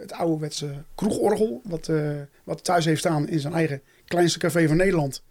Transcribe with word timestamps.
het 0.00 0.12
ouderwetse 0.12 0.84
kroegorgel, 0.94 1.60
wat, 1.64 1.90
wat 2.44 2.64
thuis 2.64 2.84
heeft 2.84 3.00
staan 3.00 3.28
in 3.28 3.40
zijn 3.40 3.54
eigen 3.54 3.82
kleinste 4.04 4.38
café 4.38 4.68
van 4.68 4.76
Nederland. 4.76 5.22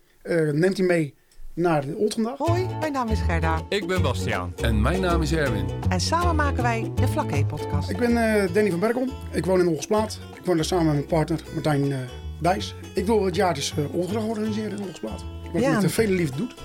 neemt 0.51 0.77
hij 0.77 0.85
mee 0.85 1.15
naar 1.59 1.85
de 1.85 1.95
Oldendag. 1.95 2.37
Hoi, 2.37 2.67
mijn 2.79 2.91
naam 2.91 3.07
is 3.07 3.19
Gerda. 3.19 3.61
Ik 3.69 3.87
ben 3.87 4.01
Bastiaan. 4.01 4.53
En 4.61 4.81
mijn 4.81 5.01
naam 5.01 5.21
is 5.21 5.33
Erwin. 5.33 5.65
En 5.89 5.99
samen 5.99 6.35
maken 6.35 6.63
wij 6.63 6.91
de 6.95 7.07
Flaké 7.07 7.45
podcast. 7.45 7.89
Ik 7.89 7.97
ben 7.97 8.11
uh, 8.11 8.53
Danny 8.53 8.69
van 8.69 8.79
Berkel. 8.79 9.07
Ik 9.31 9.45
woon 9.45 9.59
in 9.59 9.67
Olgesplaat. 9.67 10.19
Ik 10.33 10.45
woon 10.45 10.55
daar 10.55 10.65
samen 10.65 10.85
met 10.85 10.93
mijn 10.93 11.07
partner 11.07 11.43
Martijn 11.53 11.85
uh, 11.85 11.97
Dijs. 12.41 12.75
Ik 12.93 13.05
wil 13.05 13.25
het 13.25 13.35
jaartjes 13.35 13.73
uh, 13.77 13.95
Oldendag 13.95 14.23
organiseren 14.23 14.71
in 14.71 14.83
Olgesplaat. 14.83 15.23
Wat 15.53 15.61
ja. 15.61 15.81
met 15.81 15.91
vele 15.91 16.13
liefde 16.13 16.37
doet. 16.37 16.55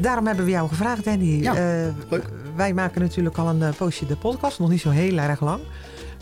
Daarom 0.00 0.26
hebben 0.26 0.44
we 0.44 0.50
jou 0.50 0.68
gevraagd, 0.68 1.04
Danny. 1.04 1.42
Ja, 1.42 1.54
leuk. 2.10 2.24
Wij 2.56 2.74
maken 2.74 3.00
natuurlijk 3.00 3.38
al 3.38 3.48
een 3.48 3.74
poosje 3.74 4.06
de 4.06 4.16
podcast, 4.16 4.58
nog 4.58 4.70
niet 4.70 4.80
zo 4.80 4.90
heel 4.90 5.18
erg 5.18 5.40
lang. 5.40 5.60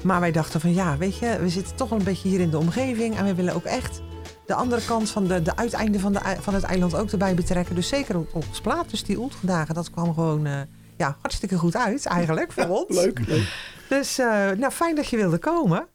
Maar 0.02 0.20
wij 0.20 0.32
dachten 0.32 0.60
van 0.60 0.74
ja, 0.74 0.96
weet 0.96 1.18
je, 1.18 1.38
we 1.40 1.48
zitten 1.48 1.76
toch 1.76 1.88
wel 1.88 1.98
een 1.98 2.04
beetje 2.04 2.28
hier 2.28 2.40
in 2.40 2.50
de 2.50 2.58
omgeving. 2.58 3.16
En 3.16 3.24
we 3.24 3.34
willen 3.34 3.54
ook 3.54 3.64
echt 3.64 4.02
de 4.46 4.54
andere 4.54 4.84
kant 4.84 5.10
van 5.10 5.26
de, 5.26 5.42
de 5.42 5.56
uiteinden 5.56 6.00
van, 6.00 6.12
de, 6.12 6.20
van 6.40 6.54
het 6.54 6.62
eiland 6.62 6.94
ook 6.94 7.10
erbij 7.10 7.34
betrekken. 7.34 7.74
Dus 7.74 7.88
zeker 7.88 8.18
op 8.18 8.34
ons 8.34 8.60
plaat. 8.60 8.90
Dus 8.90 9.04
die 9.04 9.18
Oeltgendagen, 9.18 9.74
dat 9.74 9.90
kwam 9.90 10.14
gewoon 10.14 10.46
uh, 10.46 10.60
ja, 10.96 11.16
hartstikke 11.20 11.58
goed 11.58 11.76
uit 11.76 12.06
eigenlijk 12.06 12.52
voor 12.52 12.66
ons. 12.66 12.96
leuk, 12.96 13.26
leuk. 13.26 13.72
Dus 13.88 14.18
uh, 14.18 14.50
nou, 14.50 14.72
fijn 14.72 14.94
dat 14.94 15.08
je 15.08 15.16
wilde 15.16 15.38
komen. 15.38 15.86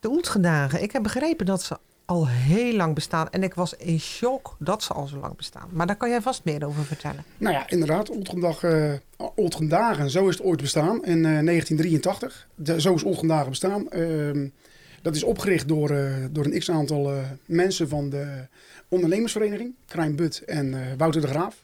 De 0.00 0.08
Oeltgendagen, 0.08 0.82
ik 0.82 0.92
heb 0.92 1.02
begrepen 1.02 1.46
dat 1.46 1.62
ze 1.62 1.78
al 2.04 2.28
heel 2.28 2.74
lang 2.76 2.94
bestaan. 2.94 3.30
En 3.30 3.42
ik 3.42 3.54
was 3.54 3.74
in 3.74 4.00
shock 4.00 4.56
dat 4.58 4.82
ze 4.82 4.92
al 4.92 5.06
zo 5.06 5.16
lang 5.16 5.36
bestaan. 5.36 5.68
Maar 5.72 5.86
daar 5.86 5.96
kan 5.96 6.08
jij 6.08 6.20
vast 6.20 6.44
meer 6.44 6.66
over 6.66 6.84
vertellen. 6.84 7.24
Nou 7.38 7.54
ja, 7.54 7.68
inderdaad. 7.68 8.10
Oeltgendag, 8.10 8.62
uh, 8.62 8.92
Oeltgendagen, 9.36 10.10
zo 10.10 10.28
is 10.28 10.36
het 10.36 10.46
ooit 10.46 10.60
bestaan 10.60 11.04
in 11.04 11.22
1983. 11.22 12.48
De, 12.54 12.80
zo 12.80 12.94
is 12.94 13.04
Oeltgendagen 13.04 13.50
bestaan. 13.50 13.88
Dat 15.02 15.14
is 15.14 15.22
opgericht 15.22 15.68
door, 15.68 15.90
uh, 15.90 16.14
door 16.30 16.44
een 16.44 16.58
x-aantal 16.58 17.14
uh, 17.14 17.22
mensen 17.46 17.88
van 17.88 18.10
de 18.10 18.46
ondernemersvereniging. 18.88 19.74
Krijn 19.86 20.16
But 20.16 20.42
en 20.46 20.66
uh, 20.66 20.78
Wouter 20.96 21.20
de 21.20 21.26
Graaf. 21.26 21.62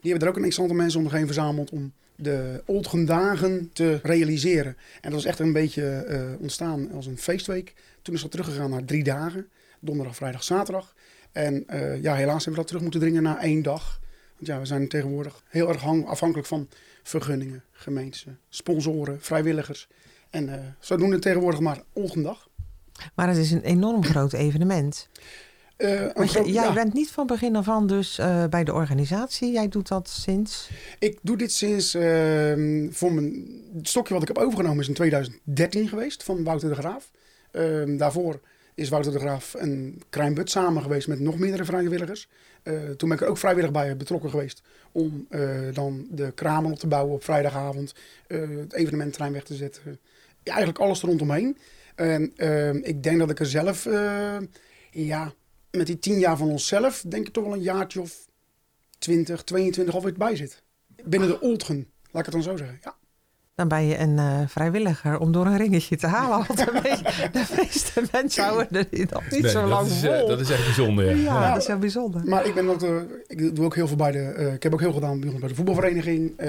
Die 0.00 0.10
hebben 0.10 0.28
er 0.28 0.34
ook 0.34 0.42
een 0.42 0.50
x-aantal 0.50 0.76
mensen 0.76 1.00
om 1.00 1.08
heen 1.08 1.26
verzameld 1.26 1.70
om 1.70 1.92
de 2.16 2.62
Oldgendagen 2.66 3.70
te 3.72 4.00
realiseren. 4.02 4.76
En 5.00 5.10
dat 5.10 5.18
is 5.18 5.26
echt 5.26 5.38
een 5.38 5.52
beetje 5.52 6.36
ontstaan 6.40 6.92
als 6.92 7.06
een 7.06 7.18
feestweek. 7.18 7.74
Toen 8.02 8.14
is 8.14 8.20
dat 8.20 8.30
teruggegaan 8.30 8.70
naar 8.70 8.84
drie 8.84 9.04
dagen. 9.04 9.48
Donderdag, 9.80 10.16
vrijdag, 10.16 10.44
zaterdag. 10.44 10.94
En 11.32 11.64
ja, 12.02 12.14
helaas 12.14 12.44
hebben 12.44 12.50
we 12.50 12.54
dat 12.54 12.66
terug 12.66 12.82
moeten 12.82 13.00
dringen 13.00 13.22
naar 13.22 13.38
één 13.38 13.62
dag. 13.62 14.00
Want 14.34 14.46
ja, 14.46 14.58
we 14.58 14.66
zijn 14.66 14.88
tegenwoordig 14.88 15.42
heel 15.48 15.68
erg 15.68 15.84
afhankelijk 16.04 16.48
van 16.48 16.68
vergunningen, 17.02 17.62
gemeentes, 17.72 18.26
sponsoren, 18.48 19.20
vrijwilligers. 19.20 19.88
En 20.30 20.76
zo 20.80 20.96
doen 20.96 21.10
we 21.10 21.18
tegenwoordig 21.18 21.60
maar 21.60 21.82
Oldgendag. 21.92 22.48
Maar 23.14 23.28
het 23.28 23.36
is 23.36 23.50
een 23.50 23.62
enorm 23.62 24.04
groot 24.04 24.32
evenement. 24.32 25.08
Uh, 25.78 26.12
Want 26.14 26.32
jij 26.32 26.44
ja. 26.44 26.72
bent 26.72 26.92
niet 26.92 27.10
van 27.10 27.26
begin 27.26 27.56
af 27.56 27.68
aan 27.68 27.86
dus 27.86 28.18
uh, 28.18 28.44
bij 28.46 28.64
de 28.64 28.72
organisatie. 28.72 29.52
Jij 29.52 29.68
doet 29.68 29.88
dat 29.88 30.08
sinds? 30.08 30.70
Ik 30.98 31.18
doe 31.22 31.36
dit 31.36 31.52
sinds... 31.52 31.94
Uh, 31.94 32.02
voor 32.90 33.12
mijn, 33.12 33.46
het 33.76 33.88
stokje 33.88 34.14
wat 34.14 34.22
ik 34.22 34.28
heb 34.28 34.38
overgenomen 34.38 34.80
is 34.80 34.88
in 34.88 34.94
2013 34.94 35.88
geweest 35.88 36.22
van 36.22 36.44
Wouter 36.44 36.68
de 36.68 36.74
Graaf. 36.74 37.10
Ehm, 37.50 37.96
daarvoor 37.96 38.40
is 38.74 38.88
Wouter 38.88 39.12
de 39.12 39.18
Graaf 39.18 39.54
en 39.54 40.00
Krijnbut 40.10 40.50
samen 40.50 40.82
geweest 40.82 41.08
met 41.08 41.20
nog 41.20 41.38
meerdere 41.38 41.64
vrijwilligers. 41.64 42.28
Uh, 42.62 42.90
toen 42.90 43.08
ben 43.08 43.18
ik 43.18 43.24
er 43.24 43.28
ook 43.28 43.38
vrijwillig 43.38 43.70
bij 43.70 43.96
betrokken 43.96 44.30
geweest 44.30 44.62
om 44.92 45.26
dan 45.72 46.06
de 46.10 46.32
kramen 46.34 46.70
op 46.70 46.78
te 46.78 46.86
bouwen 46.86 47.14
op 47.14 47.24
vrijdagavond. 47.24 47.94
het 48.26 48.72
evenementterrein 48.72 49.32
weg 49.32 49.44
te 49.44 49.54
zetten. 49.54 49.82
Ja, 50.42 50.52
eigenlijk 50.52 50.78
alles 50.78 51.02
er 51.02 51.08
rondomheen. 51.08 51.56
En 51.94 52.32
uh, 52.36 52.74
ik 52.74 53.02
denk 53.02 53.18
dat 53.18 53.30
ik 53.30 53.40
er 53.40 53.46
zelf, 53.46 53.86
uh, 53.86 54.36
ja, 54.90 55.32
met 55.70 55.86
die 55.86 55.98
tien 55.98 56.18
jaar 56.18 56.36
van 56.36 56.48
onszelf, 56.48 57.04
denk 57.08 57.26
ik 57.26 57.32
toch 57.32 57.44
wel 57.44 57.52
een 57.52 57.62
jaartje 57.62 58.00
of 58.00 58.26
20, 58.98 59.42
22 59.42 59.94
alweer 59.94 60.12
bij 60.12 60.36
zit. 60.36 60.62
Binnen 61.04 61.28
de 61.28 61.40
Oldgen, 61.40 61.76
laat 62.10 62.26
ik 62.26 62.32
het 62.32 62.34
dan 62.34 62.42
zo 62.42 62.56
zeggen. 62.56 62.78
Ja. 62.82 62.94
Dan 63.54 63.68
ben 63.68 63.86
je 63.86 63.98
een 63.98 64.16
uh, 64.16 64.40
vrijwilliger 64.46 65.18
om 65.18 65.32
door 65.32 65.46
een 65.46 65.56
ringetje 65.56 65.96
te 65.96 66.06
halen. 66.06 66.46
Want 66.46 66.58
de 66.58 66.80
meeste 67.56 68.02
mensen 68.12 68.44
houden 68.44 68.68
er 68.70 68.86
niet 68.90 69.42
nee, 69.42 69.50
zo 69.50 69.66
lang 69.66 69.88
dat 69.88 69.96
is, 69.96 70.00
vol. 70.00 70.28
dat 70.28 70.40
is 70.40 70.50
echt 70.50 70.64
bijzonder. 70.64 71.04
Ja, 71.04 71.22
ja, 71.22 71.42
ja 71.42 71.52
dat 71.52 71.62
is 71.62 71.66
heel 71.66 71.78
bijzonder. 71.78 72.24
Maar 72.24 72.46
ik, 72.46 72.54
ben 72.54 72.68
ook, 72.68 72.82
uh, 72.82 73.02
ik 73.26 73.56
doe 73.56 73.64
ook 73.64 73.74
heel 73.74 73.86
veel 73.86 73.96
bij 73.96 74.12
de... 74.12 74.50
ik 74.54 74.62
heb 74.62 74.72
ook 74.72 74.80
heel 74.80 74.92
veel 74.92 75.00
gedaan 75.00 75.20
bij 75.20 75.48
de 75.48 75.54
voetbalvereniging. 75.54 76.40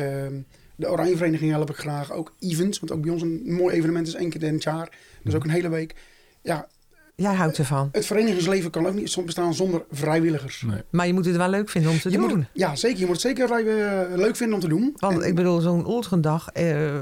De 0.76 0.90
Oranje 0.90 1.18
Vereniging 1.18 1.52
help 1.52 1.70
ik 1.70 1.76
graag. 1.76 2.12
Ook 2.12 2.34
events, 2.40 2.80
want 2.80 2.92
ook 2.92 3.02
bij 3.02 3.12
ons 3.12 3.22
een 3.22 3.42
mooi 3.46 3.76
evenement 3.76 4.08
is 4.08 4.14
één 4.14 4.30
keer 4.30 4.44
in 4.44 4.54
het 4.54 4.64
jaar. 4.64 4.90
Dus 5.24 5.36
ook 5.36 5.44
een 5.44 5.50
hele 5.50 5.70
week. 5.70 5.96
Ja, 6.42 6.68
Jij 7.16 7.34
houdt 7.34 7.58
ervan. 7.58 7.90
Het 7.92 8.06
verenigingsleven 8.06 8.72
kan 8.72 8.88
ook 8.88 8.94
niet 8.94 9.26
bestaan 9.26 9.54
zonder 9.54 9.86
vrijwilligers. 9.92 10.62
Nee. 10.62 10.82
Maar 10.90 11.08
je 11.08 11.14
moet 11.14 11.26
het 11.26 11.36
wel 11.36 11.50
leuk 11.50 11.70
vinden 11.70 11.92
om 11.92 12.00
te 12.00 12.10
je 12.10 12.18
doen. 12.18 12.36
Moet, 12.38 12.46
ja, 12.54 12.76
zeker. 12.76 13.00
Je 13.00 13.06
moet 13.06 13.14
het 13.14 13.38
zeker 13.38 13.60
uh, 13.60 14.18
leuk 14.18 14.36
vinden 14.36 14.56
om 14.56 14.62
te 14.62 14.68
doen. 14.68 14.94
Want 14.98 15.22
en, 15.22 15.28
ik 15.28 15.36
bedoel, 15.36 15.60
zo'n 15.60 15.86
Oldgendag. 15.86 16.50
Uh, 16.58 17.00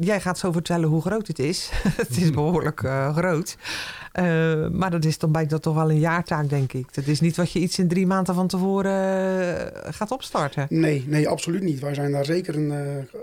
jij 0.00 0.20
gaat 0.20 0.38
zo 0.38 0.52
vertellen 0.52 0.88
hoe 0.88 1.00
groot 1.00 1.26
het 1.26 1.38
is. 1.38 1.70
het 1.96 2.16
is 2.16 2.30
behoorlijk 2.30 2.82
uh, 2.82 3.16
groot. 3.16 3.56
Uh, 4.20 4.68
maar 4.68 4.90
dat 4.90 5.04
is 5.04 5.18
dan 5.18 5.32
bijna 5.32 5.58
toch 5.58 5.74
wel 5.74 5.90
een 5.90 5.98
jaartaak, 5.98 6.48
denk 6.48 6.72
ik. 6.72 6.94
Dat 6.94 7.06
is 7.06 7.20
niet 7.20 7.36
wat 7.36 7.52
je 7.52 7.58
iets 7.58 7.78
in 7.78 7.88
drie 7.88 8.06
maanden 8.06 8.34
van 8.34 8.46
tevoren 8.46 9.72
gaat 9.94 10.10
opstarten. 10.10 10.66
Nee, 10.68 11.04
nee, 11.06 11.28
absoluut 11.28 11.62
niet. 11.62 11.80
Wij 11.80 11.94
zijn 11.94 12.12
daar 12.12 12.24
zeker 12.24 12.56
een, 12.56 12.70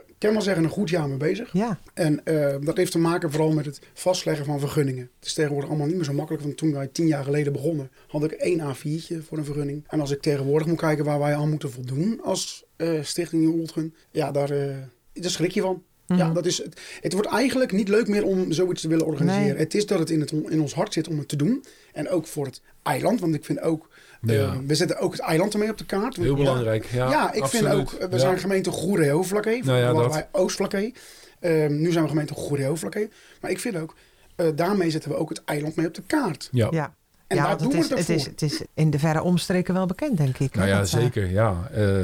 ik 0.08 0.16
kan 0.18 0.32
wel 0.32 0.42
zeggen, 0.42 0.64
een 0.64 0.70
goed 0.70 0.90
jaar 0.90 1.08
mee 1.08 1.18
bezig. 1.18 1.54
Ja. 1.54 1.80
En 1.94 2.22
dat 2.62 2.78
heeft 2.78 2.92
te 2.92 3.00
maken 3.00 3.32
vooral 3.32 3.52
met 3.52 3.66
het 3.66 3.82
vastleggen 3.94 4.46
van 4.46 4.60
vergunningen. 4.60 5.10
Het 5.20 5.26
is 5.26 5.34
tegenwoordig 5.34 5.70
allemaal 5.70 5.88
niet 5.88 5.96
meer 5.96 6.06
zo 6.06 6.14
makkelijk. 6.14 6.44
Want 6.44 6.58
toen 6.58 6.74
wij 6.74 6.88
tien 6.88 7.08
jaar 7.08 7.24
geleden 7.24 7.54
begonnen, 7.54 7.92
had 8.08 8.24
ik 8.24 8.32
één 8.32 8.60
A4'tje 8.60 9.28
voor 9.28 9.38
een 9.38 9.46
vergunning. 9.46 9.84
En 9.88 10.00
als 10.00 10.12
ik 10.12 10.22
tegenwoordig 10.22 10.68
moet 10.68 10.80
kijken 10.80 11.06
waar 11.06 11.20
wij 11.20 11.36
aan 11.36 11.50
moeten 11.50 11.72
voldoen 11.72 12.22
als 12.24 12.66
Stichting 13.02 13.42
Nieuw 13.42 13.60
Oldgen, 13.60 13.96
ja, 14.12 14.32
daar, 14.32 14.48
daar 15.14 15.32
schrik 15.32 15.52
je 15.52 15.62
van. 15.62 15.84
Ja, 16.06 16.30
dat 16.30 16.46
is 16.46 16.58
het. 16.58 16.82
Het 17.02 17.14
wordt 17.14 17.28
eigenlijk 17.28 17.72
niet 17.72 17.88
leuk 17.88 18.08
meer 18.08 18.26
om 18.26 18.52
zoiets 18.52 18.82
te 18.82 18.88
willen 18.88 19.06
organiseren. 19.06 19.48
Nee. 19.48 19.58
Het 19.58 19.74
is 19.74 19.86
dat 19.86 20.00
het 20.00 20.10
in, 20.10 20.20
het 20.20 20.32
in 20.32 20.62
ons 20.62 20.74
hart 20.74 20.94
zit 20.94 21.08
om 21.08 21.18
het 21.18 21.28
te 21.28 21.36
doen. 21.36 21.66
En 21.94 22.10
ook 22.10 22.28
voor 22.28 22.46
het 22.46 22.62
eiland. 22.84 23.20
Want 23.20 23.36
ik 23.36 23.46
vind 23.46 23.62
ook, 23.62 23.90
ja. 24.22 24.34
uh, 24.34 24.58
we 24.68 24.76
zetten 24.76 25.00
ook 25.00 25.12
het 25.12 25.22
eiland 25.22 25.54
ermee 25.54 25.70
op 25.70 25.78
de 25.78 25.86
kaart. 25.86 26.16
Heel 26.16 26.36
belangrijk, 26.36 26.86
ja. 26.86 27.10
Ja, 27.10 27.34
ik 27.34 27.42
absoluut. 27.42 27.66
vind 27.66 28.02
ook, 28.02 28.10
we 28.12 28.20
zijn 28.20 28.40
gemeente 28.40 28.72
Goeree-Hoofdvlakke. 28.72 29.62
Nou 29.64 29.80
ja, 29.80 29.94
dat. 29.94 30.14
wij 30.14 30.28
Oostvlakke. 30.32 30.94
Uh, 31.42 31.68
nu 31.68 31.92
zijn 31.92 32.04
we 32.04 32.10
gemeente 32.10 32.34
Goeree-Hoofdvlakke. 32.34 33.10
Maar 33.42 33.52
ik 33.52 33.60
vind 33.60 33.76
ook, 33.76 33.96
uh, 34.38 34.48
daarmee 34.56 34.90
zetten 34.90 35.10
we 35.10 35.18
ook 35.18 35.30
het 35.30 35.44
eiland 35.46 35.76
mee 35.76 35.88
op 35.88 35.94
de 35.94 36.04
kaart. 36.08 36.50
Ja. 36.52 36.96
Ja. 37.28 37.36
En 37.36 37.38
ja, 37.38 37.44
daar 37.44 37.58
doen 37.58 37.68
het, 37.68 37.80
is, 37.80 37.88
we 37.88 37.96
het, 37.96 38.08
het, 38.08 38.18
is, 38.18 38.26
het 38.26 38.42
is 38.42 38.62
in 38.74 38.90
de 38.90 39.00
verre 39.00 39.22
omstreken 39.22 39.74
wel 39.74 39.86
bekend, 39.86 40.18
denk 40.18 40.38
ik. 40.38 40.56
Nou 40.56 40.68
ja, 40.68 40.78
dat, 40.78 40.90
zeker. 40.90 41.30
Ja. 41.32 41.70
Uh, 41.78 42.04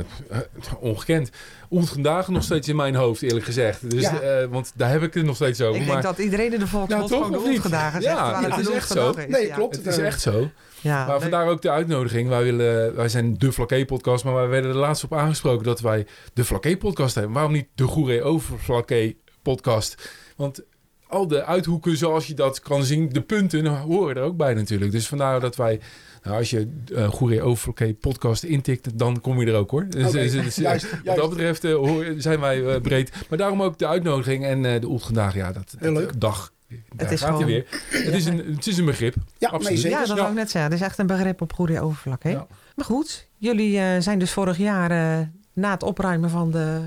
ongekend. 0.80 1.30
Ongekend 1.70 2.28
nog 2.28 2.44
steeds 2.44 2.68
in 2.68 2.76
mijn 2.76 2.96
hoofd, 2.96 3.22
eerlijk 3.22 3.46
gezegd. 3.46 3.90
Dus, 3.90 4.02
ja. 4.02 4.42
uh, 4.42 4.48
want 4.50 4.72
daar 4.76 4.90
heb 4.92 5.02
ik 5.02 5.14
het 5.14 5.26
nog 5.26 5.36
steeds 5.36 5.62
over. 5.62 5.82
Ik 5.82 5.88
maar... 5.88 6.02
denk 6.02 6.16
dat 6.16 6.26
iedereen 6.26 6.54
in 6.54 6.60
de 6.60 6.68
volksmond 6.68 7.10
ja, 7.10 7.16
gewoon 7.16 7.32
de 7.32 7.40
ongdagen 7.40 8.02
zegt. 8.02 8.16
Ja, 8.16 8.42
het, 8.42 8.56
het 8.56 8.68
is 8.68 8.74
echt 8.74 8.92
zo. 8.92 9.10
Is. 9.10 9.28
Nee, 9.28 9.48
ja. 9.48 9.56
klopt. 9.56 9.76
Het 9.76 9.86
is 9.86 9.98
echt 9.98 10.22
zo. 10.22 10.50
Ja, 10.82 11.06
maar 11.06 11.22
vandaar 11.22 11.48
ook 11.48 11.62
de 11.62 11.70
uitnodiging. 11.70 12.30
Wij, 12.30 12.44
willen, 12.44 12.96
wij 12.96 13.10
zijn 13.10 13.38
de 13.38 13.52
Flaké-podcast, 13.52 14.24
maar 14.24 14.34
wij 14.34 14.48
werden 14.48 14.72
er 14.72 14.78
laatst 14.78 15.04
op 15.04 15.14
aangesproken 15.14 15.64
dat 15.66 15.80
wij 15.80 16.06
de 16.34 16.46
Flaké-podcast 16.46 17.16
hebben. 17.16 17.34
Waarom 17.34 17.52
niet 17.52 17.68
de 17.76 17.84
Goeree 17.84 18.24
over 18.24 18.58
Flaké-podcast? 18.58 20.10
Want 20.36 20.62
al 21.10 21.28
de 21.28 21.46
uithoeken 21.46 21.98
zoals 21.98 22.28
je 22.28 22.34
dat 22.34 22.60
kan 22.60 22.84
zien, 22.84 23.10
de 23.10 23.22
punten 23.22 23.66
horen 23.66 24.16
er 24.16 24.22
ook 24.22 24.38
bij 24.38 24.54
natuurlijk. 24.54 24.92
Dus 24.92 25.08
vandaar 25.08 25.40
dat 25.40 25.56
wij, 25.56 25.80
nou, 26.24 26.38
als 26.38 26.50
je 26.50 26.72
uh, 26.92 27.08
Goeree 27.08 27.42
Overflaké 27.42 27.94
podcast 27.94 28.44
intikt, 28.44 28.98
dan 29.00 29.22
kom 29.22 29.40
je 29.42 29.46
er 29.48 29.56
ook 29.56 29.72
hoor. 29.72 29.86
Dus, 29.90 30.08
Okay. 30.08 30.22
dus, 30.22 30.32
dus, 30.32 30.56
Juist, 30.56 30.92
wat 30.92 31.00
juist. 31.04 31.20
dat 31.22 31.30
betreft 31.30 31.64
uh, 31.64 32.10
zijn 32.18 32.40
wij 32.40 32.60
uh, 32.60 32.82
breed. 32.82 33.12
Maar 33.30 33.38
daarom 33.38 33.62
ook 33.62 33.78
de 33.78 33.88
uitnodiging 33.88 34.46
en 34.46 34.64
uh, 34.64 34.80
de 34.82 34.88
Oeltgendagen, 34.88 35.40
ja, 35.40 35.52
dat, 35.52 35.76
Heel 35.78 35.94
leuk. 35.94 36.20
dag. 36.22 36.54
Daar 36.96 37.12
is 37.12 37.20
gaat 37.22 37.30
gewoon- 37.30 37.46
weer. 37.46 37.66
Het, 37.90 38.14
is 38.14 38.26
een, 38.26 38.38
het 38.56 38.68
is 38.68 38.78
een 38.78 38.86
begrip. 38.86 39.16
Ja, 39.38 39.50
Absoluut. 39.50 39.82
nee. 39.84 39.92
Ja, 39.92 40.06
dat 40.06 40.18
wou 40.18 40.30
ik 40.30 40.36
net 40.36 40.52
zeggen. 40.52 40.72
Het 40.72 40.80
is 40.82 40.86
echt 40.88 40.98
een 40.98 41.08
begrip 41.08 41.42
op 41.42 41.54
goede 41.54 41.82
overvlak. 41.82 42.24
Hè? 42.24 42.30
Ja. 42.30 42.48
Maar 42.76 42.86
goed, 42.86 43.28
jullie 43.38 43.80
eh, 43.80 44.00
zijn 44.02 44.20
dus 44.20 44.32
vorig 44.32 44.58
jaar 44.58 44.92
eh, 44.92 45.26
na 45.54 45.72
het 45.72 45.84
opruimen 45.84 46.30
van 46.30 46.52
de, 46.52 46.80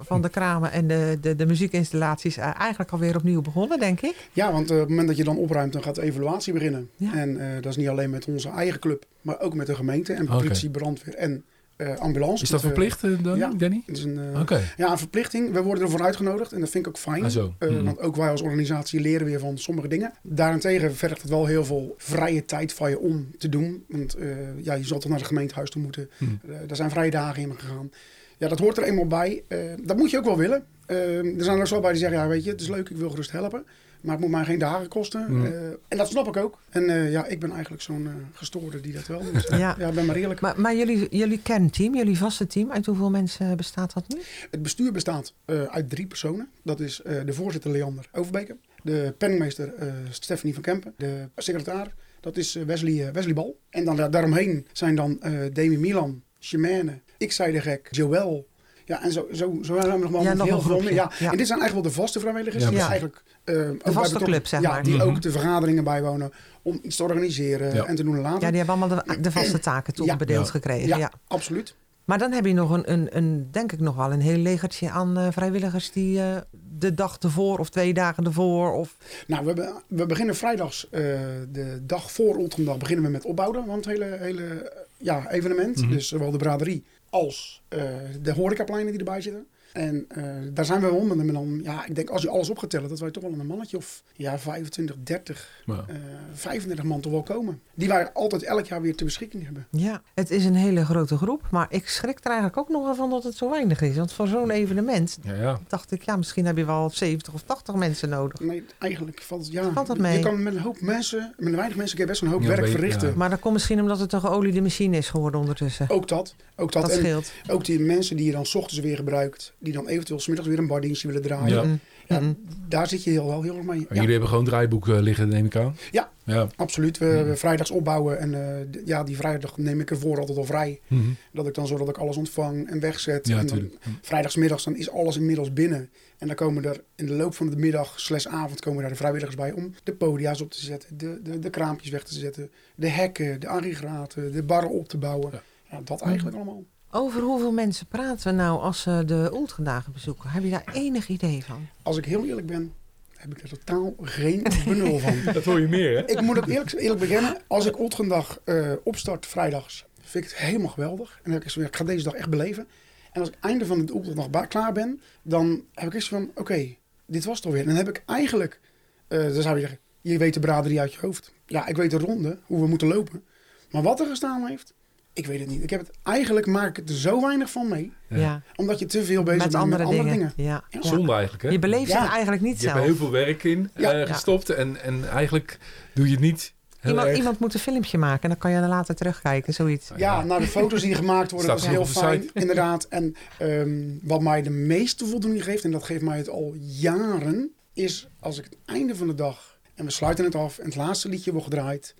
van 0.00 0.22
de 0.22 0.28
kramen 0.28 0.72
en 0.72 0.86
de, 0.86 1.18
de, 1.20 1.36
de 1.36 1.46
muziekinstallaties 1.46 2.36
eh, 2.36 2.58
eigenlijk 2.60 2.90
alweer 2.90 3.16
opnieuw 3.16 3.40
begonnen, 3.42 3.78
denk 3.80 4.00
ik. 4.00 4.28
Ja, 4.32 4.52
want 4.52 4.68
eh, 4.70 4.74
op 4.74 4.80
het 4.80 4.88
moment 4.88 5.08
dat 5.08 5.16
je 5.16 5.24
dan 5.24 5.36
opruimt, 5.36 5.72
dan 5.72 5.82
gaat 5.82 5.94
de 5.94 6.02
evaluatie 6.02 6.52
beginnen. 6.52 6.90
Ja. 6.96 7.14
En 7.14 7.40
eh, 7.40 7.62
dat 7.62 7.70
is 7.70 7.76
niet 7.76 7.88
alleen 7.88 8.10
met 8.10 8.26
onze 8.26 8.48
eigen 8.48 8.80
club, 8.80 9.04
maar 9.20 9.40
ook 9.40 9.54
met 9.54 9.66
de 9.66 9.74
gemeente 9.74 10.12
en 10.12 10.26
politie, 10.26 10.70
brandweer 10.70 11.14
en 11.14 11.44
eh, 11.76 11.96
ambulance. 11.96 12.42
Is 12.42 12.50
dat 12.50 12.62
Met, 12.62 12.72
verplicht, 12.72 13.24
dan, 13.24 13.38
ja. 13.38 13.50
Danny? 13.56 13.82
het 13.86 13.96
is 13.96 14.04
een, 14.04 14.20
Oké. 14.40 14.60
Ja, 14.76 14.90
een 14.90 14.98
verplichting. 14.98 15.52
We 15.52 15.62
worden 15.62 15.84
ervoor 15.84 16.02
uitgenodigd 16.02 16.52
en 16.52 16.60
dat 16.60 16.68
vind 16.68 16.86
ik 16.86 16.90
ook 16.92 16.98
fijn. 16.98 17.24
Ah, 17.24 17.30
zo. 17.30 17.54
Eh, 17.58 17.68
Mhm. 17.68 17.84
Want 17.84 18.00
ook 18.00 18.16
wij 18.16 18.30
als 18.30 18.42
organisatie 18.42 19.00
leren 19.00 19.26
weer 19.26 19.38
van 19.40 19.58
sommige 19.58 19.88
dingen. 19.88 20.12
Daarentegen 20.22 20.94
vergt 20.96 21.20
het 21.22 21.30
wel 21.30 21.46
heel 21.46 21.64
veel 21.64 21.94
vrije 21.98 22.44
tijd 22.44 22.72
van 22.72 22.90
je 22.90 22.98
om 22.98 23.28
te 23.38 23.48
doen. 23.48 23.84
Want 23.88 24.14
eh, 24.14 24.28
ja, 24.62 24.74
je 24.74 24.84
zal 24.84 24.98
toch 24.98 25.10
naar 25.10 25.18
het 25.18 25.28
gemeentehuis 25.28 25.70
toe 25.70 25.82
moeten. 25.82 26.10
Eh, 26.20 26.28
daar 26.66 26.76
zijn 26.76 26.90
vrije 26.90 27.10
dagen 27.10 27.42
in 27.42 27.54
gegaan. 27.58 27.90
Ja, 28.38 28.48
dat 28.48 28.58
hoort 28.58 28.76
er 28.76 28.82
eenmaal 28.82 29.06
bij. 29.06 29.42
Eh, 29.48 29.58
dat 29.82 29.96
moet 29.96 30.10
je 30.10 30.18
ook 30.18 30.24
wel 30.24 30.36
willen. 30.36 30.64
Eh, 30.86 31.16
er 31.18 31.44
zijn 31.44 31.54
er 31.56 31.60
ook 31.60 31.66
zo 31.66 31.80
bij 31.80 31.90
die 31.90 32.00
zeggen, 32.00 32.18
ja 32.18 32.28
weet 32.28 32.44
je, 32.44 32.50
het 32.50 32.60
is 32.60 32.68
leuk, 32.68 32.88
ik 32.88 32.96
wil 32.96 33.10
gerust 33.10 33.30
helpen. 33.30 33.66
Maar 34.00 34.12
het 34.12 34.20
moet 34.20 34.30
mij 34.30 34.44
geen 34.44 34.58
dagen 34.58 34.88
kosten. 34.88 35.26
Eh, 35.46 35.66
en 35.88 35.96
dat 35.96 36.08
snap 36.08 36.26
ik 36.28 36.36
ook. 36.36 36.58
En 36.70 36.88
eh, 36.90 37.10
ja, 37.12 37.26
ik 37.26 37.40
ben 37.40 37.50
eigenlijk 37.52 37.82
zo'n 37.82 38.06
eh, 38.06 38.12
gestoorde 38.32 38.80
die 38.80 38.92
dat 38.92 39.06
wel 39.06 39.22
doet. 39.32 39.48
Ja. 39.58 39.76
ben 39.94 40.04
maar 40.06 40.16
eerlijk. 40.16 40.40
Maar, 40.40 40.60
maar 40.60 40.76
jullie, 40.76 41.06
jullie 41.16 41.40
kernteam, 41.42 41.94
jullie 41.94 42.18
vaste 42.18 42.46
team, 42.46 42.70
uit 42.70 42.86
hoeveel 42.86 43.10
mensen 43.10 43.56
bestaat 43.56 43.94
dat 43.94 44.04
nu? 44.08 44.20
Het 44.50 44.62
bestuur 44.62 44.92
bestaat 44.92 45.34
eh, 45.44 45.62
uit 45.62 45.90
drie 45.90 46.06
personen. 46.06 46.48
Dat 46.62 46.80
is 46.80 47.02
eh, 47.02 47.14
de 47.24 47.32
voorzitter 47.32 47.70
Leander 47.70 48.08
Overbeke, 48.12 48.56
de 48.82 49.14
penningmeester 49.18 49.74
eh, 49.74 49.92
Stephanie 50.10 50.54
van 50.54 50.62
Kempen, 50.62 50.94
de 50.96 51.28
secretaris, 51.36 51.92
dat 52.20 52.36
is 52.36 52.52
Wesley, 52.54 53.12
Wesley 53.12 53.34
Bal. 53.34 53.58
En 53.70 53.84
dan 53.84 53.96
da- 53.96 54.08
daaromheen 54.08 54.66
zijn 54.72 54.94
dan 54.94 55.20
eh 55.22 55.32
Demi 55.52 55.78
Milan, 55.78 56.22
Chimène, 56.38 57.00
Ik 57.18 57.32
zei 57.32 57.52
de 57.52 57.60
gek, 57.60 57.88
Joël. 57.90 58.46
Ja, 58.84 59.02
en 59.02 59.12
zo, 59.12 59.26
zo, 59.32 59.58
zo 59.62 59.74
hebben 59.74 59.92
we 59.94 59.98
nog 60.00 60.10
wel 60.10 60.22
Ja, 60.22 60.28
nog 60.28 60.36
nog 60.38 60.46
heel 60.46 60.60
veel 60.60 60.70
groepje. 60.70 60.84
meer. 60.84 60.94
Ja. 60.94 61.10
Ja. 61.18 61.30
En 61.30 61.36
dit 61.36 61.46
zijn 61.46 61.60
eigenlijk 61.60 61.72
wel 61.72 61.82
de 61.82 62.00
vaste 62.02 62.20
vrijwilligers. 62.20 62.64
Ja, 62.64 62.70
die 62.70 62.78
eigenlijk 62.80 63.22
eh, 63.44 63.54
bij 63.54 63.64
vaste 63.82 63.92
betrokken- 63.92 64.22
club, 64.24 64.46
zeg 64.46 64.60
ja, 64.60 64.68
maar. 64.70 64.82
die 64.82 64.94
Mhm. 64.96 65.02
ook 65.08 65.22
de 65.22 65.30
vergaderingen 65.30 65.84
bijwonen 65.84 66.32
om 66.62 66.78
iets 66.82 66.96
te 66.96 67.02
organiseren 67.02 67.74
Ja. 67.74 67.84
en 67.84 67.94
te 67.96 68.02
doen 68.02 68.14
en 68.16 68.20
laten. 68.22 68.40
Ja, 68.40 68.48
die 68.48 68.56
hebben 68.56 68.76
allemaal 68.80 69.02
de, 69.06 69.20
de 69.20 69.32
vaste 69.32 69.58
taken 69.72 69.94
toebedeeld 69.94 70.44
Ja. 70.46 70.50
gekregen. 70.50 70.88
Ja, 70.88 70.96
Ja. 70.96 71.12
absoluut. 71.28 71.74
Maar 72.04 72.18
dan 72.18 72.32
heb 72.32 72.44
je 72.46 72.52
nog 72.54 72.70
een, 72.70 72.92
een, 72.92 73.16
een, 73.16 73.48
denk 73.50 73.72
ik 73.72 73.80
nog 73.80 73.96
wel, 73.96 74.12
een 74.12 74.20
heel 74.20 74.36
legertje 74.38 74.90
aan 74.90 75.18
eh, 75.18 75.26
vrijwilligers 75.30 75.90
die 75.92 76.20
eh, 76.20 76.36
de 76.78 76.94
dag 76.94 77.16
ervoor 77.18 77.58
of 77.58 77.68
twee 77.70 77.94
dagen 77.94 78.24
ervoor 78.24 78.72
of 78.72 78.96
Nou, 79.26 79.40
we, 79.42 79.46
hebben, 79.46 79.72
we 79.88 80.06
beginnen 80.06 80.36
vrijdags, 80.36 80.88
eh, 80.90 81.00
de 81.48 81.78
dag 81.82 82.12
voor 82.12 82.38
Ultrondag, 82.38 82.76
beginnen 82.76 83.04
we 83.04 83.10
met 83.10 83.24
opbouwen 83.24 83.64
van 83.66 83.76
het 83.76 83.84
hele, 83.86 84.16
hele 84.20 84.72
ja, 84.96 85.30
evenement. 85.30 85.76
Mhm. 85.82 85.90
Dus 85.90 86.08
zowel 86.08 86.30
de 86.30 86.36
braderie 86.38 86.84
als 87.10 87.62
eh, 87.68 87.80
de 88.22 88.32
horecapleinen 88.32 88.90
die 88.90 88.98
erbij 88.98 89.20
zitten. 89.20 89.46
En 89.72 90.04
eh, 90.08 90.24
daar 90.52 90.64
zijn 90.64 90.80
we 90.80 90.86
wel 90.90 91.00
met 91.04 91.16
met 91.16 91.34
dan, 91.34 91.60
ja, 91.62 91.86
ik 91.86 91.94
denk 91.94 92.10
als 92.10 92.22
je 92.22 92.28
alles 92.28 92.50
op 92.50 92.58
gaat 92.58 92.70
tellen, 92.70 92.88
dat 92.88 92.98
wij 92.98 93.10
toch 93.10 93.22
wel 93.22 93.32
een 93.32 93.46
mannetje 93.46 93.76
of 93.76 94.02
ja, 94.16 94.38
25, 94.38 94.96
30, 95.04 95.62
Maar, 95.66 95.84
eh 95.88 95.94
35 96.32 96.84
man 96.84 97.00
toch 97.00 97.12
wel 97.12 97.22
komen. 97.22 97.60
Die 97.74 97.88
wij 97.88 98.12
altijd 98.12 98.42
elk 98.42 98.66
jaar 98.66 98.80
weer 98.80 98.94
ter 98.96 99.04
beschikking 99.06 99.44
hebben. 99.44 99.66
Ja, 99.70 100.02
het 100.14 100.30
is 100.30 100.44
een 100.44 100.54
hele 100.54 100.84
grote 100.84 101.16
groep. 101.16 101.46
Maar 101.50 101.66
ik 101.70 101.88
schrik 101.88 102.18
er 102.18 102.26
eigenlijk 102.26 102.56
ook 102.56 102.68
nog 102.68 102.84
wel 102.84 102.94
van 102.94 103.10
dat 103.10 103.24
het 103.24 103.34
zo 103.36 103.50
weinig 103.50 103.80
is. 103.80 103.96
Want 103.96 104.12
voor 104.12 104.26
zo'n 104.28 104.50
evenement 104.50 105.18
ja, 105.22 105.34
ja. 105.34 105.58
dacht 105.68 105.92
ik, 105.92 106.02
ja, 106.02 106.16
misschien 106.16 106.46
heb 106.46 106.56
je 106.56 106.64
wel 106.64 106.90
70 106.92 107.34
of 107.34 107.42
80 107.42 107.74
mensen 107.74 108.08
nodig. 108.08 108.40
Nee, 108.40 108.64
eigenlijk 108.78 109.22
valt 109.22 109.42
het, 109.42 109.52
ja, 109.52 109.72
Valt 109.72 109.86
dat 109.86 109.98
mee? 109.98 110.16
je 110.16 110.22
kan 110.24 110.42
met 110.42 110.54
een 110.54 110.60
hoop 110.60 110.80
mensen, 110.80 111.34
met 111.36 111.54
weinig 111.54 111.76
mensen 111.76 111.96
kun 111.96 112.04
je 112.04 112.10
best 112.10 112.22
een 112.22 112.28
hoop 112.28 112.42
Ja, 112.42 112.48
werk 112.48 112.66
verrichten. 112.68 113.08
ja. 113.08 113.14
Maar 113.16 113.30
dat 113.30 113.38
komt 113.40 113.54
misschien 113.54 113.80
omdat 113.80 113.98
het 113.98 114.12
een 114.12 114.20
geoliede 114.20 114.60
machine 114.60 114.96
is 114.96 115.08
geworden 115.08 115.40
ondertussen. 115.40 115.90
Ook 115.90 116.08
dat, 116.08 116.34
ook 116.56 116.72
dat. 116.72 116.82
dat 116.82 116.90
En 116.92 116.98
scheelt. 116.98 117.32
ook 117.48 117.64
die 117.64 117.80
mensen 117.80 118.16
die 118.16 118.26
je 118.26 118.32
dan 118.32 118.46
's 118.46 118.54
ochtends 118.54 118.80
weer 118.80 118.96
gebruikt, 118.96 119.52
die 119.58 119.72
dan 119.72 119.88
eventueel 119.88 120.20
's 120.20 120.26
middags 120.26 120.48
weer 120.48 120.58
een 120.58 120.66
bardienstje 120.66 121.08
willen 121.08 121.22
draaien. 121.22 121.68
Ja. 121.68 121.78
Ja, 122.08 122.20
mm. 122.20 122.36
daar 122.68 122.88
zit 122.88 123.04
je 123.04 123.10
heel, 123.10 123.26
wel 123.26 123.42
heel 123.42 123.56
erg 123.56 123.64
mee. 123.64 123.80
Ja, 123.80 123.86
Jullie 123.94 124.10
hebben 124.10 124.28
gewoon 124.28 124.44
draaiboek 124.44 124.88
eh, 124.88 124.98
liggen, 125.00 125.28
neem 125.28 125.44
ik 125.44 125.56
aan? 125.56 125.76
Ja. 125.90 126.10
Ja. 126.24 126.48
absoluut. 126.56 126.98
We, 126.98 127.22
we 127.22 127.36
vrijdags 127.36 127.70
opbouwen 127.70 128.18
en 128.18 128.34
eh, 128.34 128.82
ja, 128.84 129.04
die 129.04 129.16
vrijdag 129.16 129.58
neem 129.58 129.80
ik 129.80 129.90
ervoor 129.90 130.18
altijd 130.18 130.38
al 130.38 130.44
vrij. 130.44 130.80
Mhm. 130.86 131.02
Dat 131.32 131.46
ik 131.46 131.54
dan 131.54 131.66
zorg 131.66 131.80
dat 131.80 131.88
ik 131.88 131.98
alles 131.98 132.16
ontvang 132.16 132.70
en 132.70 132.80
wegzet. 132.80 133.28
Ja, 133.28 133.38
en 133.38 133.46
dan, 133.46 133.70
vrijdagsmiddags 134.02 134.64
dan 134.64 134.76
is 134.76 134.90
alles 134.90 135.16
inmiddels 135.16 135.52
binnen. 135.52 135.90
En 136.18 136.26
dan 136.26 136.36
komen 136.36 136.64
er 136.64 136.82
in 136.94 137.06
de 137.06 137.12
loop 137.12 137.34
van 137.34 137.50
de 137.50 137.56
middag 137.56 138.00
slash 138.00 138.26
avond 138.26 138.60
komen 138.60 138.80
daar 138.80 138.90
de 138.90 138.96
vrijwilligers 138.96 139.36
bij 139.36 139.52
om 139.52 139.74
de 139.82 139.92
podia's 139.92 140.40
op 140.40 140.50
te 140.50 140.64
zetten, 140.64 140.98
de, 140.98 141.20
de, 141.22 141.38
de 141.38 141.50
kraampjes 141.50 141.90
weg 141.90 142.04
te 142.04 142.14
zetten, 142.14 142.50
de 142.74 142.88
hekken, 142.88 143.40
de 143.40 143.48
aggregaten, 143.48 144.32
de 144.32 144.42
barren 144.42 144.70
op 144.70 144.88
te 144.88 144.98
bouwen. 144.98 145.30
Ja. 145.32 145.42
Ja, 145.70 145.80
dat 145.84 146.00
eigenlijk 146.00 146.36
allemaal. 146.36 146.64
Over 146.90 147.20
hoeveel 147.22 147.52
mensen 147.52 147.86
praten 147.86 148.26
we 148.30 148.32
nou 148.42 148.60
als 148.60 148.82
ze 148.82 149.02
de 149.06 149.28
ultradagen 149.32 149.92
bezoeken? 149.92 150.30
Heb 150.30 150.42
je 150.42 150.50
daar 150.50 150.68
enig 150.72 151.08
idee 151.08 151.44
van? 151.44 151.66
Als 151.82 151.96
ik 151.96 152.04
heel 152.04 152.24
eerlijk 152.24 152.46
ben, 152.46 152.72
heb 153.16 153.30
ik 153.36 153.42
er 153.42 153.48
totaal 153.48 153.94
geen 154.02 154.42
benul 154.66 154.98
van. 154.98 155.32
Dat 155.32 155.44
hoor 155.44 155.60
je 155.60 155.68
meer, 155.68 155.96
hè? 155.96 156.04
Ik 156.10 156.20
moet 156.20 156.36
ook 156.38 156.46
eerlijk, 156.46 156.72
eerlijk 156.72 157.00
beginnen. 157.00 157.36
Als 157.46 157.66
ik 157.66 157.78
Otgendag 157.78 158.40
eh 158.44 158.72
opstart 158.84 159.26
vrijdags, 159.26 159.84
vind 160.00 160.24
ik 160.24 160.30
het 160.30 160.38
helemaal 160.40 160.68
geweldig. 160.68 161.10
En 161.16 161.20
dan 161.22 161.32
heb 161.32 161.42
ik 161.42 161.50
zo, 161.50 161.60
ja, 161.60 161.66
ik 161.66 161.76
ga 161.76 161.84
deze 161.84 162.04
dag 162.04 162.12
echt 162.12 162.30
beleven. 162.30 162.66
En 163.12 163.20
als 163.20 163.28
ik 163.30 163.36
einde 163.40 163.66
van 163.66 163.86
de 163.86 163.94
Otgendag 163.94 164.30
ba- 164.30 164.46
klaar 164.46 164.72
ben, 164.72 165.00
dan 165.22 165.64
heb 165.74 165.88
ik 165.88 165.94
eens 165.94 166.08
van, 166.08 166.30
oké, 166.34 166.74
dit 167.06 167.24
was 167.24 167.36
het 167.36 167.46
alweer. 167.46 167.60
En 167.60 167.66
dan 167.66 167.76
heb 167.76 167.88
ik 167.88 168.02
eigenlijk, 168.06 168.60
eh, 169.08 169.18
dan 169.22 169.42
zou 169.42 169.54
je 169.54 169.60
zeggen, 169.60 169.78
je 170.00 170.18
weet 170.18 170.34
de 170.34 170.40
braderie 170.40 170.80
uit 170.80 170.92
je 170.92 171.00
hoofd. 171.00 171.32
Ja, 171.46 171.66
ik 171.66 171.76
weet 171.76 171.90
de 171.90 171.98
ronde, 171.98 172.38
hoe 172.46 172.60
we 172.60 172.66
moeten 172.66 172.88
lopen. 172.88 173.24
Maar 173.70 173.82
wat 173.82 174.00
er 174.00 174.06
gestaan 174.06 174.46
heeft, 174.46 174.74
ik 175.12 175.26
weet 175.26 175.40
het 175.40 175.48
niet. 175.48 175.62
Ik 175.62 175.70
heb 175.70 175.80
het, 175.80 175.90
eigenlijk 176.02 176.46
maak 176.46 176.68
ik 176.68 176.76
het 176.76 176.88
er 176.88 176.94
zo 176.96 177.20
weinig 177.20 177.50
van 177.50 177.68
mee. 177.68 177.92
Ja. 178.08 178.42
Omdat 178.56 178.78
je 178.78 178.86
te 178.86 179.04
veel 179.04 179.22
bezig 179.22 179.42
met 179.42 179.50
bent 179.52 179.62
andere, 179.62 179.82
met 179.82 179.92
andere 179.92 180.10
dingen. 180.14 180.32
dingen. 180.36 180.50
Ja. 180.72 180.80
Zonde 180.80 181.12
eigenlijk, 181.12 181.42
hè? 181.42 181.48
Je 181.48 181.58
beleeft 181.58 181.90
Ja. 181.90 182.02
het 182.02 182.10
eigenlijk 182.10 182.42
niet 182.42 182.60
Je 182.60 182.66
hebt 182.66 182.78
er 182.78 182.84
zelf. 182.84 182.98
heel 182.98 183.06
veel 183.06 183.12
werk 183.24 183.44
in 183.44 183.70
Ja. 183.76 183.92
eh, 183.92 183.98
Ja. 183.98 184.06
gestopt 184.06 184.50
en, 184.50 184.82
en 184.82 185.08
eigenlijk 185.08 185.58
doe 185.94 186.04
je 186.06 186.10
het 186.10 186.20
niet 186.20 186.52
heel 186.80 186.90
Iemand, 186.90 187.08
erg. 187.08 187.18
iemand 187.18 187.38
moet 187.38 187.54
een 187.54 187.60
filmpje 187.60 187.98
maken 187.98 188.22
en 188.22 188.28
dan 188.28 188.38
kan 188.38 188.50
je 188.50 188.56
er 188.56 188.68
later 188.68 188.94
terugkijken, 188.94 189.54
zoiets. 189.54 189.90
Ja, 189.96 190.24
naar 190.24 190.40
de 190.40 190.46
foto's 190.46 190.82
die 190.82 190.94
gemaakt 190.94 191.30
worden, 191.30 191.58
Staat 191.58 191.72
dat 191.72 191.82
is 191.82 191.92
heel 191.94 192.02
fijn, 192.02 192.22
site. 192.22 192.32
inderdaad. 192.40 192.84
En 192.88 193.14
ehm, 193.38 193.80
wat 194.02 194.20
mij 194.22 194.42
de 194.42 194.50
meeste 194.50 195.06
voldoening 195.06 195.44
geeft, 195.44 195.64
en 195.64 195.70
dat 195.70 195.84
geeft 195.84 196.02
mij 196.02 196.16
het 196.18 196.28
al 196.28 196.54
jaren, 196.58 197.50
is 197.72 198.08
als 198.20 198.38
ik 198.38 198.44
het 198.44 198.56
einde 198.64 198.96
van 198.96 199.06
de 199.06 199.14
dag, 199.14 199.58
en 199.74 199.84
we 199.84 199.90
sluiten 199.90 200.24
het 200.24 200.34
af, 200.34 200.58
en 200.58 200.64
het 200.64 200.76
laatste 200.76 201.08
liedje 201.08 201.30
wordt 201.30 201.46
gedraaid, 201.46 201.94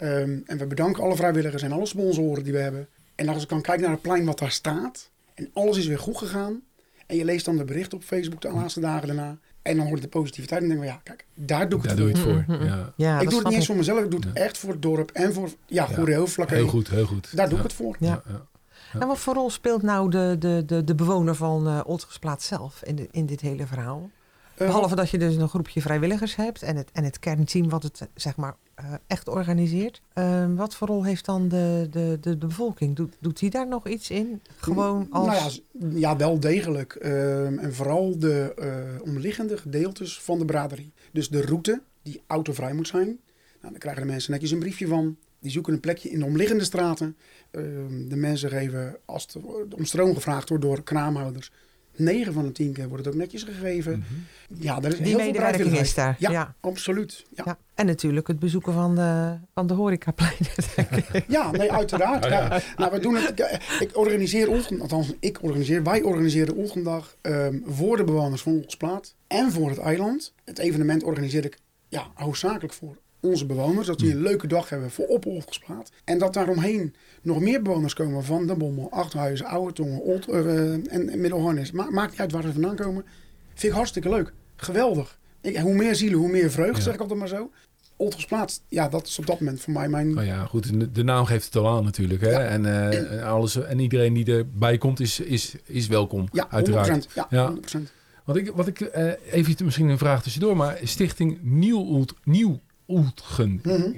ehm, 0.00 0.38
en 0.46 0.58
we 0.58 0.66
bedanken 0.66 1.02
alle 1.02 1.16
vrijwilligers 1.16 1.62
en 1.62 1.72
alle 1.72 1.86
sponsoren 1.86 2.44
die 2.44 2.52
we 2.52 2.58
hebben. 2.58 2.88
En 3.14 3.28
als 3.28 3.42
ik 3.42 3.48
kan 3.48 3.60
kijken 3.62 3.82
naar 3.82 3.92
het 3.92 4.02
plein 4.02 4.24
wat 4.24 4.38
daar 4.38 4.50
staat, 4.50 5.10
en 5.34 5.50
alles 5.52 5.76
is 5.78 5.86
weer 5.86 5.98
goed 5.98 6.16
gegaan, 6.18 6.60
en 7.06 7.16
je 7.16 7.24
leest 7.24 7.44
dan 7.44 7.56
de 7.56 7.64
berichten 7.64 7.98
op 7.98 8.04
Facebook 8.04 8.40
de 8.40 8.52
laatste 8.52 8.80
dagen 8.80 9.06
daarna, 9.06 9.38
en 9.62 9.76
dan 9.76 9.86
hoort 9.86 10.02
het 10.02 10.12
de 10.12 10.18
positiviteit, 10.18 10.62
en 10.62 10.68
dan 10.68 10.76
denk 10.78 10.88
ik, 10.90 10.94
ja, 10.96 11.00
kijk, 11.04 11.26
daar 11.34 11.68
doe 11.68 11.78
ik 11.78 11.84
Daar 11.88 11.96
het 11.96 12.00
doe 12.00 12.08
je 12.16 12.16
voor. 12.22 12.32
het 12.34 12.44
voor. 12.46 12.54
Mm, 12.54 12.60
mm, 12.60 12.66
mm. 12.68 12.74
Ja. 12.74 12.92
Ja, 12.96 13.20
ik 13.20 13.28
doe 13.30 13.38
het 13.38 13.48
niet 13.48 13.56
eens 13.56 13.66
voor 13.66 13.76
mezelf, 13.76 14.04
ik 14.04 14.10
doe 14.10 14.20
het 14.20 14.28
Ja. 14.34 14.42
echt 14.44 14.58
voor 14.58 14.70
het 14.70 14.82
dorp 14.82 15.10
en 15.10 15.32
voor 15.32 15.48
ja, 15.66 15.86
Ja. 15.88 15.94
Goede 15.96 16.14
Hoofdvlakke. 16.14 16.54
Heel 16.54 16.66
goed, 16.68 16.88
heel 16.90 17.06
goed. 17.06 17.36
Daar 17.36 17.48
doe 17.48 17.58
Ja. 17.58 17.64
ik 17.64 17.70
het 17.70 17.76
voor. 17.78 17.96
Ja. 17.98 18.22
Ja, 18.92 19.00
En 19.00 19.06
wat 19.06 19.18
voor 19.18 19.34
rol 19.34 19.50
speelt 19.50 19.82
nou 19.82 20.10
de, 20.10 20.36
de, 20.38 20.62
de, 20.66 20.84
de 20.84 20.94
bewoner 20.94 21.34
van 21.34 21.66
eh 21.66 21.80
Ottersplaat 21.84 22.42
zelf 22.42 22.82
in, 22.84 22.96
de- 22.96 23.08
in 23.10 23.26
dit 23.26 23.40
hele 23.40 23.66
verhaal? 23.66 24.10
Eh, 24.54 24.66
Behalve 24.66 24.94
dat 24.94 25.10
je 25.10 25.18
dus 25.18 25.36
een 25.36 25.48
groepje 25.48 25.80
vrijwilligers 25.80 26.36
hebt 26.36 26.62
en 26.62 26.76
het, 26.76 26.88
en 26.92 27.04
het 27.04 27.18
kernteam 27.18 27.68
wat 27.68 27.82
het 27.82 28.08
zeg 28.14 28.36
maar 28.36 28.54
echt 29.06 29.28
organiseert. 29.28 30.00
Eh, 30.12 30.46
wat 30.54 30.74
voor 30.74 30.88
rol 30.88 31.04
heeft 31.04 31.24
dan 31.24 31.48
de, 31.48 31.86
de, 31.90 32.18
de, 32.20 32.38
de 32.38 32.46
bevolking? 32.46 32.96
Doet, 32.96 33.16
doet 33.20 33.38
die 33.38 33.50
daar 33.50 33.68
nog 33.68 33.88
iets 33.88 34.10
in? 34.10 34.42
Gewoon 34.56 35.06
als... 35.10 35.26
Nou 35.72 35.94
ja, 35.94 35.98
ja, 35.98 36.16
wel 36.16 36.40
degelijk. 36.40 36.94
Ehm, 36.94 37.58
en 37.58 37.74
vooral 37.74 38.18
de 38.18 38.54
eh, 38.54 39.02
omliggende 39.02 39.56
gedeeltes 39.56 40.20
van 40.20 40.38
de 40.38 40.44
braderie. 40.44 40.92
Dus 41.12 41.28
de 41.28 41.40
route 41.40 41.82
die 42.02 42.22
autovrij 42.26 42.72
moet 42.72 42.88
zijn. 42.88 43.06
Nou, 43.06 43.72
dan 43.72 43.78
krijgen 43.78 44.02
de 44.02 44.08
mensen 44.08 44.32
netjes 44.32 44.50
een 44.50 44.58
briefje 44.58 44.86
van. 44.86 45.16
Die 45.38 45.50
zoeken 45.50 45.72
een 45.72 45.80
plekje 45.80 46.10
in 46.10 46.18
de 46.18 46.24
omliggende 46.24 46.64
straten. 46.64 47.16
Ehm, 47.50 48.08
de 48.08 48.16
mensen 48.16 48.50
geven, 48.50 48.96
als 49.04 49.22
het 49.32 49.74
om 49.74 49.84
stroom 49.84 50.14
gevraagd 50.14 50.48
wordt 50.48 50.64
door 50.64 50.82
kraamhouders... 50.82 51.52
9 51.96 52.32
van 52.32 52.44
de 52.44 52.52
10 52.52 52.72
keer 52.72 52.88
wordt 52.88 53.04
het 53.04 53.14
ook 53.14 53.20
netjes 53.20 53.42
gegeven. 53.42 53.92
Mhm. 53.98 54.62
Ja, 54.62 54.80
is 54.82 54.96
die 54.96 55.06
heel 55.06 55.16
veel 55.18 55.26
medewerking 55.26 55.78
is 55.78 55.94
daar. 55.94 56.16
Ja, 56.18 56.30
Ja. 56.30 56.54
absoluut. 56.60 57.24
Ja, 57.34 57.42
Ja. 57.46 57.58
En 57.74 57.86
natuurlijk 57.86 58.26
het 58.26 58.38
bezoeken 58.38 58.72
van 58.72 58.94
de, 58.94 59.36
van 59.54 59.66
de 59.66 59.74
horecapleinen. 59.74 60.46
Ja, 61.28 61.50
nee, 61.50 61.72
uiteraard. 61.72 62.24
Oh, 62.24 62.30
ja. 62.30 62.60
Nou, 62.76 62.92
we 62.92 62.98
doen 62.98 63.14
het. 63.14 63.60
Ik, 63.80 63.96
organiseer 63.96 64.48
althans, 64.80 65.12
ik 65.20 65.42
organiseer, 65.42 65.82
wij 65.82 66.02
organiseren 66.02 66.56
Olgendag 66.56 67.16
ehm 67.20 67.58
voor 67.66 67.96
de 67.96 68.04
bewoners 68.04 68.42
van 68.42 68.52
Olsplaat 68.64 69.14
en 69.26 69.52
voor 69.52 69.68
het 69.68 69.78
eiland. 69.78 70.32
Het 70.44 70.58
evenement 70.58 71.02
organiseer 71.02 71.44
ik 71.44 71.58
ja, 71.88 72.06
hoofdzakelijk 72.14 72.72
voor 72.72 72.96
onze 73.20 73.46
bewoners. 73.46 73.86
Dat 73.86 73.98
die 73.98 74.10
een 74.12 74.22
leuke 74.22 74.46
dag 74.46 74.68
hebben 74.68 74.90
voor 74.90 75.06
op 75.06 75.26
Olsplaat. 75.26 75.90
En 76.04 76.18
dat 76.18 76.34
daaromheen 76.34 76.94
nog 77.22 77.40
meer 77.40 77.62
bewoners 77.62 77.94
komen 77.94 78.24
van 78.24 78.46
De 78.46 78.54
Bommel, 78.54 78.90
Achthuizen, 78.90 79.46
Oude 79.46 79.72
Tongen, 79.72 80.00
Old, 80.00 80.28
eh, 80.28 80.72
en, 80.72 81.20
Middelharnis. 81.20 81.70
Ma 81.70 81.90
maakt 81.90 82.10
niet 82.10 82.20
uit 82.20 82.32
waar 82.32 82.42
ze 82.42 82.52
vandaan 82.52 82.76
komen. 82.76 83.04
Vind 83.54 83.72
ik 83.72 83.78
hartstikke 83.78 84.08
leuk. 84.08 84.32
Geweldig. 84.56 85.18
Ik, 85.40 85.56
hoe 85.56 85.74
meer 85.74 85.94
zielen, 85.94 86.18
hoe 86.18 86.28
meer 86.30 86.50
vreugde, 86.50 86.76
Ja. 86.76 86.82
zeg 86.82 86.94
ik 86.94 87.00
altijd 87.00 87.18
maar 87.18 87.28
zo. 87.28 87.50
Olsplaat, 87.96 88.60
ja, 88.68 88.88
dat 88.88 89.06
is 89.06 89.18
op 89.18 89.26
dat 89.26 89.40
moment 89.40 89.60
voor 89.60 89.72
mij 89.72 89.88
mijn 89.88 90.14
Nou 90.14 90.26
ja, 90.26 90.44
goed. 90.44 90.94
de- 90.94 91.02
naam 91.02 91.24
geeft 91.24 91.44
het 91.44 91.56
al 91.56 91.68
aan 91.68 91.84
natuurlijk. 91.84 92.20
Hè? 92.20 92.30
Ja. 92.30 92.40
En, 92.40 92.66
eh, 92.66 93.12
en 93.12 93.22
alles, 93.24 93.56
en 93.62 93.78
iedereen 93.78 94.14
die 94.14 94.24
erbij 94.36 94.78
komt 94.78 95.00
is, 95.00 95.20
is, 95.20 95.54
is 95.64 95.86
welkom. 95.86 96.28
Ja, 96.32 96.42
100%. 96.50 96.50
uiteraard. 96.50 97.08
Ja, 97.14 97.26
Ja. 97.30 97.46
100%. 97.46 97.92
Wat 98.24 98.36
ik, 98.36 98.50
wat 98.54 98.66
ik 98.66 98.80
eh, 98.80 99.12
even 99.30 99.64
misschien 99.64 99.88
een 99.88 99.98
vraag 99.98 100.22
tussendoor, 100.22 100.56
maar 100.56 100.78
Stichting 100.82 101.38
Nieuw 101.42 102.04
Nieuw 102.24 102.60
Oeltgen. 102.90 103.60
Mhm. 103.62 103.92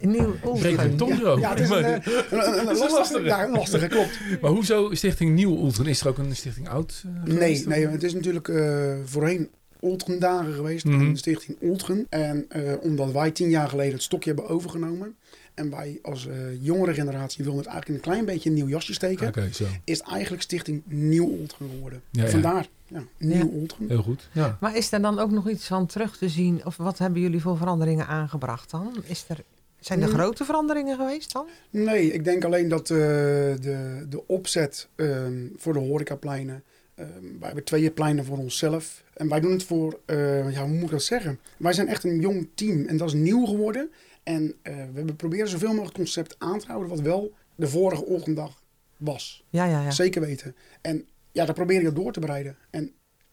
Nieuw 0.00 0.34
Oeltgen. 0.44 0.74
mijn 0.76 0.96
tong. 0.96 1.18
Ja, 1.40 1.50
het 1.50 1.60
is 1.60 1.70
een, 1.70 1.82
maar, 1.82 1.94
een, 1.94 2.02
een, 2.30 2.58
een, 2.58 2.64
Dat 2.66 2.74
is 2.74 2.80
lastige, 2.80 2.98
lastig. 2.98 3.24
ja, 3.24 3.44
een 3.44 3.50
lastige, 3.50 3.86
klopt. 3.86 4.18
maar 4.40 4.50
hoezo 4.50 4.94
Stichting 4.94 5.34
Nieuw 5.34 5.50
Oeltgen? 5.56 5.86
Is 5.86 6.00
er 6.00 6.08
ook 6.08 6.18
een 6.18 6.36
Stichting 6.36 6.68
Oud? 6.68 7.04
eh, 7.26 7.34
Nee, 7.34 7.66
nee, 7.66 7.86
het 7.88 8.02
is 8.02 8.14
natuurlijk 8.14 8.48
eh, 8.48 8.94
voorheen 9.04 9.48
Oltgen-dagen 9.80 10.52
geweest. 10.52 10.84
Mhm. 10.84 11.00
een 11.00 11.16
Stichting 11.16 11.56
Oltgen. 11.60 12.06
En 12.08 12.44
eh, 12.48 12.72
omdat 12.80 13.12
wij 13.12 13.30
tien 13.30 13.50
jaar 13.50 13.68
geleden 13.68 13.92
het 13.92 14.02
stokje 14.02 14.32
hebben 14.34 14.48
overgenomen. 14.48 15.16
En 15.58 15.70
wij 15.70 15.98
als 16.02 16.26
eh, 16.26 16.36
jongere 16.64 16.94
generatie 16.94 17.44
wilden 17.44 17.62
het 17.62 17.72
eigenlijk 17.72 18.04
een 18.04 18.10
klein 18.12 18.24
beetje 18.24 18.48
een 18.48 18.54
nieuw 18.54 18.68
jasje 18.68 18.92
steken. 18.94 19.28
Oké, 19.28 19.48
zo. 19.52 19.64
Is 19.84 19.98
het 19.98 20.08
eigenlijk 20.08 20.42
Stichting 20.42 20.82
Nieuw 20.86 21.28
Oltgen 21.28 21.68
geworden. 21.70 22.02
Ja. 22.10 22.26
Vandaar, 22.26 22.68
ja, 22.86 23.02
Nieuw. 23.18 23.66
Heel 23.88 24.02
goed. 24.02 24.28
Ja. 24.32 24.56
Maar 24.60 24.76
is 24.76 24.92
er 24.92 25.02
dan 25.02 25.18
ook 25.18 25.30
nog 25.30 25.48
iets 25.48 25.66
van 25.66 25.86
terug 25.86 26.16
te 26.16 26.28
zien? 26.28 26.60
Of 26.66 26.76
wat 26.76 26.98
hebben 26.98 27.20
jullie 27.20 27.40
voor 27.40 27.56
veranderingen 27.56 28.06
aangebracht 28.06 28.70
dan? 28.70 28.92
Is 29.06 29.24
er, 29.28 29.38
zijn 29.80 30.02
er 30.02 30.08
Mm. 30.08 30.14
grote 30.14 30.44
veranderingen 30.44 30.96
geweest 30.96 31.32
dan? 31.32 31.46
Nee, 31.70 32.12
ik 32.12 32.24
denk 32.24 32.44
alleen 32.44 32.68
dat 32.68 32.90
eh, 32.90 32.96
de, 32.96 34.06
de 34.08 34.26
opzet 34.26 34.88
ehm, 34.94 35.46
voor 35.56 35.72
de 35.72 35.78
horecapleinen... 35.78 36.62
ehm, 36.94 37.08
wij 37.10 37.46
hebben 37.46 37.64
twee 37.64 37.90
pleinen 37.90 38.24
voor 38.24 38.38
onszelf. 38.38 39.02
En 39.14 39.28
wij 39.28 39.40
doen 39.40 39.52
het 39.52 39.64
voor, 39.64 39.98
eh, 40.04 40.52
ja, 40.52 40.60
hoe 40.62 40.74
moet 40.74 40.82
ik 40.84 40.90
dat 40.90 41.02
zeggen? 41.02 41.38
Wij 41.56 41.72
zijn 41.72 41.88
echt 41.88 42.04
een 42.04 42.20
jong 42.20 42.48
team 42.54 42.86
en 42.86 42.96
dat 42.96 43.08
is 43.08 43.14
nieuw 43.14 43.44
geworden. 43.46 43.90
En 44.34 44.54
eh, 44.62 44.74
we 44.74 44.96
hebben 44.96 45.16
proberen 45.16 45.48
zoveel 45.48 45.68
mogelijk 45.68 45.88
het 45.96 46.04
concept 46.04 46.36
aan 46.38 46.58
te 46.58 46.66
houden... 46.66 46.88
wat 46.88 47.00
wel 47.00 47.34
de 47.54 47.68
vorige 47.68 48.04
ochtenddag 48.04 48.62
was. 48.96 49.44
Ja, 49.48 49.64
ja, 49.64 49.82
ja. 49.82 49.90
Zeker 49.90 50.20
weten. 50.20 50.56
En 50.80 51.06
ja, 51.32 51.44
daar 51.44 51.54
probeer 51.54 51.82
ik 51.82 51.94
door 51.94 52.12
te 52.12 52.20
bereiden. 52.20 52.56
En 52.70 52.92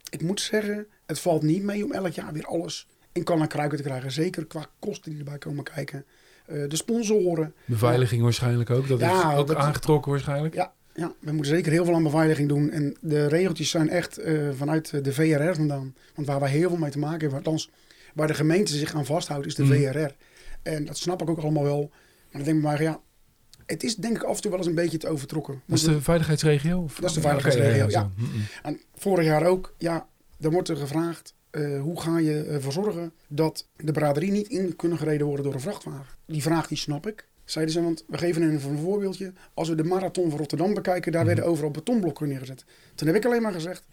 ik 0.10 0.22
moet 0.22 0.42
zeggen, 0.42 0.88
het 1.06 1.20
valt 1.20 1.42
niet 1.44 1.64
mee 1.64 1.84
om 1.84 1.92
elk 1.92 2.12
jaar 2.14 2.34
weer 2.34 2.46
alles 2.46 2.88
in 3.12 3.24
kan 3.24 3.42
en 3.42 3.48
kruiken 3.48 3.78
te 3.78 3.84
krijgen. 3.84 4.12
Zeker 4.12 4.46
qua 4.46 4.66
kosten 4.80 5.10
die 5.12 5.20
erbij 5.20 5.38
komen 5.38 5.64
kijken. 5.64 6.06
Eh, 6.46 6.70
de 6.70 6.75
sponsoren. 6.75 7.54
Beveiliging 7.66 8.22
waarschijnlijk 8.22 8.70
ook. 8.70 8.88
Dat 8.88 9.00
Ja, 9.00 9.32
is 9.32 9.38
ook 9.38 9.48
dat- 9.48 9.56
aangetrokken 9.58 10.12
waarschijnlijk. 10.12 10.54
Ja, 10.54 10.74
ja, 10.94 11.14
we 11.20 11.32
moeten 11.32 11.52
zeker 11.56 11.72
heel 11.72 11.86
veel 11.86 11.94
aan 11.96 12.04
beveiliging 12.04 12.48
doen. 12.50 12.70
En 12.72 12.98
de 13.02 13.28
regeltjes 13.28 13.70
zijn 13.70 13.90
echt 13.90 14.18
eh, 14.18 14.50
vanuit 14.58 15.04
de 15.04 15.14
VRR 15.14 15.54
vandaan. 15.56 15.96
Want 16.16 16.28
waar 16.28 16.40
wij 16.40 16.50
heel 16.50 16.70
veel 16.70 16.78
mee 16.78 16.92
te 16.92 17.00
maken 17.00 17.20
hebben, 17.20 17.38
althans 17.38 17.70
waar 18.14 18.28
de 18.28 18.34
gemeente 18.34 18.75
zich 18.78 18.94
aan 18.96 19.06
vasthoudt, 19.06 19.46
is 19.46 19.56
de 19.56 19.64
Mm. 19.64 19.70
VRR. 19.72 20.16
En 20.66 20.86
dat 20.86 20.98
snap 20.98 21.22
ik 21.22 21.30
ook 21.30 21.40
allemaal 21.40 21.64
wel. 21.64 21.90
Maar 21.90 22.32
dan 22.32 22.44
denk 22.44 22.58
ik 22.58 22.64
maar, 22.64 22.82
ja, 22.82 23.00
het 23.66 23.84
is 23.84 23.96
denk 23.96 24.16
ik 24.16 24.24
af 24.24 24.36
en 24.36 24.42
toe 24.42 24.52
wel 24.52 24.60
eens 24.60 24.70
een 24.70 24.76
beetje 24.76 24.98
te 24.98 25.08
overtrokken. 25.08 25.62
Dat 25.66 25.78
is 25.78 25.84
de 25.84 26.02
veiligheidsregio? 26.02 26.82
Of? 26.82 26.96
Dat 26.96 27.10
is 27.10 27.16
de 27.16 27.22
veiligheidsregio, 27.22 27.90
ja. 27.90 28.10
En 28.64 28.82
vorig 28.96 29.26
jaar 29.26 29.46
ook, 29.46 29.76
ja, 29.78 30.08
dan 30.38 30.52
wordt 30.52 30.70
er 30.70 30.76
gevraagd, 30.78 31.34
eh, 31.50 31.82
hoe 31.82 32.02
ga 32.02 32.18
je 32.18 32.44
ervoor 32.44 32.72
zorgen 32.72 33.14
dat 33.28 33.68
de 33.76 33.92
braderie 33.92 34.32
niet 34.32 34.48
in 34.48 34.76
kunnen 34.76 34.98
gereden 34.98 35.28
worden 35.28 35.46
door 35.46 35.54
een 35.54 35.60
vrachtwagen? 35.60 36.16
Die 36.26 36.42
vraag 36.42 36.68
die 36.68 36.78
snap 36.78 37.08
ik. 37.08 37.28
Zeiden 37.44 37.74
ze, 37.74 37.82
want 37.82 38.04
we 38.08 38.18
geven 38.18 38.52
even 38.52 38.72
een 38.72 38.80
voorbeeldje. 38.80 39.34
Als 39.54 39.70
we 39.70 39.76
de 39.76 39.84
marathon 39.84 40.30
van 40.30 40.40
Rotterdam 40.40 40.74
bekijken, 40.74 41.12
daar 41.12 41.26
werden 41.26 41.46
overal 41.46 41.72
betonblokken 41.72 42.28
neergezet. 42.28 42.66
Toen 42.96 43.08
heb 43.08 43.16
ik 43.16 43.26
alleen 43.26 43.42
maar 43.42 43.54
gezegd, 43.54 43.84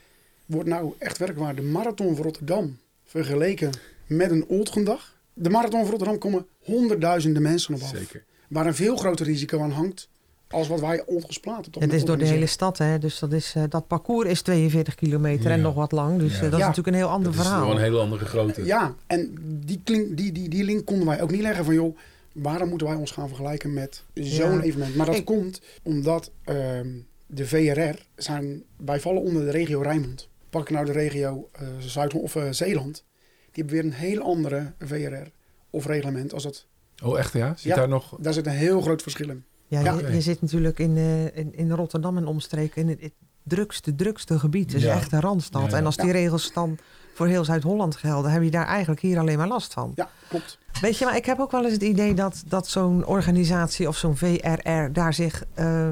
wordt 0.46 0.68
nou 0.68 0.94
echt 0.98 1.18
werkbaar 1.18 1.54
de 1.54 1.62
marathon 1.62 2.14
van 2.14 2.24
Rotterdam 2.24 2.78
vergeleken 3.04 3.70
met 4.06 4.30
een 4.30 4.46
Oldgendag? 4.46 5.20
De 5.34 5.50
marathon 5.50 5.80
van 5.80 5.90
Rotterdam 5.90 6.18
komen 6.18 6.46
honderdduizenden 6.64 7.42
mensen 7.42 7.74
op 7.74 7.80
af. 7.82 7.88
Zeker. 7.88 8.24
Waar 8.48 8.66
een 8.66 8.74
veel 8.74 8.96
groter 8.96 9.26
risico 9.26 9.60
aan 9.60 9.70
hangt 9.70 10.08
als 10.48 10.68
wat 10.68 10.80
wij 10.80 11.02
Oldgesplaten 11.06 11.72
toch 11.72 11.82
Het 11.82 11.92
is 11.92 12.04
door 12.04 12.18
de 12.18 12.24
hele 12.26 12.46
stad, 12.46 12.78
hè? 12.78 12.98
dus 12.98 13.18
dat, 13.18 13.32
is, 13.32 13.52
eh, 13.56 13.62
dat 13.68 13.86
parcours 13.86 14.28
is 14.28 14.42
42 14.42 14.94
kilometer 14.94 15.50
en 15.50 15.60
nog 15.60 15.74
wat 15.74 15.92
lang. 15.92 16.18
Dus 16.18 16.30
Ja. 16.32 16.36
eh, 16.36 16.42
dat 16.42 16.52
is 16.52 16.58
Ja. 16.58 16.66
natuurlijk 16.66 16.96
een 16.96 17.02
heel 17.02 17.10
ander 17.12 17.30
Dat 17.32 17.40
is 17.40 17.46
verhaal. 17.46 17.66
wel 17.66 17.74
een 17.76 17.82
hele 17.82 17.98
andere 17.98 18.24
grootte. 18.24 18.64
Ja, 18.64 18.94
en 19.06 19.34
die, 19.64 19.80
klink, 19.84 20.16
die, 20.16 20.32
die, 20.32 20.48
die 20.48 20.64
link 20.64 20.84
konden 20.86 21.06
wij 21.06 21.22
ook 21.22 21.30
niet 21.30 21.40
leggen 21.40 21.64
van 21.64 21.74
joh, 21.74 21.96
waarom 22.34 22.68
moeten 22.68 22.86
wij 22.86 22.96
ons 22.96 23.10
gaan 23.10 23.28
vergelijken 23.28 23.72
met 23.72 24.02
zo'n 24.14 24.52
Ja. 24.52 24.60
evenement? 24.60 24.96
Maar 24.96 25.06
dat 25.06 25.14
Ik- 25.14 25.24
komt 25.24 25.60
omdat 25.82 26.30
ehm, 26.44 26.88
de 27.26 27.46
VRR 27.46 27.98
zijn, 28.16 28.62
wij 28.76 29.00
vallen 29.00 29.22
onder 29.22 29.44
de 29.44 29.50
regio 29.50 29.80
Rijnmond. 29.80 30.28
Pak 30.50 30.62
ik 30.62 30.70
nou 30.70 30.86
de 30.86 30.92
regio 30.92 31.48
eh, 31.52 31.66
Zuid- 31.78 32.14
of 32.14 32.36
Zeeland, 32.50 33.04
die 33.52 33.64
hebben 33.64 33.74
weer 33.74 33.84
een 33.84 33.98
heel 33.98 34.22
andere 34.22 34.72
VRR 34.78 35.30
of 35.70 35.86
reglement 35.86 36.32
als 36.34 36.42
dat. 36.42 36.66
Oh, 37.04 37.18
echt 37.18 37.32
ja? 37.32 37.48
Zit 37.56 37.62
Ja. 37.62 37.74
daar 37.76 37.88
nog... 37.88 38.16
Daar 38.20 38.32
zit 38.32 38.46
een 38.46 38.52
heel 38.52 38.80
groot 38.80 39.02
verschil 39.02 39.28
in. 39.28 39.44
Ja, 39.66 39.80
Ja. 39.80 39.98
je, 39.98 40.12
je 40.14 40.20
zit 40.20 40.40
natuurlijk 40.40 40.78
in, 40.78 40.96
eh, 40.96 41.36
in, 41.36 41.54
in 41.54 41.70
Rotterdam 41.70 42.16
en 42.16 42.26
omstreken 42.26 42.82
in 42.82 42.88
het, 42.88 43.00
het 43.00 43.12
drukste, 43.42 43.94
drukste 43.94 44.38
gebied. 44.38 44.66
Het 44.72 44.80
is 44.80 44.86
Ja. 44.86 44.94
echt 44.94 45.12
een 45.12 45.20
randstad. 45.20 45.62
Ja, 45.62 45.68
ja. 45.68 45.76
En 45.76 45.84
als 45.86 45.96
die 45.96 46.06
Ja. 46.06 46.12
regels 46.12 46.52
dan 46.52 46.78
voor 47.12 47.26
heel 47.26 47.44
Zuid-Holland 47.44 47.96
gelden, 47.96 48.30
heb 48.30 48.42
je 48.42 48.50
daar 48.50 48.66
eigenlijk 48.66 49.00
hier 49.00 49.18
alleen 49.18 49.38
maar 49.38 49.48
last 49.48 49.72
van. 49.72 49.92
Ja, 49.94 50.08
klopt. 50.28 50.58
Weet 50.80 50.98
je, 50.98 51.04
maar 51.04 51.16
ik 51.16 51.26
heb 51.26 51.38
ook 51.38 51.50
wel 51.50 51.64
eens 51.64 51.72
het 51.72 51.82
idee 51.82 52.14
dat, 52.14 52.42
dat 52.46 52.68
zo'n 52.68 53.06
organisatie 53.06 53.88
of 53.88 53.96
zo'n 53.96 54.16
VRR 54.16 54.92
daar 54.92 55.14
zich 55.14 55.44
eh, 55.54 55.88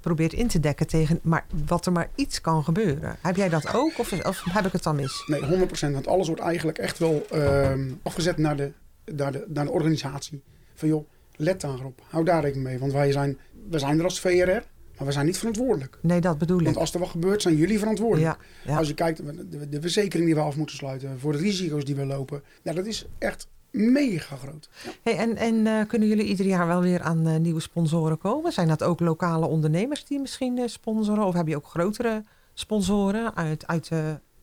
probeert 0.00 0.32
in 0.32 0.48
te 0.48 0.60
dekken 0.60 0.86
tegen 0.86 1.20
maar 1.22 1.46
wat 1.66 1.86
er 1.86 1.92
maar 1.92 2.08
iets 2.14 2.40
kan 2.40 2.64
gebeuren. 2.64 3.16
Heb 3.20 3.36
jij 3.36 3.48
dat 3.48 3.74
ook 3.74 3.98
of, 3.98 4.12
of 4.26 4.44
heb 4.50 4.66
ik 4.66 4.72
het 4.72 4.82
dan 4.82 4.96
mis? 4.96 5.24
Nee, 5.26 5.40
100%. 5.40 5.92
Want 5.92 6.06
alles 6.06 6.26
wordt 6.26 6.42
eigenlijk 6.42 6.78
echt 6.78 6.98
wel 6.98 7.26
ehm, 7.30 7.90
afgezet 8.02 8.36
naar 8.36 8.56
de, 8.56 8.72
naar, 9.04 9.32
de, 9.32 9.44
naar 9.48 9.64
de 9.64 9.70
organisatie. 9.70 10.42
Van 10.74 10.88
joh, 10.88 11.08
let 11.36 11.60
daarop. 11.60 12.00
Hou 12.08 12.24
daar 12.24 12.42
rekening 12.42 12.66
mee. 12.66 12.78
Want 12.78 12.92
wij 12.92 13.12
zijn, 13.12 13.38
wij 13.70 13.78
zijn 13.78 13.98
er 13.98 14.04
als 14.04 14.20
VRR, 14.20 14.62
maar 14.98 15.06
we 15.06 15.12
zijn 15.12 15.26
niet 15.26 15.38
verantwoordelijk. 15.38 15.98
Nee, 16.00 16.20
dat 16.20 16.38
bedoel 16.38 16.58
ik. 16.58 16.64
Want 16.64 16.76
als 16.76 16.94
er 16.94 17.00
wat 17.00 17.08
gebeurt, 17.08 17.42
zijn 17.42 17.56
jullie 17.56 17.78
verantwoordelijk. 17.78 18.36
Ja, 18.64 18.70
ja. 18.72 18.78
Als 18.78 18.88
je 18.88 18.94
kijkt, 18.94 19.22
de, 19.50 19.68
de 19.68 19.80
verzekering 19.80 20.26
die 20.26 20.34
we 20.34 20.40
af 20.40 20.56
moeten 20.56 20.76
sluiten, 20.76 21.18
voor 21.20 21.32
de 21.32 21.38
risico's 21.38 21.84
die 21.84 21.94
we 21.94 22.06
lopen. 22.06 22.42
Nou, 22.62 22.76
dat 22.76 22.86
is 22.86 23.06
echt 23.18 23.46
mega 23.70 24.36
groot. 24.36 24.68
Ja. 24.84 24.90
Hey, 25.02 25.16
en 25.16 25.36
en 25.36 25.66
eh, 25.66 25.86
kunnen 25.88 26.08
jullie 26.08 26.24
ieder 26.24 26.46
jaar 26.46 26.66
wel 26.66 26.80
weer 26.80 27.00
aan 27.00 27.26
eh, 27.26 27.36
nieuwe 27.36 27.60
sponsoren 27.60 28.18
komen? 28.18 28.52
Zijn 28.52 28.68
dat 28.68 28.82
ook 28.82 29.00
lokale 29.00 29.46
ondernemers 29.46 30.04
die 30.04 30.20
misschien 30.20 30.58
eh, 30.58 30.66
sponsoren? 30.66 31.24
Of 31.24 31.34
heb 31.34 31.46
je 31.46 31.56
ook 31.56 31.66
grotere 31.66 32.24
sponsoren 32.54 33.36
uit, 33.36 33.66
uit 33.66 33.90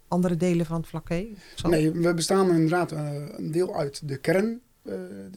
andere 0.08 0.38
delen 0.38 0.66
van 0.66 0.78
het 0.78 0.88
vlakke? 0.88 1.28
Nee, 1.64 1.92
we 1.92 2.14
bestaan 2.14 2.50
inderdaad 2.50 2.92
een 2.92 3.52
deel 3.52 3.76
uit 3.76 4.08
de 4.08 4.18
kern 4.18 4.62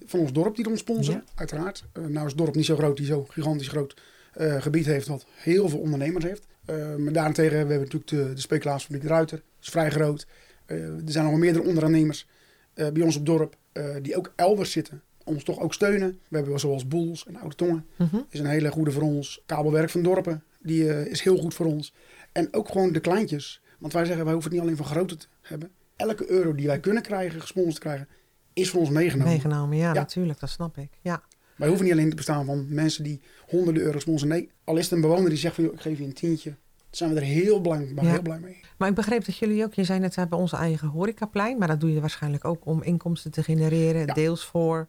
van 0.07 0.21
ons 0.21 0.33
dorp 0.33 0.57
die 0.57 0.69
ons 0.69 0.81
sponsoren, 0.81 1.23
Ja. 1.27 1.33
uiteraard. 1.35 1.85
Nou 1.93 2.13
is 2.15 2.33
het 2.33 2.37
dorp 2.37 2.55
niet 2.55 2.65
zo 2.65 2.77
groot, 2.77 2.97
die 2.97 3.07
zo 3.07 3.25
gigantisch 3.29 3.69
groot 3.69 3.97
eh, 4.35 4.63
gebied 4.63 4.87
heeft, 4.87 5.07
wat 5.07 5.27
heel 5.35 5.69
veel 5.69 5.79
ondernemers 5.79 6.25
heeft. 6.25 6.47
Eh, 6.65 6.95
maar 6.97 7.13
daarentegen 7.13 7.57
hebben 7.57 7.77
we 7.79 7.83
natuurlijk 7.93 8.47
de, 8.89 8.99
de 8.99 9.09
Ruiter, 9.09 9.37
dat 9.37 9.47
is 9.61 9.69
vrij 9.69 9.91
groot. 9.91 10.27
Eh, 10.67 10.77
er 10.87 11.03
zijn 11.05 11.25
nog 11.25 11.33
wel 11.33 11.43
meerdere 11.43 11.65
ondernemers 11.65 12.29
bij 12.75 13.03
ons 13.03 13.17
op 13.17 13.27
dorp 13.27 13.57
die 14.03 14.17
ook 14.17 14.33
elders 14.37 14.71
zitten, 14.73 15.03
ons 15.25 15.45
toch 15.45 15.61
ook 15.61 15.75
steunen. 15.75 16.19
We 16.29 16.37
hebben 16.37 16.61
zoals 16.61 16.89
Boels 16.89 17.27
en 17.27 17.37
Oude 17.37 17.55
Tongen, 17.55 17.87
Mhm. 17.97 18.17
is 18.29 18.39
een 18.41 18.47
hele 18.47 18.71
goede 18.71 18.91
voor 18.91 19.03
ons. 19.03 19.43
Kabelwerk 19.47 19.91
van 19.91 20.03
Dorpen, 20.03 20.43
die 20.63 21.09
is 21.11 21.21
heel 21.21 21.37
goed 21.39 21.55
voor 21.55 21.67
ons. 21.67 21.95
En 22.33 22.49
ook 22.55 22.69
gewoon 22.69 22.93
de 22.93 23.01
kleintjes. 23.01 23.63
Want 23.79 23.93
wij 23.93 24.05
zeggen, 24.05 24.25
wij 24.25 24.33
hoeven 24.33 24.51
het 24.53 24.61
niet 24.61 24.71
alleen 24.71 24.85
van 24.85 24.95
grote 24.97 25.17
te 25.17 25.27
hebben. 25.41 25.71
Elke 25.97 26.31
euro 26.31 26.55
die 26.55 26.67
wij 26.67 26.81
kunnen 26.81 27.03
krijgen, 27.03 27.41
gesponsord 27.41 27.79
krijgen, 27.79 28.09
is 28.53 28.71
voor 28.71 28.81
ons 28.81 28.91
meegenomen. 28.91 29.33
Meegenomen, 29.33 29.77
ja, 29.77 29.87
Ja. 29.87 29.93
natuurlijk, 29.93 30.41
dat 30.41 30.51
snap 30.51 30.79
ik. 30.79 30.91
Ja. 31.01 31.23
Wij 31.57 31.69
hoeven 31.69 31.85
niet 31.87 31.95
alleen 31.95 32.11
te 32.11 32.17
bestaan 32.17 32.45
van 32.45 32.67
mensen 32.69 33.05
die 33.05 33.21
honderden 33.49 33.83
euro 33.83 33.99
sponsoren. 33.99 34.35
Nee, 34.35 34.51
al 34.65 34.77
is 34.77 34.83
het 34.85 34.93
een 34.93 35.01
bewoner 35.01 35.29
die 35.29 35.39
zegt 35.39 35.55
van, 35.55 35.65
joh, 35.65 35.73
ik 35.73 35.81
geef 35.81 35.99
je 35.99 36.05
een 36.05 36.13
tientje. 36.13 36.51
Dan 36.51 36.57
zijn 36.91 37.11
we 37.15 37.17
er 37.17 37.27
heel 37.27 37.61
blij, 37.61 37.89
Ja. 37.95 38.03
heel 38.03 38.23
blij 38.23 38.39
mee. 38.39 38.61
Maar 38.79 38.89
ik 38.89 38.95
begreep 38.95 39.25
dat 39.25 39.37
jullie 39.37 39.65
ook, 39.65 39.75
je 39.75 39.85
zei 39.85 39.99
net, 39.99 40.15
we 40.15 40.21
hebben 40.21 40.39
onze 40.39 40.57
eigen 40.57 40.89
horecaplein. 40.89 41.59
Maar 41.59 41.69
dat 41.69 41.81
doe 41.81 41.93
je 41.93 42.01
waarschijnlijk 42.01 42.45
ook 42.45 42.67
om 42.67 42.83
inkomsten 42.83 43.31
te 43.31 43.43
genereren. 43.43 44.07
Ja. 44.07 44.15
Deels 44.15 44.45
voor, 44.45 44.89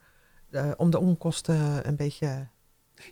eh, 0.52 0.72
om 0.78 0.90
de 0.90 1.00
onkosten 1.00 1.88
een 1.88 1.96
beetje... 1.96 2.48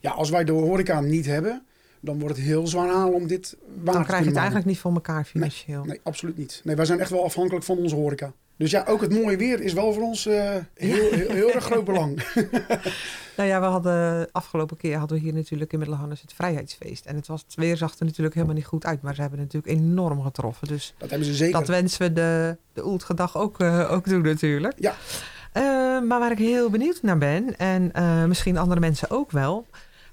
Ja, 0.01 0.11
als 0.11 0.29
wij 0.29 0.43
de 0.43 0.51
horeca 0.51 1.01
niet 1.01 1.25
hebben, 1.25 1.65
dan 1.99 2.19
wordt 2.19 2.35
het 2.35 2.45
heel 2.45 2.67
zwaar 2.67 2.89
halen 2.89 3.13
om 3.13 3.27
dit 3.27 3.57
waar 3.67 3.75
te 3.75 3.83
Dan 3.83 3.93
krijg 3.93 4.07
je 4.07 4.13
het 4.13 4.23
maken. 4.25 4.35
eigenlijk 4.37 4.65
niet 4.65 4.79
voor 4.79 4.93
elkaar 4.93 5.25
financieel. 5.25 5.83
Nee, 5.83 5.99
absoluut 6.03 6.37
niet. 6.37 6.61
Nee, 6.63 6.75
wij 6.75 6.85
zijn 6.85 6.99
echt 6.99 7.09
wel 7.09 7.23
afhankelijk 7.23 7.65
van 7.65 7.77
onze 7.77 7.95
horeca. 7.95 8.33
Dus 8.57 8.71
ja, 8.71 8.85
ook 8.87 9.01
het 9.01 9.11
mooie 9.13 9.37
weer 9.37 9.61
is 9.61 9.73
wel 9.73 9.93
voor 9.93 10.03
ons 10.03 10.25
eh, 10.25 10.55
heel, 10.73 11.11
heel, 11.11 11.31
heel 11.31 11.51
erg 11.53 11.63
groot 11.63 11.85
belang. 11.85 12.21
Nou 13.37 13.49
ja, 13.49 13.59
we 13.59 13.65
hadden 13.65 14.29
afgelopen 14.31 14.77
keer 14.77 14.97
hadden 14.97 15.17
we 15.17 15.23
hier 15.23 15.33
natuurlijk 15.33 15.73
in 15.73 15.79
Middelharnis 15.79 16.21
het 16.21 16.33
Vrijheidsfeest. 16.33 17.05
En 17.05 17.15
het, 17.15 17.27
was, 17.27 17.41
het 17.41 17.55
weer 17.55 17.77
zag 17.77 17.99
er 17.99 18.05
natuurlijk 18.05 18.35
helemaal 18.35 18.55
niet 18.55 18.65
goed 18.65 18.85
uit, 18.85 19.01
maar 19.01 19.15
ze 19.15 19.21
hebben 19.21 19.39
het 19.39 19.53
natuurlijk 19.53 19.81
enorm 19.81 20.21
getroffen. 20.21 20.67
Dus 20.67 20.93
Dat 20.97 21.09
hebben 21.09 21.27
ze 21.27 21.33
zeker. 21.33 21.59
dat 21.59 21.67
wensen 21.67 22.01
we 22.01 22.13
de, 22.13 22.57
de 22.73 22.85
Oeltgedag 22.85 23.37
ook, 23.37 23.59
eh, 23.59 23.91
ook 23.91 24.05
doen 24.05 24.21
natuurlijk. 24.21 24.73
Ja. 24.79 24.95
Eh, 25.51 25.63
maar 26.07 26.19
waar 26.19 26.31
ik 26.31 26.37
heel 26.37 26.69
benieuwd 26.69 27.01
naar 27.01 27.17
ben, 27.17 27.57
en 27.57 27.93
eh, 27.93 28.25
misschien 28.25 28.57
andere 28.57 28.79
mensen 28.79 29.09
ook 29.09 29.31
wel. 29.31 29.65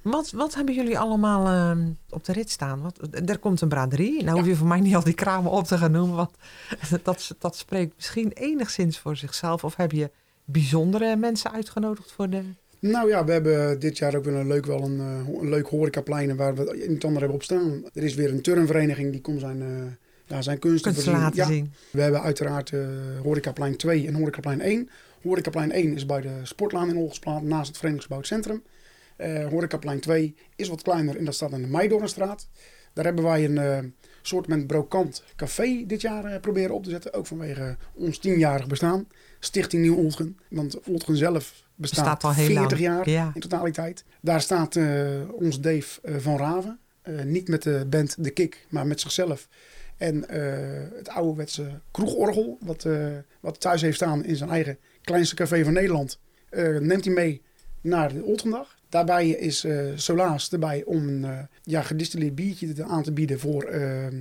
Wat, 0.03 0.31
wat 0.31 0.55
hebben 0.55 0.75
jullie 0.75 0.99
allemaal 0.99 1.75
op 2.11 2.25
de 2.25 2.33
rit 2.33 2.51
staan? 2.51 2.83
Wat, 2.83 2.99
er 3.29 3.39
komt 3.39 3.61
een 3.61 3.69
braderie. 3.69 4.25
Nou 4.25 4.39
hoef 4.39 4.47
je 4.47 4.57
voor 4.57 4.67
mij 4.67 4.81
niet 4.81 4.95
al 4.95 5.05
die 5.05 5.15
kramen 5.15 5.51
op 5.51 5.65
te 5.65 5.79
gaan 5.79 5.91
noemen. 5.91 6.17
Want 6.17 6.31
dat, 7.03 7.35
dat 7.39 7.57
spreekt 7.57 7.97
misschien 7.97 8.33
enigszins 8.33 8.99
voor 8.99 9.17
zichzelf. 9.17 9.65
Of 9.65 9.77
heb 9.77 9.93
je 9.93 10.11
bijzondere 10.45 11.17
mensen 11.17 11.53
uitgenodigd 11.53 12.13
voor 12.13 12.31
de... 12.31 12.43
Nou 12.81 13.09
ja, 13.09 13.25
we 13.25 13.33
hebben 13.33 13.81
dit 13.81 13.99
jaar 13.99 14.15
ook 14.15 14.25
weer 14.25 14.35
een 14.35 14.47
leuk, 14.47 14.67
wel 14.67 14.83
een, 14.83 15.01
eh, 15.01 15.41
een 15.41 15.49
leuk 15.49 15.67
horecaplein 15.67 16.37
waar 16.37 16.55
we 16.55 16.83
in 16.85 16.95
het 16.95 17.05
andere 17.05 17.19
hebben 17.19 17.35
op 17.37 17.43
staan. 17.43 17.85
Er 17.93 18.03
is 18.03 18.15
weer 18.15 18.31
een 18.31 18.41
turnvereniging 18.43 19.13
die 19.13 19.21
komt 19.21 19.41
zijn, 19.41 19.63
eh 19.63 19.69
ja, 20.27 20.43
zijn 20.43 20.59
kunsten 20.59 20.95
voorzien. 20.95 21.13
laten 21.13 21.37
Ja, 21.37 21.47
zien? 21.47 21.73
we 21.91 22.01
hebben 22.01 22.23
uiteraard 22.23 22.71
eh 22.73 22.81
horecaplein 23.23 23.77
2 23.77 24.07
en 24.07 24.15
horecaplein 24.15 24.61
1. 24.61 24.89
Horecaplein 25.23 25.73
1 25.73 25.95
is 25.95 26.07
bij 26.07 26.21
de 26.21 26.31
Sportlaan 26.43 26.89
in 26.89 26.97
Olgesplaat, 26.97 27.43
naast 27.43 27.67
het 27.67 27.77
Verenigingsgebouw 27.77 28.23
Centrum. 28.23 28.63
Uh, 29.19 29.47
Horecaplein 29.47 30.01
2 30.01 30.35
is 30.57 30.69
wat 30.69 30.83
kleiner 30.83 31.17
en 31.17 31.25
dat 31.25 31.35
staat 31.35 31.53
aan 31.53 31.63
de 31.63 31.69
Meidoornstraat. 31.69 32.49
Daar 32.93 33.05
hebben 33.05 33.25
wij 33.25 33.45
een 33.45 33.57
uh, 33.57 33.79
soort 34.23 34.47
met 34.47 34.67
brokant 34.67 35.25
café 35.37 35.85
dit 35.87 36.01
jaar 36.01 36.25
uh, 36.33 36.41
proberen 36.41 36.75
op 36.75 36.85
te 36.85 36.91
zetten. 36.91 37.13
Ook 37.13 37.27
vanwege 37.27 37.77
ons 37.95 38.19
tienjarig 38.19 38.67
bestaan. 38.67 39.07
Stichting 39.39 39.83
Nieuw 39.83 39.97
Oltgen. 39.97 40.39
Want 40.49 40.81
Oltgen 40.89 41.17
zelf 41.17 41.65
bestaat, 41.75 42.05
Bestaat 42.05 42.25
al 42.25 42.33
heel 42.35 42.47
40 42.47 42.71
lang. 42.71 42.81
jaar 42.81 43.09
Ja. 43.11 43.31
in 43.35 43.41
totaliteit. 43.41 44.05
Daar 44.21 44.41
staat 44.41 44.77
eh, 44.77 45.09
ons 45.33 45.61
Dave 45.61 46.01
eh, 46.03 46.15
van 46.19 46.37
Raven. 46.37 46.79
Eh, 47.03 47.23
niet 47.23 47.49
met 47.49 47.63
de 47.63 47.87
band 47.91 48.25
De 48.25 48.31
Kick, 48.31 48.67
maar 48.69 48.87
met 48.87 49.01
zichzelf. 49.01 49.49
En 49.97 50.29
eh, 50.29 50.97
het 50.97 51.09
ouderwetse 51.09 51.81
kroegorgel, 51.91 52.59
wat, 52.61 52.85
eh, 52.85 53.07
wat 53.41 53.61
thuis 53.61 53.81
heeft 53.83 53.97
staan 53.97 54.25
in 54.25 54.37
zijn 54.37 54.51
eigen 54.51 54.79
kleinste 55.03 55.35
café 55.35 55.65
van 55.65 55.73
Nederland, 55.73 56.19
eh, 56.49 56.79
neemt 56.79 57.05
hij 57.05 57.15
mee 57.15 57.43
naar 57.81 58.13
de 58.13 58.23
Oltgendag. 58.25 58.79
Daarbij 58.91 59.29
is 59.29 59.65
eh, 59.65 59.79
Solaas 59.95 60.51
erbij 60.53 60.83
om 60.85 61.09
een 61.09 61.25
eh, 61.25 61.39
ja, 61.63 61.83
gedistilleerd 61.83 62.35
biertje 62.35 62.73
te- 62.73 62.85
aan 62.85 63.03
te 63.03 63.13
bieden 63.13 63.39
voor 63.41 63.63
ehm, 63.63 64.17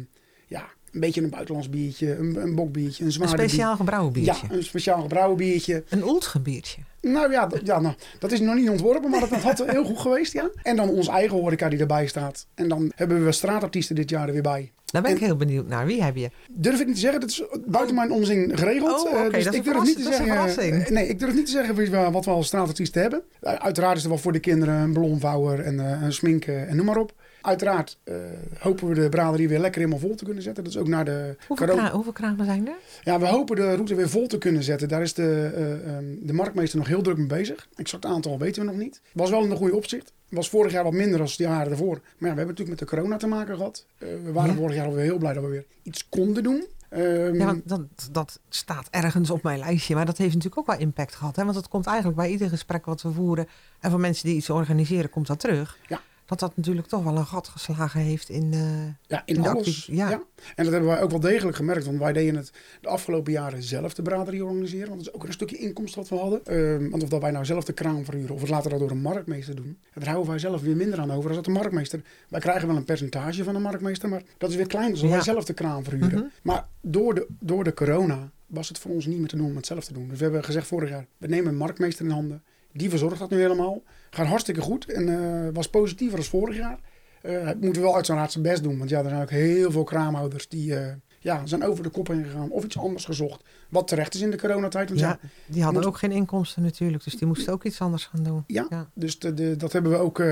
ja, 0.48 0.66
een 0.92 1.00
beetje 1.00 1.22
een 1.22 1.30
buitenlands 1.30 1.70
biertje, 1.70 2.16
een, 2.16 2.36
een 2.36 2.56
bokbiertje, 2.56 3.00
een 3.02 3.06
Een 3.08 3.14
zwaar 3.14 3.28
speciaal 3.28 3.76
gebrouwen 3.76 4.14
biertje. 4.14 4.48
Ja, 4.50 4.56
een 4.56 4.64
speciaal 4.64 5.02
gebrouwen 5.02 5.38
biertje. 5.38 5.84
Een 5.90 6.04
Oeltgen 6.04 6.42
biertje. 6.44 6.82
Nou 7.01 7.32
ja, 7.32 7.48
dat, 7.48 7.60
ja 7.63 7.79
nou, 7.79 7.96
dat 8.20 8.32
is 8.32 8.39
nog 8.39 8.56
niet 8.56 8.70
ontworpen, 8.70 9.10
maar 9.10 9.20
dat, 9.20 9.29
dat 9.29 9.41
had 9.41 9.63
heel 9.65 9.84
goed 9.84 10.00
geweest, 10.00 10.34
ja. 10.34 10.50
En 10.63 10.75
dan 10.75 10.89
onze 10.89 11.12
eigen 11.12 11.38
horeca 11.38 11.70
die 11.70 11.79
erbij 11.79 12.08
staat. 12.08 12.46
En 12.56 12.68
dan 12.70 12.91
hebben 12.96 13.25
we 13.25 13.32
straatartiesten 13.32 13.96
dit 13.96 14.10
jaar 14.10 14.27
er 14.27 14.34
weer 14.34 14.41
bij. 14.41 14.72
Daar 14.86 15.01
ben 15.01 15.12
ik 15.12 15.18
heel 15.20 15.36
benieuwd 15.36 15.68
naar. 15.68 15.86
Wie 15.86 16.03
heb 16.03 16.15
je? 16.15 16.29
Durf 16.51 16.79
ik 16.79 16.86
niet 16.86 16.96
te 16.96 17.01
zeggen, 17.01 17.20
dat 17.20 17.29
is 17.29 17.44
buiten 17.65 17.96
mijn 17.96 18.12
omzin 18.12 18.58
geregeld. 18.58 19.06
Oh, 19.08 19.13
Eh, 19.13 19.20
oké, 19.25 19.29
dus 19.32 19.44
dat 19.44 19.53
is 19.53 19.60
ik 19.60 19.65
durf 19.65 19.84
niet 19.84 19.96
te 19.96 20.01
zeggen. 20.03 20.25
verrassing. 20.25 20.89
Nee, 20.89 21.08
ik 21.08 21.20
durf 21.20 21.34
niet 21.34 21.46
te 21.46 21.51
zeggen 21.51 22.12
wat 22.12 22.25
we 22.25 22.32
als 22.32 22.48
straatartiesten 22.48 23.01
hebben. 23.01 23.22
Uh, 23.41 23.53
uiteraard 23.53 23.98
is 23.98 24.03
er 24.03 24.10
wel 24.10 24.18
voor 24.18 24.32
de 24.32 24.39
kinderen 24.39 24.74
een 24.75 24.94
ballonvouwer 24.94 25.60
en 25.60 25.79
eh, 25.79 26.01
een 26.01 26.13
sminken 26.13 26.68
en 26.68 26.75
noem 26.75 26.86
maar 26.86 26.98
op. 26.98 27.13
Uiteraard 27.41 27.98
eh, 28.03 28.15
hopen 28.60 28.88
we 28.88 28.94
de 28.94 29.10
braderie 29.10 29.48
weer 29.50 29.60
lekker 29.60 29.82
helemaal 29.82 30.01
vol 30.01 30.15
te 30.15 30.24
kunnen 30.25 30.44
zetten. 30.44 30.63
Dat 30.63 30.74
is 30.74 30.79
ook 30.79 30.88
naar 30.88 31.06
de 31.06 31.36
Hoeveel, 31.48 31.68
kra- 31.68 31.91
hoeveel 31.91 32.12
kramen 32.12 32.46
zijn 32.46 32.68
er? 32.68 32.74
Ja, 33.03 33.20
we 33.20 33.25
hopen 33.27 33.56
de 33.56 33.74
route 33.75 33.96
weer 33.96 34.10
vol 34.10 34.27
te 34.27 34.38
kunnen 34.38 34.63
zetten. 34.63 34.88
Daar 34.88 35.01
is 35.01 35.13
de, 35.13 35.51
eh, 35.56 35.72
ehm, 35.96 36.03
de 36.22 36.34
marktmeester 36.34 36.77
nog 36.79 36.88
heel 36.89 37.01
druk 37.01 37.17
mee 37.17 37.27
bezig. 37.27 37.67
Exact 37.75 38.05
aantal 38.05 38.39
weten 38.39 38.62
we 38.65 38.72
nog 38.72 38.79
niet. 38.79 39.01
Was 39.13 39.29
wel 39.29 39.43
in 39.43 39.51
een 39.51 39.58
goede 39.58 39.75
opzicht. 39.75 40.13
Was 40.29 40.50
vorig 40.50 40.72
jaar 40.72 40.84
wat 40.84 40.93
minder 40.93 41.17
dan 41.17 41.27
de 41.27 41.43
jaren 41.43 41.72
ervoor. 41.72 41.93
Maar 41.96 42.01
ja, 42.03 42.17
we 42.19 42.25
hebben 42.27 42.48
natuurlijk 42.48 42.69
met 42.69 42.79
de 42.79 42.96
corona 42.96 43.17
te 43.17 43.27
maken 43.27 43.55
gehad. 43.55 43.86
Eh, 43.98 44.08
we 44.24 44.31
waren 44.31 44.50
Ja. 44.51 44.55
vorig 44.58 44.75
jaar 44.75 44.86
alweer 44.86 45.03
heel 45.03 45.17
blij 45.17 45.34
dat 45.34 45.43
we 45.43 45.50
weer 45.50 45.65
iets 45.84 46.10
konden 46.10 46.43
doen. 46.43 46.65
Ehm, 46.89 47.36
Ja, 47.36 47.55
dat, 47.63 47.81
dat 48.12 48.39
staat 48.50 48.88
ergens 48.91 49.29
op 49.29 49.43
mijn 49.43 49.60
lijstje. 49.60 49.96
Maar 49.96 50.05
dat 50.05 50.17
heeft 50.17 50.34
natuurlijk 50.36 50.62
ook 50.62 50.67
wel 50.77 50.86
impact 50.88 51.15
gehad. 51.15 51.36
Hè? 51.36 51.43
Want 51.43 51.55
het 51.55 51.67
komt 51.67 51.86
eigenlijk 51.86 52.17
bij 52.17 52.29
ieder 52.29 52.50
gesprek 52.50 52.86
wat 52.86 53.01
we 53.01 53.12
voeren... 53.12 53.48
en 53.79 53.91
van 53.91 54.00
mensen 54.01 54.25
die 54.27 54.36
iets 54.36 54.50
organiseren, 54.50 55.10
komt 55.10 55.27
dat 55.27 55.39
terug. 55.39 55.77
Ja. 55.88 56.01
Dat 56.29 56.39
dat 56.39 56.55
natuurlijk 56.57 56.88
toch 56.88 57.03
wel 57.03 57.17
een 57.17 57.25
gat 57.25 57.48
geslagen 57.48 58.00
heeft 58.01 58.29
in... 58.29 58.53
eh, 58.53 58.59
Ja, 59.07 59.21
in 59.25 59.48
alles. 59.48 59.86
ja. 59.91 60.09
ja. 60.09 60.21
En 60.55 60.63
dat 60.63 60.71
hebben 60.74 60.89
wij 60.89 61.01
ook 61.01 61.09
wel 61.09 61.19
degelijk 61.19 61.57
gemerkt. 61.57 61.86
Want 61.86 61.98
wij 62.00 62.13
deden 62.13 62.36
het 62.36 62.51
de 62.81 62.88
afgelopen 62.88 63.31
jaren 63.31 63.63
zelf 63.63 63.93
de 63.93 64.01
braderie 64.01 64.43
organiseren. 64.45 64.88
Want 64.89 65.00
dat 65.00 65.07
is 65.09 65.13
ook 65.19 65.27
een 65.27 65.33
stukje 65.33 65.57
inkomst 65.57 65.95
wat 65.95 66.09
we 66.09 66.15
hadden. 66.15 66.45
Ehm, 66.45 66.89
want 66.89 67.03
of 67.03 67.09
dat 67.09 67.21
wij 67.21 67.31
nou 67.31 67.45
zelf 67.45 67.63
de 67.63 67.74
kraam 67.74 68.05
verhuren 68.05 68.36
of 68.36 68.41
het 68.41 68.50
later 68.50 68.69
dat 68.69 68.79
door 68.79 68.91
een 68.91 69.01
marktmeester 69.01 69.55
doen. 69.55 69.77
Daar 69.93 70.07
houden 70.07 70.29
wij 70.29 70.39
zelf 70.39 70.62
weer 70.62 70.75
minder 70.75 71.00
aan 71.00 71.12
over 71.12 71.27
als 71.27 71.36
dat 71.36 71.45
de 71.45 71.51
marktmeester. 71.51 72.01
Wij 72.29 72.39
krijgen 72.39 72.67
wel 72.67 72.75
een 72.77 72.86
percentage 72.86 73.43
van 73.43 73.53
de 73.53 73.59
marktmeester. 73.59 74.09
Maar 74.09 74.24
dat 74.38 74.50
is 74.50 74.55
weer 74.55 74.67
kleiner 74.67 74.91
als 74.91 75.01
Ja. 75.01 75.07
wij 75.09 75.21
zelf 75.21 75.45
de 75.45 75.53
kraam 75.53 75.83
verhuren. 75.83 76.19
Mhm. 76.19 76.27
Maar 76.43 76.67
door 76.81 77.15
de, 77.15 77.27
door 77.39 77.63
de 77.63 77.74
corona 77.74 78.31
was 78.48 78.67
het 78.67 78.77
voor 78.79 78.91
ons 78.91 79.05
niet 79.05 79.19
meer 79.19 79.27
te 79.27 79.36
doen 79.38 79.45
om 79.50 79.55
het 79.55 79.65
zelf 79.65 79.86
te 79.86 79.93
doen. 79.93 80.07
Dus 80.07 80.17
we 80.17 80.24
hebben 80.24 80.43
gezegd 80.43 80.67
vorig 80.67 80.89
jaar, 80.89 81.05
we 81.17 81.27
nemen 81.27 81.48
een 81.51 81.57
marktmeester 81.57 82.05
in 82.05 82.12
handen. 82.12 82.43
Die 82.74 82.90
verzorgt 82.90 83.20
dat 83.20 83.30
nu 83.30 83.40
helemaal. 83.40 83.82
Gaat 84.10 84.26
hartstikke 84.28 84.62
goed 84.62 84.92
en 84.92 85.10
eh, 85.10 85.50
was 85.54 85.70
positiever 85.70 86.18
als 86.18 86.28
vorig 86.30 86.58
jaar. 86.58 86.80
Eh 87.22 87.46
het 87.48 87.62
moet 87.62 87.78
wel 87.78 87.96
uit 87.96 88.06
zijn 88.06 88.18
raad 88.18 88.32
zijn 88.32 88.44
best 88.44 88.64
doen. 88.64 88.78
Want 88.78 88.90
ja, 88.90 89.00
er 89.04 89.10
zijn 89.10 89.22
ook 89.22 89.30
heel 89.30 89.72
veel 89.72 89.84
kraamhouders 89.84 90.48
die 90.50 90.76
eh, 90.76 90.94
ja, 91.20 91.46
zijn 91.46 91.64
over 91.64 91.84
de 91.84 91.90
kop 91.90 92.08
heen 92.08 92.24
gegaan. 92.24 92.50
Of 92.52 92.64
iets 92.64 92.78
anders 92.78 93.06
gezocht. 93.06 93.44
Wat 93.70 93.88
terecht 93.88 94.14
is 94.14 94.22
in 94.22 94.32
de 94.32 94.38
coronatijd. 94.38 94.88
Want 94.90 95.02
ja, 95.02 95.08
ja, 95.22 95.30
die 95.46 95.64
hadden 95.64 95.82
moet- 95.82 95.90
ook 95.90 95.98
geen 95.98 96.12
inkomsten 96.12 96.64
natuurlijk. 96.64 97.04
Dus 97.04 97.16
die 97.16 97.28
moesten 97.28 97.54
ook 97.54 97.64
iets 97.64 97.82
anders 97.82 98.06
gaan 98.06 98.24
doen. 98.24 98.44
Ja, 98.48 98.66
Ja. 98.70 98.90
dus 98.94 99.20
de, 99.20 99.34
de- 99.34 99.56
dat 99.56 99.72
hebben 99.74 99.92
we 99.92 99.98
ook, 99.98 100.24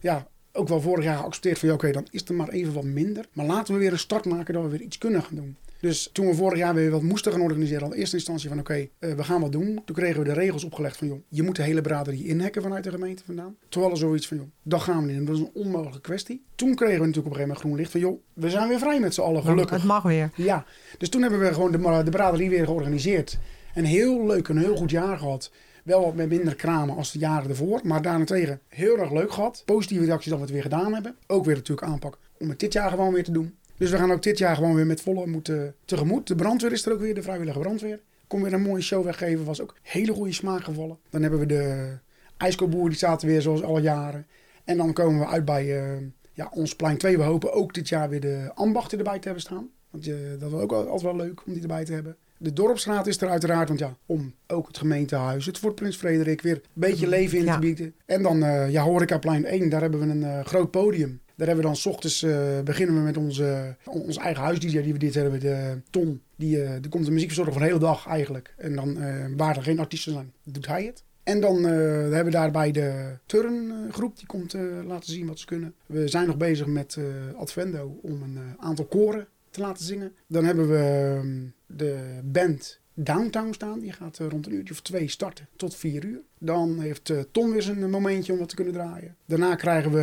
ja, 0.00 0.26
ook 0.52 0.68
wel 0.68 0.80
vorig 0.80 1.04
jaar 1.04 1.16
geaccepteerd. 1.18 1.58
Van 1.58 1.68
ja, 1.68 1.74
oké, 1.74 1.90
dan 1.92 2.06
is 2.10 2.24
er 2.28 2.34
maar 2.34 2.48
even 2.48 2.72
wat 2.72 2.84
minder. 2.84 3.24
Maar 3.32 3.46
laten 3.46 3.74
we 3.74 3.80
weer 3.80 3.92
een 3.92 3.98
start 3.98 4.24
maken 4.24 4.54
dat 4.54 4.62
we 4.62 4.68
weer 4.68 4.80
iets 4.80 4.98
kunnen 4.98 5.22
gaan 5.22 5.34
doen. 5.36 5.56
Dus 5.84 6.08
toen 6.12 6.26
we 6.26 6.34
vorig 6.34 6.58
jaar 6.58 6.74
weer 6.74 6.90
wat 6.90 7.02
moesten 7.02 7.32
gaan 7.32 7.40
organiseren, 7.40 7.82
al 7.82 7.92
in 7.92 7.98
eerste 7.98 8.16
instantie 8.16 8.48
van 8.48 8.58
oké, 8.58 8.88
eh, 8.98 9.12
we 9.12 9.24
gaan 9.24 9.40
wat 9.40 9.52
doen. 9.52 9.82
Toen 9.84 9.96
kregen 9.96 10.18
we 10.18 10.24
de 10.24 10.32
regels 10.32 10.64
opgelegd 10.64 10.96
van 10.96 11.06
joh, 11.06 11.18
je 11.28 11.42
moet 11.42 11.56
de 11.56 11.62
hele 11.62 11.80
braderie 11.80 12.26
inhekken 12.26 12.62
vanuit 12.62 12.84
de 12.84 12.90
gemeente 12.90 13.24
vandaan. 13.24 13.56
Terwijl 13.68 13.92
er 13.92 13.98
zoiets 13.98 14.28
van 14.28 14.36
joh, 14.36 14.46
dat 14.62 14.80
gaan 14.80 15.06
we 15.06 15.12
niet. 15.12 15.26
Dat 15.26 15.36
is 15.36 15.40
een 15.40 15.50
onmogelijke 15.54 16.00
kwestie. 16.00 16.44
Toen 16.54 16.74
kregen 16.74 17.00
we 17.00 17.06
natuurlijk 17.06 17.34
op 17.34 17.40
een 17.40 17.46
gegeven 17.46 17.48
moment 17.48 17.58
groen 17.58 17.76
licht 17.76 17.90
van 17.90 18.00
joh, 18.00 18.20
we 18.32 18.50
zijn 18.50 18.68
weer 18.68 18.78
vrij 18.78 19.00
met 19.00 19.14
z'n 19.14 19.20
allen, 19.20 19.42
gelukkig. 19.42 19.76
Het 19.76 19.84
mag 19.84 20.02
weer. 20.02 20.30
Ja, 20.36 20.64
dus 20.98 21.08
toen 21.08 21.22
hebben 21.22 21.40
we 21.40 21.54
gewoon 21.54 21.72
de, 21.72 22.02
de 22.04 22.10
braderie 22.10 22.50
weer 22.50 22.64
georganiseerd. 22.64 23.38
Een 23.74 23.84
heel 23.84 24.26
leuk 24.26 24.48
en 24.48 24.56
heel 24.56 24.76
goed 24.76 24.90
jaar 24.90 25.18
gehad. 25.18 25.50
Wel 25.84 26.04
wat 26.04 26.14
met 26.14 26.28
minder 26.28 26.54
kramen 26.54 26.96
als 26.96 27.12
de 27.12 27.18
jaren 27.18 27.50
ervoor. 27.50 27.80
Maar 27.82 28.02
daarentegen 28.02 28.60
heel 28.68 28.98
erg 28.98 29.12
leuk 29.12 29.32
gehad. 29.32 29.62
Positieve 29.64 30.04
reacties 30.04 30.30
dat 30.30 30.38
we 30.38 30.44
het 30.44 30.54
weer 30.54 30.62
gedaan 30.62 30.94
hebben. 30.94 31.16
Ook 31.26 31.44
weer 31.44 31.54
natuurlijk 31.54 31.88
aanpak 31.88 32.18
om 32.38 32.48
het 32.48 32.60
dit 32.60 32.72
jaar 32.72 32.90
gewoon 32.90 33.12
weer 33.12 33.24
te 33.24 33.32
doen. 33.32 33.54
Dus 33.76 33.90
we 33.90 33.96
gaan 33.96 34.12
ook 34.12 34.22
dit 34.22 34.38
jaar 34.38 34.56
gewoon 34.56 34.74
weer 34.74 34.86
met 34.86 35.00
volle 35.00 35.26
moed 35.26 35.48
eh, 35.48 35.56
tegemoet. 35.84 36.26
De 36.26 36.34
brandweer 36.34 36.72
is 36.72 36.86
er 36.86 36.92
ook 36.92 37.00
weer, 37.00 37.14
de 37.14 37.22
vrijwillige 37.22 37.58
brandweer. 37.58 38.00
Kom 38.26 38.42
weer 38.42 38.52
een 38.52 38.62
mooie 38.62 38.82
show 38.82 39.04
weggeven. 39.04 39.44
Was 39.44 39.60
ook 39.62 39.74
hele 39.82 40.12
goede 40.12 40.32
smaak 40.32 40.64
gevallen. 40.64 40.98
Dan 41.10 41.22
hebben 41.22 41.40
we 41.40 41.46
de 41.46 41.88
ijskoboer, 42.36 42.88
die 42.88 42.98
zaten 42.98 43.28
weer 43.28 43.42
zoals 43.42 43.62
alle 43.62 43.80
jaren. 43.80 44.26
En 44.64 44.76
dan 44.76 44.92
komen 44.92 45.20
we 45.20 45.26
uit 45.26 45.44
bij 45.44 45.82
eh, 45.82 45.90
ja, 46.32 46.50
ons 46.52 46.76
plein 46.76 46.96
2. 46.98 47.16
We 47.16 47.22
hopen 47.22 47.52
ook 47.52 47.74
dit 47.74 47.88
jaar 47.88 48.08
weer 48.08 48.20
de 48.20 48.50
ambachten 48.54 48.98
erbij 48.98 49.18
te 49.18 49.24
hebben 49.24 49.42
staan. 49.42 49.68
Want 49.90 50.04
je, 50.04 50.36
dat 50.38 50.52
is 50.52 50.58
ook 50.58 50.72
al- 50.72 50.78
altijd 50.88 51.02
wel 51.02 51.16
leuk 51.26 51.46
om 51.46 51.52
die 51.52 51.62
erbij 51.62 51.84
te 51.84 51.92
hebben. 51.92 52.16
De 52.36 52.52
dorpsraad 52.52 53.06
is 53.06 53.20
er 53.20 53.28
uiteraard, 53.28 53.68
want 53.68 53.80
ja, 53.80 53.96
om 54.06 54.34
ook 54.46 54.66
het 54.66 54.78
gemeentehuis, 54.78 55.46
het 55.46 55.58
Fort 55.58 55.74
Prins 55.74 55.96
Frederik, 55.96 56.40
weer 56.42 56.54
een 56.54 56.62
beetje 56.72 57.08
leven 57.08 57.38
in 57.38 57.52
te 57.52 57.58
bieden. 57.58 57.94
En 58.06 58.22
dan 58.22 58.42
eh 58.42 58.70
ja, 58.70 58.82
Horecaplein 58.82 59.44
1, 59.44 59.68
daar 59.68 59.80
hebben 59.80 60.00
we 60.00 60.06
een 60.06 60.22
eh, 60.24 60.44
groot 60.44 60.70
podium. 60.70 61.20
Daar 61.36 61.46
hebben 61.46 61.64
we 61.64 61.70
dan 61.70 61.76
's 61.76 61.86
ochtends, 61.86 62.22
eh, 62.22 62.60
beginnen 62.64 62.96
we 62.96 63.00
met 63.00 63.16
onze, 63.16 63.76
onze 63.84 64.20
eigen 64.20 64.42
huis-dj 64.42 64.82
die 64.82 64.92
we 64.92 64.98
dit 64.98 65.14
hebben, 65.14 65.40
de 65.40 65.80
Tom. 65.90 66.20
Die, 66.36 66.62
eh, 66.62 66.72
die 66.80 66.90
komt 66.90 67.04
de 67.04 67.10
muziek 67.10 67.26
verzorgen 67.26 67.52
voor 67.52 67.62
de 67.62 67.68
hele 67.68 67.80
dag 67.80 68.06
eigenlijk. 68.06 68.54
En 68.56 68.74
dan, 68.74 68.98
eh, 68.98 69.24
waar 69.36 69.56
er 69.56 69.62
geen 69.62 69.78
artiesten 69.78 70.12
zijn, 70.12 70.32
doet 70.42 70.66
hij 70.66 70.84
het. 70.84 71.04
En 71.24 71.40
dan 71.40 71.56
eh, 71.56 71.72
hebben 71.72 72.24
we 72.24 72.30
daarbij 72.30 72.70
de 72.70 73.18
turngroep, 73.26 74.16
die 74.16 74.26
komt 74.26 74.54
eh, 74.54 74.62
laten 74.86 75.12
zien 75.12 75.26
wat 75.26 75.38
ze 75.38 75.46
kunnen. 75.46 75.74
We 75.86 76.08
zijn 76.08 76.26
nog 76.26 76.36
bezig 76.36 76.66
met 76.66 76.96
eh, 76.96 77.04
Advendo 77.36 77.98
om 78.02 78.22
een 78.22 78.36
eh, 78.36 78.64
aantal 78.64 78.84
koren 78.84 79.26
te 79.50 79.60
laten 79.60 79.84
zingen. 79.84 80.12
Dan 80.28 80.44
hebben 80.44 80.68
we 80.68 81.12
ehm, 81.18 81.46
de 81.78 82.20
band 82.24 82.80
Downtown 82.94 83.52
staan. 83.52 83.80
Die 83.80 83.92
gaat 83.92 84.18
eh, 84.18 84.26
rond 84.28 84.46
een 84.46 84.52
uurtje 84.52 84.74
of 84.74 84.80
twee 84.80 85.08
starten 85.08 85.48
tot 85.56 85.74
vier 85.74 86.04
uur. 86.04 86.20
Dan 86.38 86.80
heeft 86.80 87.10
eh, 87.10 87.18
Tom 87.32 87.50
weer 87.50 87.62
zijn 87.62 87.90
momentje 87.90 88.32
om 88.32 88.38
wat 88.38 88.48
te 88.48 88.54
kunnen 88.54 88.74
draaien. 88.74 89.16
Daarna 89.26 89.54
krijgen 89.54 89.92
we, 89.92 90.00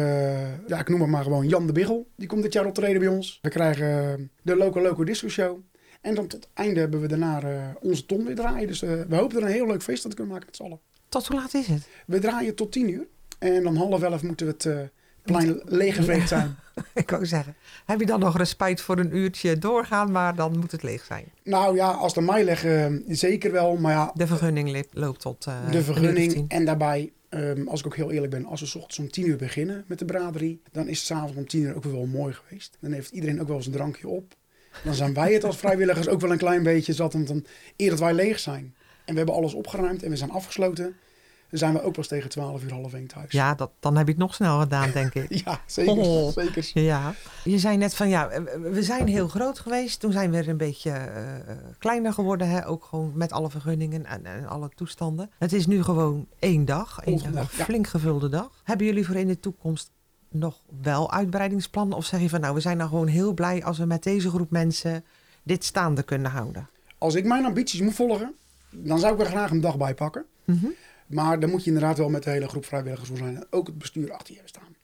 ja 0.67 0.79
ik 0.79 0.89
noem 0.89 1.01
het 1.01 1.09
maar 1.09 1.23
gewoon 1.23 1.47
Jan 1.47 1.67
de 1.67 1.73
Biggel. 1.73 2.07
Die 2.15 2.27
komt 2.27 2.43
dit 2.43 2.53
jaar 2.53 2.65
optreden 2.65 2.99
bij 2.99 3.09
ons. 3.09 3.39
We 3.41 3.49
krijgen 3.49 4.11
eh, 4.11 4.25
de 4.41 4.55
Loco 4.55 4.81
Loco 4.81 5.03
Disco 5.03 5.27
Show. 5.27 5.59
En 6.01 6.15
dan 6.15 6.27
tot 6.27 6.43
het 6.43 6.53
einde 6.53 6.79
hebben 6.79 7.01
we 7.01 7.07
daarna 7.07 7.41
eh, 7.41 7.67
onze 7.81 8.05
Tom 8.05 8.25
weer 8.25 8.35
draaien. 8.35 8.67
Dus 8.67 8.81
eh, 8.81 9.01
we 9.07 9.15
hopen 9.15 9.37
er 9.37 9.43
een 9.43 9.51
heel 9.51 9.67
leuk 9.67 9.83
feest 9.83 10.03
aan 10.03 10.09
te 10.09 10.15
kunnen 10.15 10.33
maken 10.33 10.49
met 10.49 10.55
z'n 10.55 10.63
allen. 10.63 10.79
Tot 11.09 11.27
hoe 11.27 11.35
laat 11.35 11.53
is 11.53 11.67
het? 11.67 11.87
We 12.05 12.19
draaien 12.19 12.55
tot 12.55 12.71
tien 12.71 12.89
uur. 12.89 13.07
En 13.39 13.67
om 13.67 13.75
half 13.75 14.01
elf 14.01 14.23
moeten 14.23 14.45
we 14.45 14.51
het 14.51 14.65
eh, 14.65 14.79
plein 15.21 15.61
leeggeveegd 15.65 16.27
zijn. 16.27 16.55
Ik 16.93 17.09
wou 17.09 17.25
zeggen, 17.25 17.55
heb 17.85 17.99
je 17.99 18.05
dan 18.05 18.19
nog 18.19 18.37
respijt 18.37 18.81
voor 18.81 18.97
een 18.99 19.15
uurtje 19.15 19.57
doorgaan, 19.57 20.11
maar 20.11 20.35
dan 20.35 20.59
moet 20.59 20.71
het 20.71 20.83
leeg 20.83 21.05
zijn. 21.05 21.25
Nou 21.43 21.75
ja, 21.75 21.91
als 21.91 22.13
de 22.13 22.21
mij 22.21 22.43
leggen, 22.43 23.03
zeker 23.07 23.51
wel. 23.51 23.75
Maar 23.75 23.91
ja, 23.91 24.11
De 24.13 24.27
vergunning 24.27 24.85
loopt 24.91 25.19
tot 25.21 25.45
eh, 25.45 25.71
de 25.71 25.83
vergunning. 25.83 26.45
En 26.47 26.65
daarbij, 26.65 27.11
ehm, 27.29 27.67
als 27.67 27.79
ik 27.79 27.85
ook 27.85 27.95
heel 27.95 28.11
eerlijk 28.11 28.31
ben, 28.31 28.45
als 28.45 28.59
we 28.61 28.65
's 28.65 28.75
ochtends 28.75 28.99
om 28.99 29.11
tien 29.11 29.27
uur 29.27 29.37
beginnen 29.37 29.83
met 29.87 29.99
de 29.99 30.05
braderie, 30.05 30.61
dan 30.71 30.87
is 30.87 30.97
het 30.97 31.07
s'avonds 31.07 31.35
om 31.35 31.47
tien 31.47 31.61
uur 31.61 31.75
ook 31.75 31.83
wel 31.83 32.05
mooi 32.05 32.33
geweest. 32.33 32.77
Dan 32.79 32.91
heeft 32.91 33.11
iedereen 33.11 33.41
ook 33.41 33.47
wel 33.47 33.57
eens 33.57 33.65
een 33.65 33.71
drankje 33.71 34.07
op. 34.07 34.33
Dan 34.83 34.93
zijn 34.93 35.13
wij 35.13 35.33
het 35.33 35.43
als 35.43 35.57
vrijwilligers 35.57 36.07
ook 36.07 36.21
wel 36.21 36.31
een 36.31 36.37
klein 36.37 36.63
beetje 36.63 36.93
zat, 36.93 37.13
want 37.13 37.27
dan 37.27 37.45
eer 37.75 37.89
dat 37.89 37.99
wij 37.99 38.13
leeg 38.13 38.39
zijn. 38.39 38.75
En 39.05 39.11
we 39.11 39.17
hebben 39.17 39.35
alles 39.35 39.53
opgeruimd 39.53 40.03
en 40.03 40.09
we 40.09 40.15
zijn 40.15 40.31
afgesloten. 40.31 40.95
Dan 41.51 41.59
zijn 41.59 41.73
we 41.73 41.81
ook 41.81 41.93
pas 41.93 42.07
tegen 42.07 42.29
12 42.29 42.63
uur 42.63 42.73
half 42.73 42.93
één 42.93 43.07
thuis. 43.07 43.31
Ja, 43.31 43.55
dat, 43.55 43.71
dan 43.79 43.97
heb 43.97 44.05
je 44.05 44.11
het 44.11 44.21
nog 44.21 44.33
snel 44.33 44.59
gedaan, 44.59 44.91
denk 44.91 45.13
ik. 45.13 45.29
Ja, 45.45 45.61
zeker. 45.65 45.93
Oh. 45.93 46.31
zeker. 46.31 46.71
Ja, 46.73 47.13
je 47.43 47.59
zei 47.59 47.77
net 47.77 47.93
van 47.93 48.09
ja, 48.09 48.29
we 48.61 48.83
zijn 48.83 49.07
heel 49.07 49.27
groot 49.27 49.59
geweest. 49.59 49.99
Toen 49.99 50.11
zijn 50.11 50.31
we 50.31 50.37
weer 50.37 50.49
een 50.49 50.57
beetje 50.57 50.91
eh, 50.91 51.55
kleiner 51.79 52.13
geworden. 52.13 52.49
Hè? 52.49 52.67
Ook 52.67 52.83
gewoon 52.83 53.11
met 53.15 53.31
alle 53.31 53.49
vergunningen 53.49 54.05
en, 54.05 54.25
en 54.25 54.47
alle 54.47 54.69
toestanden. 54.75 55.31
Het 55.37 55.53
is 55.53 55.67
nu 55.67 55.83
gewoon 55.83 56.27
één 56.39 56.65
dag. 56.65 56.99
Één 56.99 57.13
Volgende 57.13 57.35
dag, 57.35 57.43
dag, 57.43 57.51
een 57.51 57.57
ja. 57.57 57.65
flink 57.65 57.87
gevulde 57.87 58.29
dag. 58.29 58.61
Hebben 58.63 58.85
jullie 58.85 59.05
voor 59.05 59.15
in 59.15 59.27
de 59.27 59.39
toekomst 59.39 59.91
nog 60.29 60.59
wel 60.81 61.11
uitbreidingsplannen? 61.11 61.97
Of 61.97 62.05
zeg 62.05 62.21
je 62.21 62.29
van 62.29 62.41
nou, 62.41 62.53
we 62.53 62.59
zijn 62.59 62.77
nou 62.77 62.89
gewoon 62.89 63.07
heel 63.07 63.33
blij 63.33 63.63
als 63.63 63.77
we 63.77 63.85
met 63.85 64.03
deze 64.03 64.29
groep 64.29 64.51
mensen 64.51 65.05
dit 65.43 65.63
staande 65.63 66.03
kunnen 66.03 66.31
houden? 66.31 66.69
Als 66.97 67.15
ik 67.15 67.25
mijn 67.25 67.45
ambities 67.45 67.81
moet 67.81 67.93
volgen, 67.95 68.35
dan 68.69 68.99
zou 68.99 69.13
ik 69.13 69.19
er 69.19 69.25
graag 69.25 69.51
een 69.51 69.61
dag 69.61 69.77
bij 69.77 69.93
pakken. 69.93 70.25
Mhm. 70.45 70.67
Maar 71.13 71.39
dan 71.39 71.49
moet 71.49 71.63
je 71.63 71.71
inderdaad 71.71 71.97
wel 71.97 72.09
met 72.09 72.23
de 72.23 72.29
hele 72.29 72.47
groep 72.47 72.65
vrijwilligers 72.65 73.07
voor 73.07 73.17
zijn. 73.17 73.35
En 73.35 73.47
ook 73.49 73.67
het 73.67 73.77
bestuur 73.77 74.11
achter 74.11 74.27
je 74.27 74.39
hebben 74.39 74.49
staan. 74.49 74.75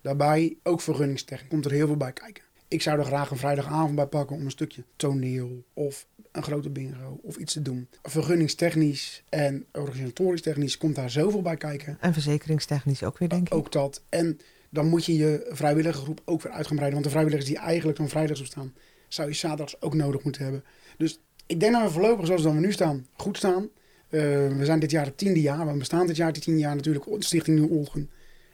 Daarbij 0.00 0.56
ook 0.62 0.80
vergunningstechniek. 0.80 1.50
Komt 1.50 1.64
er 1.64 1.70
heel 1.70 1.86
veel 1.86 1.96
bij 1.96 2.12
kijken. 2.12 2.44
Ik 2.68 2.82
zou 2.82 2.98
er 2.98 3.04
graag 3.04 3.30
een 3.30 3.36
vrijdagavond 3.36 3.94
bij 3.94 4.06
pakken 4.06 4.36
om 4.36 4.44
een 4.44 4.50
stukje 4.50 4.84
toneel 4.96 5.64
of 5.74 6.06
een 6.32 6.42
grote 6.42 6.70
bingo 6.70 7.18
of 7.22 7.36
iets 7.36 7.52
te 7.52 7.62
doen. 7.62 7.88
Vergunningstechnisch 8.02 9.22
en 9.28 9.66
organisatorisch 9.72 10.42
technisch 10.42 10.78
komt 10.78 10.94
daar 10.94 11.10
zoveel 11.10 11.42
bij 11.42 11.56
kijken. 11.56 11.96
En 12.00 12.12
verzekeringstechnisch 12.12 13.02
ook 13.02 13.18
weer, 13.18 13.28
denk 13.28 13.46
ik. 13.46 13.54
Ook 13.54 13.72
dat. 13.72 14.02
En 14.08 14.38
dan 14.70 14.88
moet 14.88 15.04
je 15.04 15.16
je 15.16 15.48
vrijwillige 15.50 15.98
groep 15.98 16.22
ook 16.24 16.42
weer 16.42 16.52
uit 16.52 16.66
gaan 16.66 16.76
breiden. 16.76 16.92
Want 16.92 17.04
de 17.04 17.10
vrijwilligers 17.10 17.50
die 17.50 17.58
eigenlijk 17.58 17.98
zo'n 17.98 18.08
vrijdags 18.08 18.40
op 18.40 18.46
staan, 18.46 18.74
zou 19.08 19.28
je 19.28 19.34
zaterdags 19.34 19.80
ook 19.80 19.94
nodig 19.94 20.22
moeten 20.22 20.42
hebben. 20.42 20.64
Dus 20.96 21.20
ik 21.46 21.60
denk 21.60 21.72
dat 21.72 21.82
we 21.82 21.90
voorlopig, 21.90 22.26
zoals 22.26 22.42
dan 22.42 22.54
we 22.54 22.60
nu 22.60 22.72
staan, 22.72 23.06
goed 23.12 23.36
staan. 23.36 23.68
Uh, 24.12 24.20
we 24.56 24.64
zijn 24.64 24.78
dit 24.78 24.90
jaar 24.90 25.04
het 25.04 25.18
tiende 25.18 25.40
jaar. 25.40 25.66
We 25.66 25.78
bestaan 25.78 26.06
dit 26.06 26.16
jaar, 26.16 26.32
die 26.32 26.42
tien 26.42 26.58
jaar 26.58 26.74
natuurlijk, 26.74 27.04
Stichting 27.18 27.58
Nieuw 27.58 27.68
Olgen. 27.68 28.10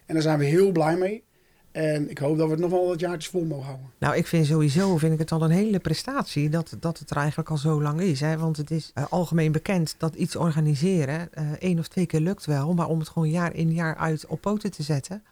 En 0.07 0.15
daar 0.15 0.23
zijn 0.23 0.39
we 0.39 0.45
heel 0.45 0.73
blij 0.73 0.97
mee. 0.97 1.25
En 1.73 2.11
ik 2.11 2.19
hoop 2.19 2.39
dat 2.39 2.47
we 2.47 2.53
het 2.53 2.61
nog 2.61 2.71
wel 2.71 2.87
wat 2.87 3.01
jaartjes 3.01 3.31
vol 3.31 3.45
mogen 3.45 3.65
houden. 3.65 3.87
Nou, 3.99 4.17
ik 4.17 4.27
vind 4.27 4.47
sowieso 4.47 4.97
vind 4.97 5.13
ik 5.13 5.19
het 5.19 5.33
al 5.33 5.43
een 5.43 5.51
hele 5.51 5.79
prestatie 5.79 6.49
dat, 6.49 6.77
dat 6.81 6.99
het 6.99 7.11
er 7.11 7.17
eigenlijk 7.17 7.51
al 7.51 7.57
zo 7.57 7.83
lang 7.83 8.01
is. 8.01 8.21
Hè? 8.21 8.39
Want 8.39 8.57
het 8.57 8.71
is 8.71 8.93
uh, 8.95 9.05
algemeen 9.11 9.53
bekend 9.53 9.95
dat 9.99 10.15
iets 10.15 10.37
organiseren 10.37 11.29
uh, 11.39 11.51
één 11.59 11.79
of 11.79 11.89
twee 11.89 12.07
keer 12.07 12.21
lukt 12.21 12.45
wel. 12.47 12.75
Maar 12.75 12.89
om 12.89 12.99
het 12.99 13.09
gewoon 13.09 13.31
jaar 13.31 13.55
in 13.55 13.73
jaar 13.73 13.97
uit 13.97 14.27
op 14.27 14.41
poten 14.41 14.71
te 14.71 14.83
zetten. 14.83 15.23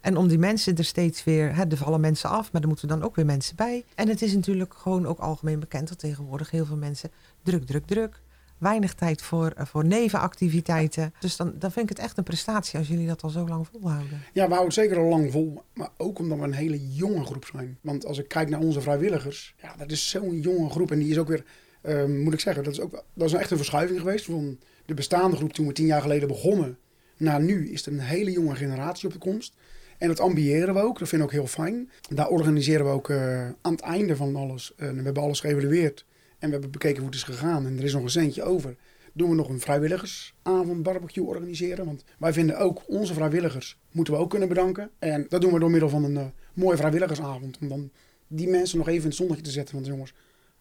En 0.00 0.16
om 0.16 0.28
die 0.28 0.38
mensen 0.38 0.76
er 0.76 0.84
steeds 0.84 1.24
weer, 1.24 1.56
hè, 1.56 1.64
er 1.64 1.76
vallen 1.76 2.00
mensen 2.00 2.30
af, 2.30 2.52
maar 2.52 2.62
er 2.62 2.68
moeten 2.68 2.88
dan 2.88 3.02
ook 3.02 3.16
weer 3.16 3.26
mensen 3.26 3.56
bij. 3.56 3.84
En 3.94 4.08
het 4.08 4.22
is 4.22 4.34
natuurlijk 4.34 4.74
gewoon 4.74 5.06
ook 5.06 5.18
algemeen 5.18 5.60
bekend 5.60 5.88
dat 5.88 5.98
tegenwoordig 5.98 6.50
heel 6.50 6.66
veel 6.66 6.76
mensen 6.76 7.10
druk, 7.42 7.66
druk, 7.66 7.86
druk 7.86 8.22
weinig 8.64 8.94
tijd 8.94 9.22
voor, 9.22 9.52
voor 9.56 9.84
nevenactiviteiten. 9.84 11.14
Dus 11.20 11.36
dan, 11.36 11.54
dan 11.58 11.72
vind 11.72 11.90
ik 11.90 11.96
het 11.96 12.06
echt 12.06 12.18
een 12.18 12.24
prestatie 12.24 12.78
als 12.78 12.88
jullie 12.88 13.06
dat 13.06 13.22
al 13.22 13.28
zo 13.28 13.48
lang 13.48 13.66
volhouden. 13.72 14.22
Ja, 14.32 14.42
we 14.48 14.54
houden 14.54 14.64
het 14.64 14.74
zeker 14.74 14.96
al 14.96 15.08
lang 15.08 15.32
vol. 15.32 15.62
Maar 15.74 15.88
ook 15.96 16.18
omdat 16.18 16.38
we 16.38 16.44
een 16.44 16.52
hele 16.52 16.88
jonge 16.94 17.24
groep 17.24 17.44
zijn. 17.52 17.78
Want 17.80 18.06
als 18.06 18.18
ik 18.18 18.28
kijk 18.28 18.48
naar 18.48 18.60
onze 18.60 18.80
vrijwilligers, 18.80 19.54
ja, 19.62 19.74
dat 19.76 19.90
is 19.90 20.10
zo'n 20.10 20.40
jonge 20.40 20.70
groep. 20.70 20.90
En 20.90 20.98
die 20.98 21.10
is 21.10 21.18
ook 21.18 21.28
weer, 21.28 21.44
uh, 21.82 22.04
moet 22.04 22.32
ik 22.32 22.40
zeggen, 22.40 22.64
dat 22.64 22.72
is, 22.72 22.80
ook, 22.80 23.04
dat 23.14 23.28
is 23.28 23.34
echt 23.34 23.50
een 23.50 23.56
verschuiving 23.56 23.98
geweest. 24.00 24.24
Van 24.24 24.58
de 24.86 24.94
bestaande 24.94 25.36
groep 25.36 25.52
toen 25.52 25.66
we 25.66 25.72
tien 25.72 25.86
jaar 25.86 26.00
geleden 26.00 26.28
begonnen. 26.28 26.78
Naar 27.16 27.42
nu 27.42 27.70
is 27.70 27.86
er 27.86 27.92
een 27.92 28.00
hele 28.00 28.30
jonge 28.30 28.54
generatie 28.54 29.06
op 29.06 29.12
de 29.12 29.18
komst. 29.18 29.54
En 29.98 30.08
dat 30.08 30.20
ambiëren 30.20 30.74
we 30.74 30.80
ook. 30.80 30.98
Dat 30.98 31.08
vind 31.08 31.22
ik 31.22 31.26
ook 31.26 31.32
heel 31.32 31.46
fijn. 31.46 31.90
Daar 32.08 32.28
organiseren 32.28 32.86
we 32.86 32.92
ook 32.92 33.08
uh, 33.08 33.44
aan 33.60 33.72
het 33.72 33.80
einde 33.80 34.16
van 34.16 34.36
alles. 34.36 34.72
Uh, 34.76 34.90
we 34.90 35.02
hebben 35.02 35.22
alles 35.22 35.40
geëvalueerd. 35.40 36.04
En 36.44 36.50
we 36.50 36.56
hebben 36.56 36.70
bekeken 36.70 36.96
hoe 36.96 37.06
het 37.06 37.14
is 37.14 37.22
gegaan 37.22 37.66
en 37.66 37.78
er 37.78 37.84
is 37.84 37.92
nog 37.92 38.02
een 38.02 38.10
centje 38.10 38.42
over. 38.42 38.76
Doen 39.12 39.28
we 39.28 39.34
nog 39.34 39.48
een 39.48 39.60
vrijwilligersavond 39.60 40.82
barbecue 40.82 41.24
organiseren. 41.24 41.84
Want 41.84 42.04
wij 42.18 42.32
vinden 42.32 42.58
ook 42.58 42.82
onze 42.86 43.14
vrijwilligers 43.14 43.78
moeten 43.90 44.14
we 44.14 44.20
ook 44.20 44.30
kunnen 44.30 44.48
bedanken. 44.48 44.90
En 44.98 45.26
dat 45.28 45.40
doen 45.40 45.52
we 45.52 45.58
door 45.58 45.70
middel 45.70 45.88
van 45.88 46.04
een 46.04 46.14
uh, 46.14 46.24
mooie 46.54 46.76
vrijwilligersavond. 46.76 47.58
Om 47.60 47.68
dan 47.68 47.90
die 48.28 48.48
mensen 48.48 48.78
nog 48.78 48.88
even 48.88 49.00
in 49.00 49.08
het 49.08 49.16
zonnetje 49.16 49.42
te 49.42 49.50
zetten. 49.50 49.74
Want 49.74 49.86
jongens, 49.86 50.14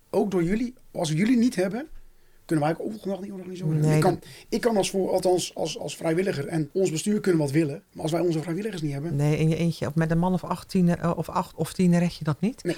ook 0.10 0.32
door 0.32 0.44
jullie, 0.44 0.74
als 0.92 1.10
we 1.10 1.16
jullie 1.16 1.38
niet 1.38 1.56
hebben, 1.56 1.88
kunnen 2.46 2.66
wij 2.66 2.74
ook 2.74 2.94
overdag 2.94 3.22
niet 3.22 3.32
organiseren. 3.32 3.80
Nee, 3.80 3.96
ik, 3.96 4.02
kan, 4.02 4.20
ik 4.50 4.62
kan 4.62 4.78
als, 4.78 4.90
voor, 4.90 5.12
althans 5.12 5.56
als, 5.56 5.80
als 5.80 5.98
vrijwilliger 5.98 6.48
en 6.48 6.70
ons 6.74 6.92
bestuur 6.92 7.20
kunnen 7.20 7.42
wat 7.42 7.52
willen. 7.52 7.84
Maar 7.94 8.04
als 8.04 8.12
wij 8.12 8.22
onze 8.22 8.42
vrijwilligers 8.42 8.82
niet 8.82 8.94
hebben. 8.94 9.16
Nee, 9.16 9.38
in 9.38 9.50
je 9.50 9.56
eentje 9.56 9.92
met 9.96 10.12
een 10.12 10.20
man 10.20 10.34
of 10.34 10.44
acht, 10.44 10.70
tien, 10.70 10.88
uh, 10.88 11.12
of 11.16 11.30
acht 11.30 11.56
of 11.56 11.74
tien 11.74 12.00
red 12.00 12.16
je 12.16 12.24
dat 12.24 12.42
niet. 12.42 12.64
Nee. 12.64 12.76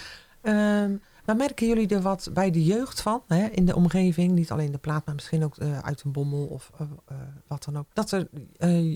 Um, 0.84 1.02
maar 1.26 1.36
merken 1.36 1.68
jullie 1.68 1.88
er 1.88 2.02
wat 2.02 2.30
bij 2.34 2.52
de 2.52 2.64
jeugd 2.64 3.02
van, 3.02 3.24
hè, 3.28 3.48
in 3.48 3.66
de 3.66 3.76
omgeving, 3.76 4.32
niet 4.32 4.52
alleen 4.52 4.72
de 4.72 4.78
plaat, 4.78 5.06
maar 5.06 5.16
misschien 5.16 5.44
ook 5.44 5.60
uh, 5.60 5.80
uit 5.80 6.02
een 6.02 6.12
bommel 6.12 6.46
of 6.46 6.72
uh, 6.82 6.88
uh, 7.12 7.18
wat 7.48 7.64
dan 7.64 7.78
ook, 7.78 7.88
dat 7.94 8.12
er 8.12 8.28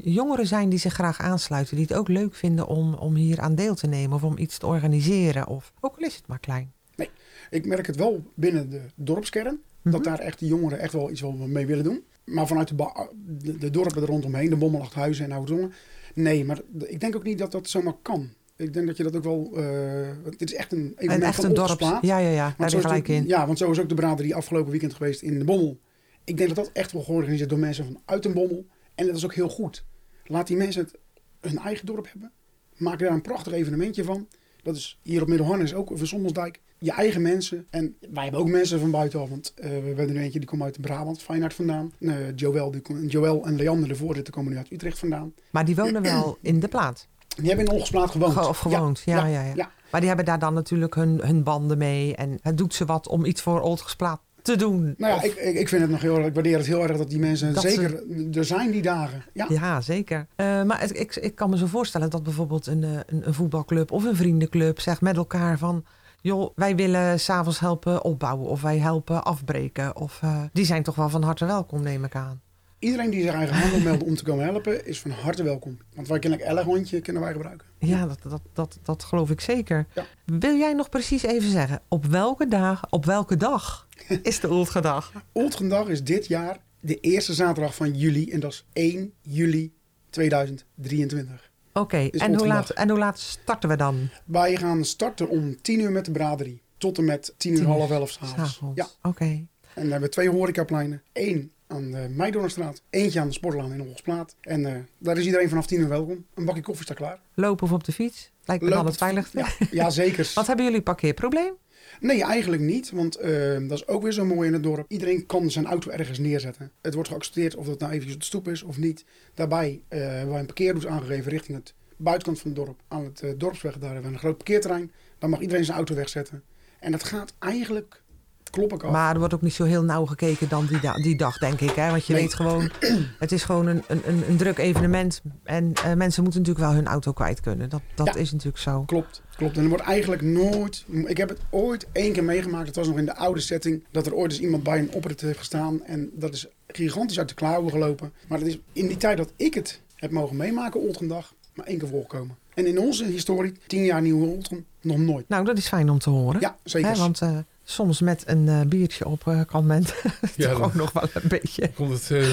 jongeren 0.03 0.47
zijn 0.47 0.69
die 0.69 0.79
zich 0.79 0.93
graag 0.93 1.19
aansluiten, 1.19 1.75
die 1.75 1.85
het 1.85 1.97
ook 1.97 2.07
leuk 2.07 2.35
vinden 2.35 2.67
om, 2.67 2.93
om 2.93 3.15
hier 3.15 3.39
aan 3.39 3.55
deel 3.55 3.75
te 3.75 3.87
nemen 3.87 4.15
of 4.15 4.23
om 4.23 4.37
iets 4.37 4.57
te 4.57 4.65
organiseren, 4.65 5.47
of 5.47 5.73
ook 5.79 5.97
al 5.97 6.05
is 6.05 6.15
het 6.15 6.27
maar 6.27 6.39
klein? 6.39 6.71
Nee, 6.95 7.09
ik 7.49 7.65
merk 7.65 7.87
het 7.87 7.95
wel 7.95 8.23
binnen 8.33 8.69
de 8.69 8.81
dorpskern, 8.95 9.53
mm 9.53 9.61
-hmm. 9.81 9.91
dat 9.91 10.03
daar 10.03 10.19
echt 10.19 10.39
de 10.39 10.45
jongeren 10.45 10.79
echt 10.79 10.93
wel 10.93 11.11
iets 11.11 11.21
wel 11.21 11.31
mee 11.31 11.65
willen 11.65 11.83
doen. 11.83 12.03
Maar 12.25 12.47
vanuit 12.47 12.67
de, 12.67 13.07
de, 13.15 13.57
de 13.57 13.69
dorpen 13.69 14.01
er 14.01 14.07
rondomheen, 14.07 14.49
de 14.49 14.55
Bommelachthuizen 14.55 15.25
en 15.25 15.31
Oudzongen, 15.31 15.73
nee, 16.13 16.45
maar 16.45 16.61
ik 16.79 16.99
denk 16.99 17.15
ook 17.15 17.23
niet 17.23 17.37
dat 17.37 17.51
dat 17.51 17.69
zomaar 17.69 17.95
kan. 18.01 18.29
Ik 18.59 18.73
denk 18.73 18.87
dat 18.87 18.97
je 18.97 19.03
dat 19.03 19.15
ook 19.15 19.23
wel. 19.23 19.51
Uh, 19.53 20.07
het 20.23 20.41
is 20.41 20.53
echt 20.53 20.71
een 20.71 20.93
evenement 20.95 21.21
en 21.21 21.27
echt 21.27 21.43
een 21.43 21.53
dorp. 21.53 21.79
Ja, 21.79 21.99
ja, 22.01 22.17
ja. 22.17 22.55
Daar 22.57 22.73
is 22.73 22.81
gelijk 22.81 23.07
in. 23.07 23.27
Ja, 23.27 23.45
want 23.45 23.57
zo 23.57 23.71
is 23.71 23.79
ook 23.79 23.89
de 23.89 23.95
braderie 23.95 24.35
afgelopen 24.35 24.71
weekend 24.71 24.93
geweest 24.93 25.21
in 25.21 25.39
de 25.39 25.45
Bommel. 25.45 25.79
Ik 26.23 26.37
denk 26.37 26.55
dat 26.55 26.65
dat 26.65 26.73
echt 26.73 26.91
wel 26.91 27.01
georganiseerd 27.01 27.49
door 27.49 27.59
mensen 27.59 27.85
vanuit 27.85 28.25
een 28.25 28.33
Bommel. 28.33 28.65
En 28.95 29.05
dat 29.05 29.15
is 29.15 29.25
ook 29.25 29.33
heel 29.33 29.49
goed. 29.49 29.85
Laat 30.25 30.47
die 30.47 30.57
mensen 30.57 30.81
het 30.83 30.97
hun 31.39 31.57
eigen 31.57 31.85
dorp 31.85 32.07
hebben. 32.11 32.31
Maak 32.77 32.99
daar 32.99 33.11
een 33.11 33.21
prachtig 33.21 33.53
evenementje 33.53 34.03
van. 34.03 34.27
Dat 34.63 34.75
is 34.75 34.99
hier 35.01 35.21
op 35.21 35.27
Middelharnis 35.27 35.73
ook 35.73 35.91
over 35.91 36.07
Sommelsdijk. 36.07 36.61
Je 36.77 36.91
eigen 36.91 37.21
mensen. 37.21 37.67
En 37.69 37.95
wij 38.11 38.23
hebben 38.23 38.41
ook 38.41 38.49
mensen 38.49 38.79
van 38.79 38.91
buitenaf. 38.91 39.29
Want 39.29 39.53
uh, 39.55 39.65
we 39.65 39.73
hebben 39.73 40.15
er 40.15 40.21
eentje 40.21 40.39
die 40.39 40.47
komt 40.47 40.61
uit 40.61 40.81
Brabant, 40.81 41.21
Feyenoord 41.21 41.53
vandaan. 41.53 41.91
Uh, 41.99 42.35
Joël, 42.35 42.71
die, 42.71 43.07
Joël 43.07 43.45
en 43.45 43.55
Leander, 43.55 43.87
de 43.87 43.95
voorzitter, 43.95 44.33
komen 44.33 44.51
nu 44.51 44.57
uit 44.57 44.71
Utrecht 44.71 44.99
vandaan. 44.99 45.33
Maar 45.49 45.65
die 45.65 45.75
wonen 45.75 46.01
wel 46.11 46.37
in 46.41 46.59
de 46.59 46.67
plaat. 46.67 47.07
Die 47.39 47.47
hebben 47.47 47.65
in 47.65 47.71
Ongesplaat 47.71 48.11
gewoond. 48.11 48.33
Ge 48.33 48.47
of 48.47 48.57
gewoond, 48.59 49.01
ja 49.05 49.25
ja, 49.25 49.41
ja. 49.55 49.69
Maar 49.91 49.99
die 49.99 50.07
hebben 50.09 50.25
daar 50.27 50.39
dan 50.39 50.53
natuurlijk 50.53 50.95
hun, 50.95 51.19
hun 51.23 51.43
banden 51.43 51.77
mee. 51.77 52.15
En 52.15 52.39
het 52.41 52.57
doet 52.57 52.73
ze 52.73 52.85
wat 52.85 53.07
om 53.07 53.25
iets 53.25 53.41
voor 53.41 53.61
Oldgesplaat 53.61 54.21
te 54.41 54.55
doen. 54.55 54.93
Nou 54.97 55.11
ja, 55.13 55.15
of... 55.15 55.23
ik, 55.23 55.35
ik, 55.35 55.67
vind 55.69 55.81
het 55.81 55.91
nog 55.91 56.01
heel 56.01 56.17
erg, 56.17 56.25
ik 56.25 56.33
waardeer 56.33 56.57
het 56.57 56.65
heel 56.65 56.81
erg 56.83 56.97
dat 56.97 57.09
die 57.09 57.19
mensen 57.19 57.53
Dat 57.53 57.63
zeker, 57.63 57.89
ze- 57.89 58.29
er 58.33 58.45
zijn 58.45 58.71
die 58.71 58.81
dagen. 58.81 59.23
Ja, 59.33 59.45
Ja, 59.49 59.81
zeker. 59.81 60.27
Eh, 60.35 60.63
maar 60.63 60.79
het- 60.79 60.99
ik, 60.99 61.15
ik 61.15 61.35
kan 61.35 61.49
me 61.49 61.57
zo 61.57 61.65
voorstellen 61.65 62.09
dat 62.09 62.23
bijvoorbeeld 62.23 62.67
een, 62.67 62.83
eh, 62.83 62.89
een, 63.05 63.27
een 63.27 63.33
voetbalclub 63.33 63.91
of 63.91 64.03
een 64.03 64.15
vriendenclub 64.15 64.79
zegt 64.79 65.01
met 65.01 65.15
elkaar 65.17 65.57
van... 65.57 65.85
joh, 66.21 66.51
wij 66.55 66.75
willen 66.75 67.19
s'avonds 67.19 67.59
helpen 67.59 68.03
opbouwen 68.03 68.47
of 68.49 68.61
wij 68.61 68.77
helpen 68.77 69.23
afbreken. 69.23 69.95
Of, 69.95 70.19
eh, 70.21 70.41
die 70.53 70.65
zijn 70.65 70.83
toch 70.83 70.95
wel 70.95 71.09
van 71.09 71.23
harte 71.23 71.45
welkom, 71.45 71.81
neem 71.83 72.03
ik 72.03 72.15
aan. 72.15 72.41
Iedereen 72.79 73.09
die 73.09 73.21
zich 73.23 73.33
eigen 73.33 73.55
hand 73.55 73.71
wil 73.71 73.79
melden 73.79 74.07
om 74.07 74.15
te 74.15 74.23
komen 74.23 74.45
helpen, 74.45 74.85
is 74.85 74.99
van 74.99 75.11
harte 75.11 75.43
welkom. 75.43 75.77
Want 75.95 76.07
wij 76.07 76.19
kennen 76.19 76.39
elk 76.39 76.63
hondje 76.63 77.01
kunnen 77.01 77.21
wij 77.21 77.31
gebruiken. 77.31 77.67
Ja, 77.77 78.05
dat, 78.07 78.19
dat, 78.23 78.41
dat, 78.53 78.79
dat 78.83 79.03
geloof 79.03 79.29
ik 79.29 79.41
zeker. 79.41 79.87
Ja. 79.95 80.05
Wil 80.25 80.55
jij 80.55 80.73
nog 80.73 80.89
precies 80.89 81.23
even 81.23 81.49
zeggen, 81.49 81.81
op 81.87 82.05
welke 82.05 82.47
dag, 82.47 82.89
op 82.89 83.05
welke 83.05 83.37
dag 83.37 83.87
is 84.21 84.39
de 84.39 84.49
Oldgedag? 84.49 85.11
Oldgendag 85.31 85.87
is 85.87 86.03
dit 86.03 86.27
jaar 86.27 86.57
de 86.79 86.99
eerste 86.99 87.33
zaterdag 87.33 87.75
van 87.75 87.97
juli 87.97 88.31
en 88.31 88.39
dat 88.39 88.51
is 88.51 88.65
1 88.73 89.13
juli 89.21 89.73
2023. 90.09 91.51
Oké, 91.73 91.97
en, 91.97 92.35
hoe 92.35 92.47
laat, 92.47 92.69
en 92.69 92.89
hoe 92.89 92.99
laat 92.99 93.19
starten 93.19 93.69
we 93.69 93.75
dan? 93.75 94.09
Wij 94.25 94.55
gaan 94.55 94.85
starten 94.85 95.29
om 95.29 95.61
10 95.61 95.79
uur 95.79 95.91
met 95.91 96.05
de 96.05 96.11
braderie. 96.11 96.61
Tot 96.77 96.97
en 96.97 97.05
met 97.05 97.33
10 97.37 97.51
uur 97.51 97.57
Tien 97.57 97.67
uur 97.67 97.73
half 97.73 97.91
11 97.91 98.09
s'avonds. 98.09 98.59
Ja, 98.75 98.87
Oké. 99.01 99.23
en 99.23 99.47
dan 99.73 99.83
hebben 99.83 100.01
we 100.01 100.09
twee 100.09 100.29
horecapleinen. 100.29 101.01
Eén 101.13 101.51
aan 101.69 101.91
de 101.91 102.07
Meidornstraat, 102.09 102.81
eentje 102.89 103.19
aan 103.19 103.27
de 103.27 103.33
Sportlaan 103.33 103.73
in 103.73 103.79
Holsplaat. 103.79 104.35
En 104.41 104.65
eh, 104.65 104.81
daar 104.97 105.17
is 105.17 105.25
iedereen 105.25 105.49
vanaf 105.49 105.65
10 105.65 105.79
uur 105.79 105.89
welkom. 105.89 106.25
Een 106.33 106.45
bakje 106.45 106.61
koffie 106.61 106.83
staat 106.83 106.97
klaar. 106.97 107.19
Lopen 107.33 107.65
of 107.65 107.71
op 107.71 107.83
de 107.83 107.91
fiets? 107.91 108.31
Lijkt 108.45 108.63
me 108.63 108.69
dan 108.69 108.85
het 108.85 108.97
veiligste. 108.97 109.37
Ja, 109.37 109.47
ja 109.71 109.89
zeker. 109.89 110.31
Wat 110.35 110.47
hebben 110.47 110.65
jullie 110.65 110.81
parkeerprobleem? 110.81 111.53
Nee, 111.99 112.23
eigenlijk 112.23 112.61
niet. 112.61 112.91
Want 112.91 113.15
eh, 113.15 113.31
dat 113.67 113.71
is 113.71 113.87
ook 113.87 114.01
weer 114.01 114.11
zo 114.11 114.25
mooi 114.25 114.47
in 114.47 114.53
het 114.53 114.63
dorp. 114.63 114.85
Iedereen 114.87 115.25
kan 115.25 115.51
zijn 115.51 115.65
auto 115.65 115.91
ergens 115.91 116.19
neerzetten. 116.19 116.71
Het 116.81 116.93
wordt 116.93 117.09
geaccepteerd 117.09 117.55
of 117.55 117.65
dat 117.65 117.79
nou 117.79 117.91
eventjes 117.91 118.13
op 118.13 118.19
de 118.19 118.25
stoep 118.25 118.47
is 118.47 118.63
of 118.63 118.77
niet. 118.77 119.05
Daarbij 119.33 119.81
eh, 119.87 119.99
hebben 119.99 120.29
wij 120.29 120.39
een 120.39 120.45
parkeerroute 120.45 120.89
aangegeven 120.89 121.31
richting 121.31 121.57
het 121.57 121.73
buitenkant 121.97 122.39
van 122.39 122.51
het 122.51 122.59
dorp. 122.65 122.81
Aan 122.87 123.03
het 123.03 123.21
eh, 123.21 123.31
dorpsweg, 123.37 123.77
daar 123.77 123.91
hebben 123.93 124.07
we 124.07 124.13
een 124.13 124.23
groot 124.23 124.37
parkeerterrein. 124.37 124.91
Daar 125.17 125.29
mag 125.29 125.39
iedereen 125.39 125.65
zijn 125.65 125.77
auto 125.77 125.95
wegzetten. 125.95 126.43
En 126.79 126.91
dat 126.91 127.03
gaat 127.03 127.33
eigenlijk, 127.39 128.01
klop 128.49 128.73
ik 128.73 128.83
af. 128.83 128.91
Maar 128.91 129.13
er 129.13 129.19
wordt 129.19 129.33
ook 129.33 129.41
niet 129.41 129.53
zo 129.53 129.63
heel 129.63 129.83
nauw 129.83 130.05
gekeken 130.05 130.49
dan 130.49 130.65
die, 130.65 130.79
da- 130.79 130.93
die 130.93 131.17
dag, 131.17 131.37
denk 131.37 131.59
ik. 131.61 131.69
Hè? 131.69 131.89
Want 131.89 132.05
je 132.05 132.13
Nee. 132.13 132.21
weet 132.21 132.33
gewoon, 132.33 132.69
het 133.19 133.31
is 133.31 133.43
gewoon 133.43 133.67
een, 133.67 133.83
een, 133.87 134.01
een, 134.29 134.37
druk 134.37 134.57
evenement. 134.57 135.21
En 135.43 135.73
eh, 135.73 135.93
mensen 135.93 136.23
moeten 136.23 136.41
natuurlijk 136.41 136.67
wel 136.67 136.75
hun 136.75 136.87
auto 136.87 137.11
kwijt 137.11 137.39
kunnen. 137.41 137.69
Dat, 137.69 137.81
dat 137.95 138.05
Ja. 138.07 138.15
is 138.15 138.31
natuurlijk 138.31 138.57
zo. 138.63 138.83
Klopt, 138.85 139.21
klopt. 139.35 139.57
En 139.57 139.63
er 139.63 139.69
wordt 139.69 139.83
eigenlijk 139.83 140.21
nooit... 140.21 140.85
Ik 141.05 141.17
heb 141.17 141.29
het 141.29 141.39
ooit 141.49 141.87
één 141.91 142.13
keer 142.13 142.23
meegemaakt. 142.23 142.67
Het 142.67 142.75
was 142.75 142.87
nog 142.87 142.97
in 142.97 143.05
de 143.05 143.15
oude 143.15 143.39
setting. 143.39 143.83
Dat 143.91 144.05
er 144.05 144.13
ooit 144.13 144.31
eens 144.31 144.41
iemand 144.41 144.63
bij 144.63 144.79
een 144.79 144.91
oprit 144.93 145.21
heeft 145.21 145.37
gestaan. 145.37 145.83
En 145.83 146.09
dat 146.13 146.33
is 146.33 146.47
gigantisch 146.67 147.19
uit 147.19 147.29
de 147.29 147.35
klauwen 147.35 147.71
gelopen. 147.71 148.11
Maar 148.27 148.39
dat 148.39 148.47
is 148.47 148.59
in 148.73 148.87
die 148.87 148.97
tijd 148.97 149.17
dat 149.17 149.31
ik 149.35 149.53
het 149.53 149.81
heb 149.95 150.11
mogen 150.11 150.35
meemaken, 150.35 150.79
Oldgendag, 150.81 151.33
maar 151.53 151.65
één 151.65 151.77
keer 151.77 151.87
voorgekomen. 151.87 152.37
En 152.53 152.65
in 152.67 152.79
onze 152.79 153.05
historie, 153.05 153.53
tien 153.67 153.83
jaar 153.83 154.01
nieuwe 154.01 154.25
Oldgen, 154.27 154.65
nog 154.81 154.97
nooit. 154.97 155.29
Nou, 155.29 155.45
dat 155.45 155.57
is 155.57 155.67
fijn 155.67 155.89
om 155.89 155.99
te 155.99 156.09
horen. 156.09 156.41
Ja, 156.41 156.57
zeker. 156.63 156.95
Want 156.97 157.21
eh, 157.21 157.37
soms 157.71 158.01
met 158.01 158.23
een 158.25 158.47
eh, 158.47 158.61
biertje 158.61 159.05
op 159.07 159.27
eh, 159.27 159.41
kan 159.45 159.65
men 159.65 159.83
Ja, 160.35 160.49
toch 160.51 160.61
ook 160.61 160.73
nog 160.73 160.91
wel 160.91 161.03
een 161.13 161.27
beetje... 161.29 161.71
komt 161.73 161.91
het... 162.07 162.11
eh, 162.11 162.27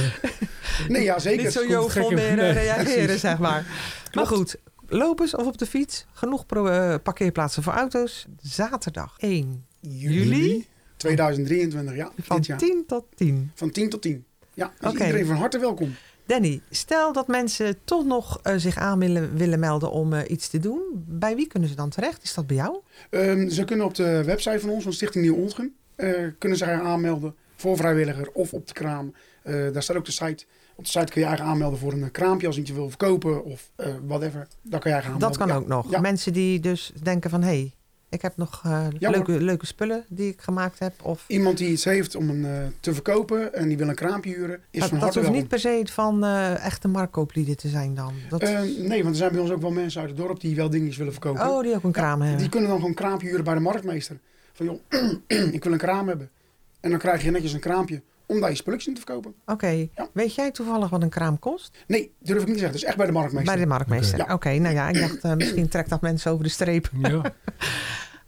Nee, 0.88 1.02
ja, 1.02 1.18
zeker. 1.18 1.42
niet 1.44 1.52
zo 1.52 1.66
jovel 1.66 2.10
meer 2.10 2.36
Nee, 2.36 2.52
reageren, 2.52 3.18
zeg 3.18 3.38
maar. 3.38 3.66
Maar 4.14 4.26
goed, 4.26 4.56
lopers 4.88 5.34
of 5.34 5.46
op 5.46 5.58
de 5.58 5.66
fiets. 5.66 6.06
Genoeg 6.12 6.46
pro- 6.46 6.98
parkeerplaatsen 6.98 7.62
voor 7.62 7.72
auto's. 7.72 8.26
Zaterdag 8.42 9.14
1 9.18 9.64
Juli 9.80 10.66
2023, 10.96 11.94
ja, 11.96 12.10
van 12.22 12.36
dit 12.36 12.46
jaar. 12.46 12.58
10 12.58 12.84
tot 12.86 13.04
10. 13.14 13.50
Van 13.54 13.70
10 13.70 13.88
tot 13.90 14.02
10. 14.02 14.24
Ja, 14.54 14.72
dus 14.80 14.90
Oké. 14.90 15.04
iedereen 15.04 15.26
van 15.26 15.36
harte 15.36 15.58
welkom. 15.58 15.94
Danny, 16.26 16.60
stel 16.70 17.12
dat 17.12 17.26
mensen 17.26 17.76
toch 17.84 18.04
nog 18.04 18.40
eh, 18.42 18.54
zich 18.56 18.76
aan 18.76 18.98
willen, 18.98 19.36
willen 19.36 19.58
melden 19.58 19.90
om 19.90 20.12
eh, 20.12 20.30
iets 20.30 20.48
te 20.48 20.58
doen. 20.58 20.80
Bij 20.94 21.36
wie 21.36 21.46
kunnen 21.46 21.68
ze 21.68 21.74
dan 21.74 21.88
terecht? 21.90 22.22
Is 22.22 22.34
dat 22.34 22.46
bij 22.46 22.56
jou? 22.56 22.76
Ehm, 23.10 23.48
ze 23.48 23.64
kunnen 23.64 23.86
op 23.86 23.94
de 23.94 24.24
website 24.24 24.60
van 24.60 24.70
ons, 24.70 24.82
van 24.82 24.92
Stichting 24.92 25.24
Nieuw 25.24 25.34
Ontgen, 25.36 25.74
eh, 25.94 26.10
kunnen 26.38 26.58
zich 26.58 26.68
aanmelden 26.68 27.34
voor 27.56 27.76
vrijwilliger 27.76 28.30
of 28.32 28.52
op 28.52 28.66
de 28.66 28.72
kraam. 28.72 29.14
Daar 29.72 29.82
staat 29.82 29.96
ook 29.96 30.04
de 30.04 30.12
site. 30.12 30.44
Op 30.74 30.84
de 30.84 30.90
site 30.90 31.12
kun 31.12 31.20
je 31.20 31.26
eigen 31.26 31.44
aanmelden 31.46 31.78
voor 31.78 31.92
een 31.92 32.10
kraampje 32.10 32.46
als 32.46 32.56
je 32.56 32.62
iets 32.62 32.70
wil 32.70 32.88
verkopen 32.88 33.44
of 33.44 33.70
whatever. 34.06 34.46
Dan 34.62 34.80
kan 34.80 34.90
je 34.90 34.96
eigen 34.96 35.12
aanmelden. 35.12 35.28
Dat 35.28 35.36
kan 35.36 35.48
Ja. 35.48 35.54
ook 35.54 35.66
nog. 35.66 35.90
Ja. 35.90 36.00
Mensen 36.00 36.32
die 36.32 36.60
dus 36.60 36.92
denken 37.02 37.30
van... 37.30 37.42
hé, 37.42 37.48
hey, 37.48 37.74
ik 38.08 38.22
heb 38.22 38.36
nog 38.36 38.62
eh, 38.64 38.86
leuke, 38.98 39.40
leuke 39.40 39.66
spullen 39.66 40.04
die 40.08 40.28
ik 40.28 40.40
gemaakt 40.40 40.78
heb. 40.78 40.92
Of, 41.02 41.24
Iemand 41.26 41.58
die 41.58 41.70
iets 41.70 41.84
heeft 41.84 42.14
om 42.14 42.30
een, 42.30 42.44
eh, 42.44 42.66
te 42.80 42.94
verkopen 42.94 43.54
en 43.54 43.68
die 43.68 43.76
wil 43.76 43.88
een 43.88 43.94
kraampje 43.94 44.34
huren, 44.34 44.60
is 44.70 44.80
dat 44.80 44.88
van 44.88 44.98
dat 44.98 45.00
harte 45.00 45.04
hoeft 45.04 45.14
welkom. 45.14 45.34
niet 45.34 45.48
per 45.48 45.58
se 45.58 45.92
van 45.92 46.24
eh, 46.24 46.64
echte 46.64 46.88
marktkooplieden 46.88 47.56
te 47.56 47.68
zijn 47.68 47.94
dan. 47.94 48.14
Dat, 48.28 48.40
nee, 48.40 49.02
want 49.02 49.06
er 49.08 49.14
zijn 49.14 49.32
bij 49.32 49.40
ons 49.40 49.50
ook 49.50 49.60
wel 49.60 49.70
mensen 49.70 50.00
uit 50.00 50.10
het 50.10 50.18
dorp 50.18 50.40
die 50.40 50.56
wel 50.56 50.70
dingetjes 50.70 50.96
willen 50.96 51.12
verkopen. 51.12 51.48
oh, 51.48 51.62
die 51.62 51.74
ook 51.74 51.84
een 51.84 51.92
kraam 51.92 52.20
hebben. 52.20 52.38
Die 52.40 52.48
kunnen 52.48 52.68
dan 52.68 52.78
gewoon 52.78 52.94
een 52.96 53.02
kraampje 53.02 53.28
huren 53.28 53.44
bij 53.44 53.54
de 53.54 53.60
marktmeester. 53.60 54.18
Van 54.52 54.66
joh, 54.66 54.80
ik 55.54 55.64
wil 55.64 55.72
een 55.72 55.78
kraam 55.78 56.08
hebben. 56.08 56.30
En 56.80 56.90
dan 56.90 56.98
krijg 56.98 57.22
je 57.22 57.30
netjes 57.30 57.52
een 57.52 57.60
kraampje 57.60 58.02
om 58.26 58.40
daar 58.40 58.50
je 58.50 58.56
spulletjes 58.56 58.88
in 58.88 58.94
te 58.94 59.00
verkopen. 59.06 59.34
Oké, 59.46 59.68
Ja. 59.94 60.08
weet 60.12 60.34
jij 60.34 60.50
toevallig 60.50 60.88
wat 60.90 61.02
een 61.02 61.08
kraam 61.08 61.38
kost? 61.38 61.76
Nee, 61.86 62.12
durf 62.18 62.40
ik 62.40 62.46
niet 62.46 62.54
te 62.54 62.60
zeggen. 62.60 62.66
Het 62.66 62.74
is 62.74 62.84
echt 62.84 62.96
bij 62.96 63.06
de 63.06 63.12
marktmeester. 63.12 63.52
Bij 63.54 63.62
de 63.62 63.68
marktmeester. 63.68 64.32
Oké. 64.32 64.50
Nou 64.58 64.74
ja, 64.74 64.88
ik 64.88 64.98
dacht 65.00 65.20
eh, 65.24 65.34
misschien 65.42 65.68
trekt 65.68 65.88
dat 65.90 66.00
mensen 66.00 66.30
over 66.32 66.44
de 66.44 66.50
streep. 66.50 66.90
Ja. 66.98 67.22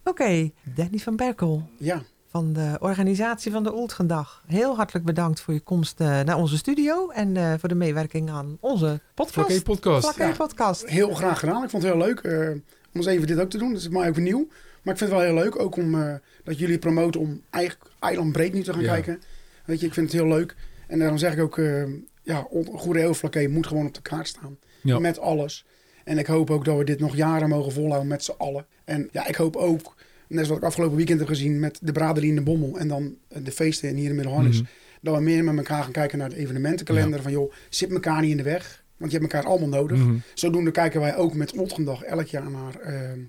Oké, 0.04 0.50
Danny 0.74 0.98
van 0.98 1.16
Berkel 1.16 1.68
Ja, 1.78 2.02
van 2.26 2.52
de 2.52 2.76
organisatie 2.80 3.52
van 3.52 3.62
de 3.62 3.74
Oeltgendag. 3.74 4.42
Heel 4.46 4.76
hartelijk 4.76 5.04
bedankt 5.04 5.40
voor 5.40 5.54
je 5.54 5.60
komst 5.60 6.00
eh, 6.00 6.06
naar 6.20 6.36
onze 6.36 6.56
studio 6.56 7.08
en 7.08 7.36
eh, 7.36 7.52
voor 7.58 7.68
de 7.68 7.74
meewerking 7.74 8.30
aan 8.30 8.56
onze 8.60 9.00
podcast. 9.14 9.34
Vlakke 9.34 9.62
podcast. 9.62 10.02
Vlakke 10.02 10.22
Ja. 10.22 10.32
podcast. 10.36 10.86
heel 10.86 11.14
graag 11.14 11.38
gedaan. 11.38 11.62
Ik 11.64 11.70
vond 11.70 11.82
het 11.82 11.92
heel 11.92 12.02
leuk 12.02 12.18
eh, 12.20 12.48
om 12.50 12.60
eens 12.92 13.06
even 13.06 13.26
dit 13.26 13.40
ook 13.40 13.50
te 13.50 13.58
doen. 13.58 13.68
Dat 13.72 13.80
is 13.80 13.88
mij 13.88 14.08
ook 14.08 14.16
nieuw. 14.16 14.46
Maar 14.82 14.92
ik 14.94 14.98
vind 15.00 15.10
het 15.10 15.18
wel 15.20 15.20
heel 15.28 15.34
leuk 15.44 15.58
ook 15.58 15.76
om 15.76 16.02
eh, 16.02 16.14
dat 16.44 16.58
jullie 16.58 16.78
promoten 16.78 17.20
om 17.20 17.42
eigenlijk 17.50 17.90
eilandbreed 18.00 18.52
nu 18.52 18.62
te 18.62 18.72
gaan 18.72 18.82
Ja. 18.82 18.92
kijken. 18.92 19.22
Weet 19.68 19.80
je, 19.80 19.86
ik 19.86 19.94
vind 19.94 20.12
het 20.12 20.20
heel 20.20 20.28
leuk. 20.28 20.54
En 20.86 20.98
daarom 20.98 21.18
zeg 21.18 21.32
ik 21.32 21.40
ook, 21.40 21.58
eh 21.58 21.84
ja, 22.22 22.46
Goede 22.74 23.00
Eeuwflakkee 23.00 23.48
moet 23.48 23.66
gewoon 23.66 23.86
op 23.86 23.94
de 23.94 24.02
kaart 24.02 24.28
staan. 24.28 24.58
Ja. 24.82 24.98
Met 24.98 25.18
alles. 25.18 25.66
En 26.04 26.18
ik 26.18 26.26
hoop 26.26 26.50
ook 26.50 26.64
dat 26.64 26.78
we 26.78 26.84
dit 26.84 27.00
nog 27.00 27.16
jaren 27.16 27.48
mogen 27.48 27.72
volhouden 27.72 28.08
met 28.08 28.24
z'n 28.24 28.34
allen. 28.38 28.66
En 28.84 29.08
ja, 29.12 29.26
ik 29.26 29.34
hoop 29.34 29.56
ook, 29.56 29.94
net 30.28 30.44
zoals 30.44 30.60
ik 30.60 30.66
afgelopen 30.66 30.96
weekend 30.96 31.18
heb 31.18 31.28
gezien 31.28 31.58
met 31.58 31.78
de 31.82 31.92
Braderie 31.92 32.28
in 32.28 32.34
de 32.34 32.42
Bommel 32.42 32.78
en 32.78 32.88
dan 32.88 33.16
eh, 33.28 33.44
de 33.44 33.52
feesten 33.52 33.94
hier 33.94 34.08
in 34.08 34.14
Middelharnis. 34.14 34.60
Mhm. 34.60 34.70
Dat 35.00 35.14
we 35.14 35.20
meer 35.20 35.44
met 35.44 35.56
elkaar 35.56 35.82
gaan 35.82 35.92
kijken 35.92 36.18
naar 36.18 36.28
de 36.28 36.36
evenementenkalender. 36.36 37.22
Van 37.22 37.32
joh, 37.32 37.52
zit 37.68 37.90
elkaar 37.90 38.20
niet 38.20 38.30
in 38.30 38.36
de 38.36 38.42
weg. 38.42 38.84
Want 38.98 39.12
je 39.12 39.18
hebt 39.18 39.32
elkaar 39.32 39.50
allemaal 39.50 39.68
nodig. 39.68 39.98
Mhm. 39.98 40.16
Zodoende 40.34 40.70
kijken 40.70 41.00
wij 41.00 41.16
ook 41.16 41.34
met 41.34 41.52
Otgendag 41.56 42.02
elk 42.02 42.26
jaar 42.26 42.50
naar 42.50 42.80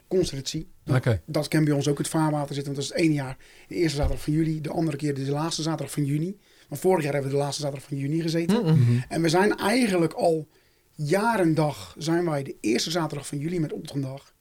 constitutie. 0.08 0.68
Oké. 0.88 1.22
Dat 1.26 1.48
kan 1.48 1.64
bij 1.64 1.74
ons 1.74 1.88
ook 1.88 1.98
het 1.98 2.08
vaarwater 2.08 2.56
zitten. 2.56 2.74
Want 2.74 2.76
dat 2.76 2.84
is 2.84 2.90
het 2.90 2.98
ene 2.98 3.14
jaar 3.14 3.38
de 3.68 3.76
eerste 3.76 3.98
zaterdag 3.98 4.24
van 4.24 4.34
juli. 4.34 4.62
De 4.62 4.70
andere 4.70 4.98
keer 4.98 5.14
de 5.14 5.32
laatste 5.32 5.62
zaterdag 5.62 5.92
van 5.92 6.06
juni. 6.06 6.38
Maar 6.70 6.80
vorig 6.80 7.04
jaar 7.04 7.14
hebben 7.14 7.32
we 7.32 7.38
de 7.38 7.44
laatste 7.44 7.62
zaterdag 7.62 7.88
van 7.88 7.98
juni 7.98 8.22
gezeten. 8.22 8.62
Mm-mm. 8.62 8.80
Mhm. 8.80 9.00
En 9.10 9.22
we 9.22 9.30
zijn 9.30 9.58
eigenlijk 9.58 10.14
al 10.14 10.48
jarendag 10.96 11.96
zijn 11.98 12.26
wij 12.26 12.44
de 12.44 12.56
eerste 12.62 12.92
zaterdag 12.92 13.28
van 13.28 13.38
juli 13.38 13.60
met 13.60 13.74
Otgendag. 13.74 14.34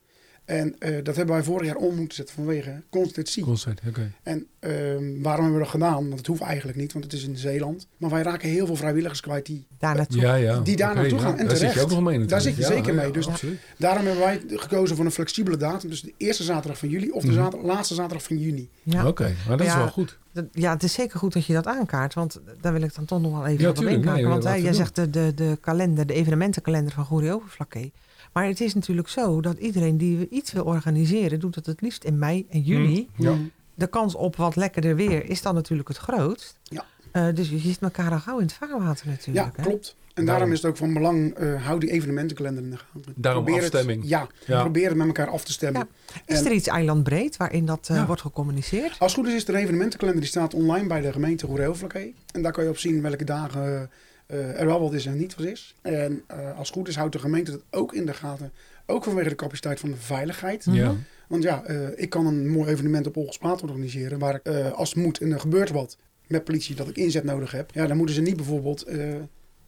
En 0.49 0.75
eh, 0.79 1.05
dat 1.05 1.17
hebben 1.17 1.35
wij 1.35 1.45
vorig 1.45 1.67
jaar 1.67 1.77
om 1.77 1.95
moeten 1.97 2.15
zetten 2.17 2.35
vanwege 2.35 2.83
constitutie. 2.91 3.43
Concert, 3.45 3.81
oké. 3.89 4.11
En 4.23 4.47
ehm, 4.59 5.23
waarom 5.23 5.43
hebben 5.45 5.53
we 5.53 5.59
dat 5.59 5.69
gedaan? 5.69 5.95
Want 6.07 6.19
het 6.19 6.27
hoeft 6.27 6.41
eigenlijk 6.43 6.79
niet, 6.79 6.93
want 6.93 7.05
het 7.05 7.13
is 7.15 7.25
in 7.25 7.37
Zeeland. 7.37 7.87
Maar 7.97 8.11
wij 8.11 8.23
raken 8.23 8.49
heel 8.49 8.67
veel 8.67 8.77
vrijwilligers 8.77 9.21
kwijt 9.21 9.47
die 9.47 9.67
Daar 9.79 9.97
naartoe. 9.97 10.21
Ja, 10.21 10.35
ja. 10.35 10.61
Die 10.61 10.77
daar 10.77 10.91
Oké, 10.91 11.01
naartoe 11.01 11.19
ja. 11.19 11.25
gaan. 11.25 11.39
En 11.39 11.47
Daar 11.47 11.57
zit 11.57 11.67
je 11.67 11.73
terecht. 11.73 11.85
ook 11.85 11.91
nog 11.91 12.01
mee 12.09 12.19
natuurlijk. 12.19 12.31
Daar 12.31 12.41
zit 12.41 12.55
je 12.57 12.61
Ja, 12.63 12.69
zeker 12.69 12.95
ja, 12.95 13.03
mee. 13.03 13.11
Dus 13.13 13.29
absoluut. 13.29 13.59
Daarom 13.79 14.07
hebben 14.07 14.25
wij 14.25 14.43
gekozen 14.49 14.97
voor 14.97 15.05
een 15.05 15.11
flexibele 15.11 15.57
datum. 15.57 15.91
Dus 15.91 16.01
de 16.03 16.15
eerste 16.17 16.43
zaterdag 16.43 16.79
van 16.79 16.89
juli 16.89 17.11
of 17.11 17.23
de 17.23 17.31
Mhm. 17.33 17.67
laatste 17.67 17.95
zaterdag 17.95 18.23
van 18.27 18.39
juni. 18.39 18.69
Ja. 18.83 19.07
Oké, 19.07 19.35
maar 19.49 19.57
dat 19.57 19.67
is 19.67 19.75
wel 19.75 19.89
goed. 19.89 20.19
Ja, 20.53 20.73
het 20.73 20.83
is 20.83 20.93
zeker 20.93 21.19
goed 21.19 21.33
dat 21.33 21.47
je 21.47 21.53
dat 21.53 21.67
aankaart. 21.67 22.15
Want 22.15 22.41
daar 22.61 22.73
wil 22.73 22.83
ik 22.83 22.95
dan 22.95 23.05
toch 23.05 23.21
nog 23.21 23.33
wel 23.33 23.47
even 23.47 23.63
Ja, 23.65 23.71
op 23.71 23.77
inhaken. 23.81 24.13
Nee, 24.13 24.27
want 24.27 24.45
we 24.45 24.63
jij 24.63 24.73
zegt 24.73 24.95
de, 24.97 25.11
de, 25.11 25.33
de 25.35 25.59
kalender, 25.61 26.07
de 26.07 26.15
evenementenkalender 26.15 26.93
van 26.93 27.05
Goerie 27.05 27.33
Overflakkee. 27.33 27.93
Maar 28.33 28.47
het 28.47 28.61
is 28.61 28.75
natuurlijk 28.75 29.09
zo 29.09 29.41
dat 29.41 29.59
iedereen 29.59 29.97
die 29.99 30.29
iets 30.29 30.53
wil 30.53 30.64
organiseren, 30.64 31.41
doet 31.41 31.55
dat 31.55 31.67
het 31.67 31.81
liefst 31.81 32.05
in 32.05 32.19
mei 32.19 32.47
en 32.51 32.61
juni. 32.61 33.09
Ja. 33.17 33.31
Mm. 33.33 33.51
De 33.75 33.87
kans 33.87 34.14
op 34.14 34.37
wat 34.37 34.57
lekkerder 34.57 34.97
weer 34.97 35.25
is 35.31 35.43
dan 35.43 35.55
natuurlijk 35.55 35.88
het 35.88 35.99
grootst. 35.99 36.59
Ja. 36.62 36.85
Eh, 37.12 37.27
dus 37.35 37.49
je 37.51 37.59
ziet 37.59 37.79
elkaar 37.81 38.12
al 38.12 38.19
gauw 38.19 38.37
in 38.38 38.45
het 38.45 38.53
vaarwater 38.55 39.07
Ja, 39.07 39.11
natuurlijk. 39.12 39.57
hè? 39.57 39.62
klopt. 39.62 39.97
En 40.14 40.25
Daarom. 40.25 40.53
is 40.53 40.62
het 40.62 40.71
ook 40.71 40.77
van 40.77 40.93
belang, 40.93 41.35
eh 41.35 41.64
hou 41.67 41.81
die 41.81 41.91
evenementenkalender 41.91 42.62
in 42.64 42.71
de 42.71 42.77
gaten. 42.77 43.12
Daarom 43.17 43.45
Probeer 43.45 43.62
afstemming. 43.62 44.01
Het, 44.01 44.09
ja, 44.11 44.27
Ja. 44.47 44.61
probeer 44.61 44.88
het 44.88 44.97
met 44.97 45.07
elkaar 45.07 45.29
af 45.31 45.45
te 45.45 45.53
stemmen. 45.53 45.88
Is 46.27 46.38
En- 46.41 46.47
er 46.47 46.53
iets 46.53 46.67
eilandbreed 46.67 47.37
waarin 47.37 47.67
dat 47.67 47.88
eh, 47.91 47.97
Ja. 47.97 48.07
wordt 48.07 48.21
gecommuniceerd? 48.23 48.97
Als 48.99 49.12
het 49.12 49.21
goed 49.21 49.31
is, 49.31 49.35
is 49.43 49.49
er 49.49 49.55
een 49.55 49.61
evenementenkalender 49.61 50.21
die 50.21 50.31
staat 50.31 50.55
online 50.55 50.87
bij 50.87 51.01
de 51.01 51.12
gemeente 51.12 51.47
Goeree-Vlakkee. 51.47 52.14
En 52.33 52.43
daar 52.43 52.53
kan 52.53 52.64
je 52.64 52.71
op 52.71 52.79
zien 52.79 53.03
welke 53.03 53.25
dagen 53.25 53.91
er 54.37 54.67
wel 54.67 54.81
wat 54.81 54.93
is 54.93 55.07
en 55.07 55.17
niet 55.17 55.35
wat 55.35 55.47
is. 55.47 55.75
En 55.83 56.23
eh, 56.27 56.59
als 56.59 56.69
het 56.69 56.77
goed 56.77 56.88
is, 56.88 56.97
houdt 56.97 57.12
de 57.12 57.19
gemeente 57.19 57.51
dat 57.51 57.62
ook 57.71 57.95
in 57.95 58.07
de 58.07 58.14
gaten. 58.14 58.53
Ook 58.87 59.05
vanwege 59.05 59.29
de 59.29 59.35
capaciteit 59.35 59.81
van 59.81 59.91
de 59.91 59.97
veiligheid. 59.97 60.67
Mhm. 60.67 60.77
Ja. 60.77 60.95
Want 61.29 61.43
ja, 61.43 61.64
eh, 61.64 61.88
ik 61.95 62.11
kan 62.11 62.27
een 62.27 62.49
mooi 62.49 62.71
evenement 62.71 63.07
op 63.07 63.17
Olgesplaat 63.17 63.62
organiseren. 63.62 64.19
Waar 64.19 64.35
ik, 64.35 64.43
eh, 64.43 64.73
als 64.73 64.88
het 64.88 65.05
moet 65.05 65.19
en 65.19 65.33
er 65.33 65.41
gebeurt 65.41 65.71
wat 65.71 65.97
met 66.29 66.45
politie 66.45 66.75
dat 66.75 66.88
ik 66.88 66.97
inzet 66.97 67.25
nodig 67.25 67.51
heb. 67.51 67.71
Ja, 67.75 67.87
dan 67.87 67.97
moeten 67.97 68.14
ze 68.14 68.21
niet 68.21 68.37
bijvoorbeeld 68.37 68.83
eh, 68.83 69.14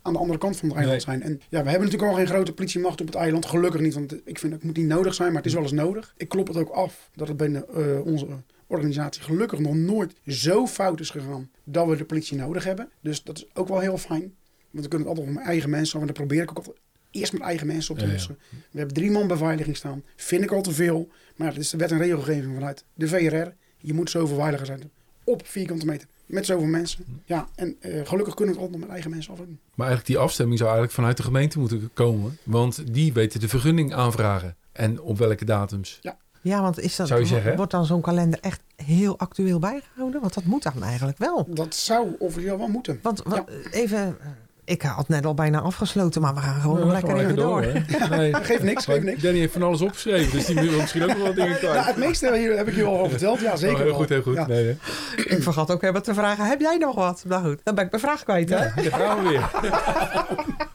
aan 0.02 0.12
de 0.12 0.18
andere 0.18 0.38
kant 0.38 0.56
van 0.56 0.68
het 0.68 0.78
eiland 0.78 1.02
zijn. 1.02 1.22
En 1.22 1.40
ja, 1.48 1.62
we 1.62 1.70
hebben 1.70 1.88
natuurlijk 1.88 2.12
al 2.12 2.18
geen 2.18 2.26
grote 2.26 2.52
politiemacht 2.52 3.00
op 3.00 3.06
het 3.06 3.16
eiland. 3.16 3.46
Gelukkig 3.46 3.80
niet, 3.80 3.94
want 3.94 4.16
ik 4.24 4.38
vind 4.38 4.52
het 4.52 4.62
moet 4.62 4.76
niet 4.76 4.86
nodig 4.86 5.14
zijn. 5.14 5.28
Maar 5.28 5.36
het 5.36 5.46
is 5.46 5.52
wel 5.52 5.62
eens 5.62 5.72
nodig. 5.72 6.14
Ik 6.16 6.28
klop 6.28 6.46
het 6.46 6.56
ook 6.56 6.68
af 6.68 7.10
dat 7.14 7.28
het 7.28 7.36
binnen 7.36 7.68
eh, 7.68 8.06
onze 8.06 8.26
organisatie 8.66 9.22
gelukkig 9.22 9.58
nog 9.58 9.74
nooit 9.74 10.14
zo 10.26 10.66
fout 10.66 11.00
is 11.00 11.10
gegaan. 11.10 11.50
Dat 11.64 11.86
we 11.86 11.96
de 11.96 12.04
politie 12.04 12.36
nodig 12.36 12.64
hebben. 12.64 12.88
Dus 13.00 13.22
dat 13.22 13.36
is 13.36 13.46
ook 13.54 13.68
wel 13.68 13.78
heel 13.78 13.98
fijn. 13.98 14.34
Want 14.70 14.84
we 14.84 14.90
kunnen 14.90 15.08
het 15.08 15.08
altijd 15.08 15.26
met 15.26 15.34
mijn 15.34 15.46
eigen 15.46 15.70
mensen. 15.70 15.94
Want 15.96 16.06
dat 16.08 16.16
probeer 16.16 16.42
ik 16.42 16.50
ook 16.50 16.56
altijd 16.56 16.76
eerst 17.10 17.32
met 17.32 17.42
eigen 17.42 17.66
mensen 17.66 17.90
op 17.92 17.98
te 17.98 18.04
Ja, 18.04 18.10
ja. 18.10 18.16
lossen. 18.16 18.38
We 18.70 18.78
hebben 18.78 18.94
drie 18.96 19.10
man 19.10 19.26
beveiliging 19.26 19.76
staan. 19.76 20.02
Vind 20.16 20.42
ik 20.42 20.52
al 20.52 20.62
te 20.62 20.72
veel. 20.72 21.08
Maar 21.36 21.46
ja, 21.46 21.52
dat 21.52 21.62
is 21.62 21.70
de 21.70 21.76
wet 21.76 21.90
en 21.90 21.98
regelgeving 21.98 22.54
vanuit 22.54 22.84
de 22.94 23.08
VRR. 23.08 23.48
Je 23.78 23.92
moet 23.94 24.10
zoveel 24.10 24.36
veiliger 24.36 24.66
zijn 24.66 24.90
op 25.24 25.46
vierkante 25.46 25.86
meter. 25.86 26.08
Met 26.26 26.46
zoveel 26.46 26.66
mensen. 26.66 27.04
Ja, 27.24 27.48
en 27.54 27.76
eh, 27.80 28.06
gelukkig 28.06 28.34
kunnen 28.34 28.54
we 28.54 28.60
het 28.60 28.70
altijd 28.70 28.70
nog 28.70 28.80
met 28.80 28.88
eigen 28.90 29.10
mensen 29.10 29.32
afdoen. 29.32 29.58
Maar 29.74 29.86
eigenlijk 29.86 30.06
die 30.06 30.18
afstemming 30.18 30.58
zou 30.58 30.70
eigenlijk 30.70 30.98
vanuit 30.98 31.16
de 31.16 31.22
gemeente 31.22 31.58
moeten 31.58 31.90
komen. 31.94 32.38
Want 32.44 32.94
die 32.94 33.12
weten 33.12 33.40
de 33.40 33.48
vergunning 33.48 33.94
aanvragen. 33.94 34.56
En 34.72 35.00
op 35.00 35.18
welke 35.18 35.44
datums. 35.44 36.00
Ja, 36.42 36.62
want 36.62 36.78
is 36.80 36.96
dat, 36.96 37.08
Zou 37.08 37.20
je 37.20 37.26
zeggen, 37.26 37.56
wordt 37.56 37.70
dan 37.72 37.84
zo'n 37.86 38.00
kalender 38.00 38.40
echt 38.40 38.60
heel 38.76 39.18
actueel 39.18 39.58
bijgehouden? 39.58 40.20
Want 40.20 40.34
dat 40.34 40.44
moet 40.44 40.62
dan 40.62 40.82
eigenlijk 40.82 41.18
wel. 41.18 41.46
Dat 41.50 41.74
zou 41.74 42.08
officieel 42.18 42.58
wel 42.58 42.68
moeten. 42.68 42.98
Want 43.02 43.22
wa- 43.22 43.44
even, 43.70 43.98
eh, 44.20 44.26
ik 44.70 44.82
had 44.82 45.08
net 45.08 45.26
al 45.26 45.34
bijna 45.34 45.60
afgesloten, 45.60 46.20
maar 46.20 46.34
we 46.34 46.40
gaan 46.40 46.60
gewoon 46.60 46.80
nog 46.80 46.92
lekker 46.92 47.16
even 47.16 47.36
door. 47.36 47.62
hè? 47.62 47.72
Nee. 48.16 48.34
Geef 48.34 48.62
niks, 48.62 48.84
geef 48.84 49.02
niks. 49.02 49.22
Danny 49.22 49.38
heeft 49.38 49.52
van 49.52 49.62
alles 49.62 49.80
opgeschreven. 49.80 50.32
Dus 50.32 50.46
die 50.46 50.54
wil 50.60 50.80
misschien 50.80 51.02
ook 51.02 51.12
wel 51.16 51.26
wat 51.26 51.34
dingen 51.34 51.56
kwijt. 51.56 51.74
Nou, 51.74 51.86
het 51.86 51.96
meeste 51.96 52.36
hier, 52.36 52.56
heb 52.56 52.68
ik 52.68 52.74
je 52.74 52.84
al 52.84 52.98
over 52.98 53.10
verteld. 53.10 53.40
Ja, 53.40 53.56
zeker 53.56 53.76
Oh, 53.76 53.82
heel 53.82 53.92
goed, 53.94 54.08
heel 54.08 54.22
goed. 54.22 54.34
Ja. 54.34 54.46
Nee, 54.46 54.64
nee. 54.64 54.76
Ik 55.16 55.42
vergat 55.42 55.70
ook 55.70 55.82
even 55.82 56.02
te 56.02 56.14
vragen, 56.14 56.44
heb 56.46 56.60
jij 56.60 56.76
nog 56.76 56.94
wat? 56.94 57.24
Nou 57.26 57.44
goed, 57.44 57.60
dan 57.62 57.74
ben 57.74 57.84
ik 57.84 57.90
mijn 57.90 58.02
vraag 58.02 58.22
kwijt, 58.22 58.48
hè? 58.48 58.56
Ja, 58.56 58.72
daar 58.74 58.84
gaan 59.00 59.22
we 59.22 59.28
weer. 59.28 59.50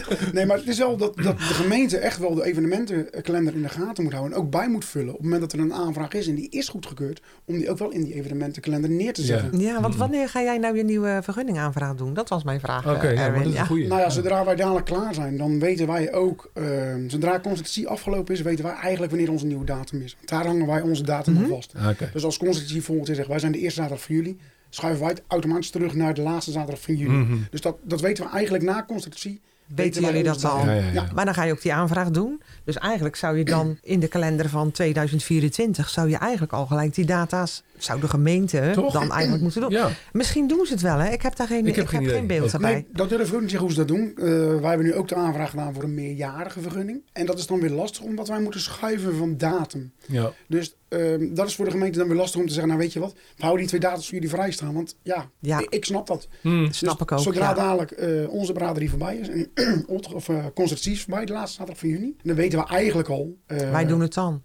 Nee, 0.32 0.46
maar 0.46 0.56
het 0.56 0.68
is 0.68 0.78
wel 0.78 0.96
dat, 0.96 1.16
dat 1.16 1.38
de 1.38 1.44
gemeente 1.44 1.98
echt 1.98 2.18
wel 2.18 2.34
de 2.34 2.44
evenementenkalender 2.44 3.54
in 3.54 3.62
de 3.62 3.68
gaten 3.68 4.02
moet 4.04 4.12
houden. 4.12 4.32
En 4.36 4.42
ook 4.42 4.50
bij 4.50 4.68
moet 4.68 4.84
vullen. 4.84 5.08
Op 5.08 5.14
het 5.14 5.22
moment 5.22 5.40
dat 5.40 5.52
er 5.52 5.58
een 5.60 5.72
aanvraag 5.74 6.12
is 6.12 6.28
en 6.28 6.34
die 6.34 6.48
is 6.50 6.68
goedgekeurd. 6.68 7.22
Om 7.44 7.54
die 7.58 7.70
ook 7.70 7.78
wel 7.78 7.90
in 7.90 8.04
die 8.04 8.14
evenementenkalender 8.14 8.90
neer 8.90 9.12
te 9.12 9.20
Ja. 9.20 9.26
zetten. 9.26 9.60
Ja, 9.60 9.80
want 9.80 9.94
Mm. 9.94 10.00
wanneer 10.00 10.28
ga 10.28 10.42
jij 10.42 10.58
nou 10.58 10.76
je 10.76 10.84
nieuwe 10.84 11.20
vergunningaanvraag 11.22 11.94
doen? 11.94 12.14
Dat 12.14 12.28
was 12.28 12.44
mijn 12.44 12.60
vraag, 12.60 12.86
Oké, 12.94 13.06
eh, 13.06 13.14
ja, 13.14 13.24
Erwin. 13.26 13.42
dat 13.42 13.52
is 13.52 13.58
een 13.58 13.66
goeie. 13.66 13.86
Nou 13.88 14.00
ja, 14.00 14.10
zodra 14.10 14.44
wij 14.44 14.56
dadelijk 14.56 14.86
klaar 14.86 15.14
zijn, 15.14 15.36
dan 15.36 15.58
weten 15.58 15.86
wij 15.86 16.12
ook, 16.12 16.50
eh, 16.54 16.64
zodra 17.06 17.40
constitutie 17.40 17.88
afgelopen 17.88 18.34
is, 18.34 18.40
weten 18.42 18.64
wij 18.64 18.74
eigenlijk 18.74 19.12
wanneer 19.12 19.30
onze 19.30 19.46
nieuwe 19.46 19.64
datum 19.64 20.00
is. 20.02 20.14
Want 20.16 20.28
daar 20.28 20.46
hangen 20.46 20.66
wij 20.66 20.80
onze 20.80 21.02
datum 21.02 21.36
op 21.36 21.48
vast. 21.48 21.72
Ah, 21.76 21.88
Oké. 21.88 22.10
Dus 22.12 22.24
als 22.24 22.38
constitutie 22.38 22.82
volgend 22.82 23.06
jaar 23.06 23.16
zegt, 23.16 23.28
wij 23.28 23.38
zijn 23.38 23.52
de 23.52 23.58
eerste 23.58 23.80
zaterdag 23.80 24.04
van 24.04 24.14
juli, 24.14 24.38
schuiven 24.70 25.00
wij 25.00 25.10
het 25.10 25.22
automatisch 25.26 25.70
terug 25.70 25.94
naar 25.94 26.14
de 26.14 26.22
laatste 26.22 26.50
zaterdag 26.52 26.80
van 26.82 26.94
juli. 26.96 27.16
Mhm. 27.16 27.36
Dus 27.50 27.60
dat, 27.60 27.76
dat 27.82 28.00
weten 28.00 28.24
we 28.24 28.30
eigenlijk 28.30 28.64
na 28.64 28.84
constitutie. 28.88 29.40
Weten 29.74 30.02
jullie 30.02 30.22
dat 30.22 30.44
al? 30.44 30.56
datum. 30.56 30.68
Ja, 30.68 30.74
ja, 30.74 30.86
ja. 30.86 30.92
Ja. 30.92 31.08
Maar 31.14 31.24
dan 31.24 31.34
ga 31.34 31.42
je 31.42 31.52
ook 31.52 31.62
die 31.62 31.74
aanvraag 31.74 32.10
doen. 32.10 32.42
Dus 32.64 32.78
eigenlijk 32.78 33.16
zou 33.16 33.38
je 33.38 33.44
dan 33.44 33.78
in 33.82 34.00
de 34.00 34.08
kalender 34.08 34.48
van 34.48 34.70
2024... 34.70 35.88
zou 35.88 36.08
je 36.08 36.16
eigenlijk 36.16 36.52
al 36.52 36.66
gelijk 36.66 36.94
die 36.94 37.04
data's 37.04 37.62
zou 37.84 38.00
de 38.00 38.08
gemeente 38.08 38.70
Toch? 38.74 38.92
dan 38.92 39.10
eigenlijk 39.12 39.42
moeten 39.42 39.60
doen. 39.60 39.70
Ja, 39.70 39.90
Misschien 40.12 40.46
doen 40.46 40.66
ze 40.66 40.72
het 40.72 40.82
wel, 40.82 40.98
hè? 40.98 41.10
Ik 41.12 41.22
heb 41.22 41.36
daar 41.36 41.46
geen, 41.46 41.58
Ik 41.60 41.66
ik 41.66 41.74
heb 41.76 41.84
heb 41.90 41.94
geen 42.00 42.08
geen, 42.08 42.24
idee. 42.24 42.38
beeld. 42.38 42.58
Nee, 42.58 42.86
dat 42.92 43.08
durf 43.08 43.28
ik 43.28 43.34
ook 43.34 43.40
niet 43.40 43.50
zeggen 43.50 43.68
hoe 43.68 43.76
ze 43.76 43.84
dat 43.84 43.88
doen. 43.96 44.12
Eh, 44.16 44.24
wij 44.60 44.68
hebben 44.68 44.86
nu 44.86 44.94
ook 44.94 45.08
de 45.08 45.14
aanvraag 45.14 45.50
gedaan 45.50 45.74
voor 45.74 45.82
een 45.82 45.94
meerjarige 45.94 46.60
vergunning. 46.60 47.02
En 47.12 47.26
dat 47.26 47.38
is 47.38 47.46
dan 47.46 47.60
weer 47.60 47.70
lastig, 47.70 48.02
omdat 48.02 48.28
wij 48.28 48.40
moeten 48.40 48.60
schuiven 48.60 49.16
van 49.16 49.36
datum. 49.36 49.92
ja. 50.06 50.32
Dus 50.48 50.76
ehm, 50.88 51.34
dat 51.34 51.46
is 51.48 51.54
voor 51.54 51.64
de 51.64 51.70
gemeente 51.70 51.98
dan 51.98 52.08
weer 52.08 52.16
lastig 52.16 52.40
om 52.40 52.46
te 52.46 52.52
zeggen, 52.52 52.68
nou 52.70 52.80
weet 52.82 52.92
je 52.92 53.00
wat, 53.00 53.12
we 53.12 53.18
houden 53.42 53.60
die 53.60 53.68
twee 53.68 53.80
datums 53.80 54.04
voor 54.04 54.14
jullie 54.14 54.28
vrij 54.30 54.50
staan. 54.50 54.74
Want 54.74 54.96
ja, 55.02 55.30
Ja. 55.38 55.58
ik, 55.58 55.66
ik 55.74 55.84
snap 55.84 56.06
dat. 56.06 56.28
Hm. 56.40 56.66
Snap 56.70 56.92
Dus 56.98 57.00
ik 57.06 57.12
ook. 57.12 57.18
Zodra 57.18 57.48
ja. 57.48 57.54
dadelijk 57.54 57.90
eh, 57.90 58.28
onze 58.28 58.52
braderie 58.52 58.90
voorbij 58.90 59.16
is, 59.16 59.28
en 59.28 59.50
of 60.14 60.28
uh, 60.28 60.44
constructief 60.54 61.02
voorbij, 61.04 61.24
de 61.24 61.32
laatste 61.32 61.56
zaterdag 61.56 61.78
van 61.80 61.88
juni, 61.88 62.16
dan 62.22 62.36
weten 62.36 62.58
we 62.58 62.64
eigenlijk 62.66 63.08
al. 63.08 63.36
eh, 63.46 63.70
Wij 63.70 63.86
doen 63.86 64.00
het 64.00 64.14
dan. 64.14 64.42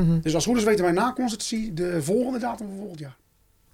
Ja. 0.00 0.02
Mhm. 0.02 0.20
Dus 0.20 0.34
als 0.34 0.44
goed 0.44 0.56
is 0.56 0.64
weten 0.64 0.84
wij 0.84 0.92
na 0.92 1.12
constructie 1.12 1.72
de 1.74 2.02
volgende 2.02 2.38
datum 2.38 2.66
van 2.66 2.76
volgend 2.76 2.98
jaar. 2.98 3.16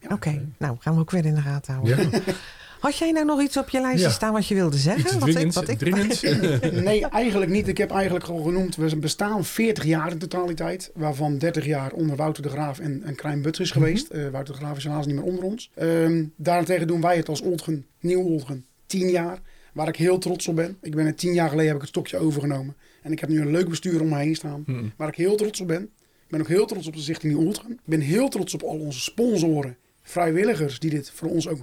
Oké, 0.08 0.48
nou 0.58 0.76
gaan 0.78 0.94
we 0.94 1.00
ook 1.00 1.10
weer 1.10 1.24
in 1.26 1.34
de 1.34 1.40
gaten 1.40 1.74
houden. 1.74 1.98
ja. 2.10 2.20
Had 2.80 2.96
jij 2.98 3.12
nou 3.12 3.26
nog 3.26 3.40
iets 3.42 3.56
op 3.56 3.68
je 3.68 3.80
lijstje 3.80 4.06
Ja. 4.08 4.12
staan 4.14 4.32
wat 4.32 4.46
je 4.46 4.54
wilde 4.54 4.76
zeggen? 4.76 5.04
Iets 5.04 5.14
Wat 5.14 5.28
ik- 5.28 5.52
wat 5.52 5.68
ik-. 5.68 6.72
Nee, 6.84 7.06
eigenlijk 7.06 7.50
niet. 7.50 7.68
Ik 7.68 7.78
heb 7.78 7.90
eigenlijk 7.90 8.24
al 8.24 8.42
genoemd, 8.42 8.76
we 8.76 8.96
bestaan 8.96 9.44
40 9.44 9.84
jaar 9.84 10.10
in 10.10 10.18
totaliteit. 10.18 10.90
Waarvan 10.94 11.38
30 11.38 11.64
jaar 11.66 11.92
onder 11.92 12.16
Wouter 12.16 12.42
de 12.42 12.48
Graaf 12.48 12.78
en, 12.78 13.02
en 13.04 13.14
Krijn 13.14 13.44
is 13.58 13.70
geweest. 13.70 14.08
Eh, 14.08 14.28
Wouter 14.28 14.54
de 14.54 14.60
Graaf 14.60 14.76
is 14.76 14.84
helaas 14.84 15.06
niet 15.06 15.14
meer 15.14 15.24
onder 15.24 15.44
ons. 15.44 15.70
Ehm, 15.74 16.24
daarentegen 16.36 16.86
doen 16.86 17.00
wij 17.00 17.16
het 17.16 17.28
als 17.28 17.40
Oldgen, 17.40 17.86
Nieuw 18.00 18.22
Oldgen, 18.22 18.64
10 18.86 19.08
jaar. 19.10 19.38
Waar 19.72 19.88
ik 19.88 19.96
heel 19.96 20.18
trots 20.18 20.48
op 20.48 20.56
ben. 20.56 20.76
Ik 20.80 20.94
ben 20.94 21.06
het 21.06 21.18
10 21.18 21.34
jaar 21.34 21.48
geleden 21.48 21.66
heb 21.66 21.74
ik 21.76 21.80
het 21.80 21.90
stokje 21.90 22.18
overgenomen. 22.18 22.76
En 23.02 23.12
ik 23.12 23.20
heb 23.20 23.28
nu 23.28 23.40
een 23.40 23.50
leuk 23.50 23.68
bestuur 23.68 24.00
om 24.00 24.08
me 24.08 24.18
heen 24.18 24.34
staan. 24.34 24.62
Hm. 24.66 24.84
Waar 24.96 25.08
ik 25.08 25.14
heel 25.14 25.36
trots 25.36 25.60
op 25.60 25.66
ben. 25.66 25.90
Ik 26.32 26.38
ben 26.38 26.46
ook 26.46 26.52
heel 26.56 26.66
trots 26.66 26.86
op 26.86 26.96
de 26.96 27.16
Nieuw 27.22 27.44
Oldgen. 27.44 27.70
Ik 27.70 27.78
ben 27.84 28.00
heel 28.00 28.28
trots 28.28 28.54
op 28.54 28.62
al 28.62 28.78
onze 28.78 29.00
sponsoren, 29.00 29.76
vrijwilligers 30.02 30.78
die 30.78 30.90
dit 30.90 31.10
voor 31.10 31.28
ons 31.28 31.48
ook 31.48 31.58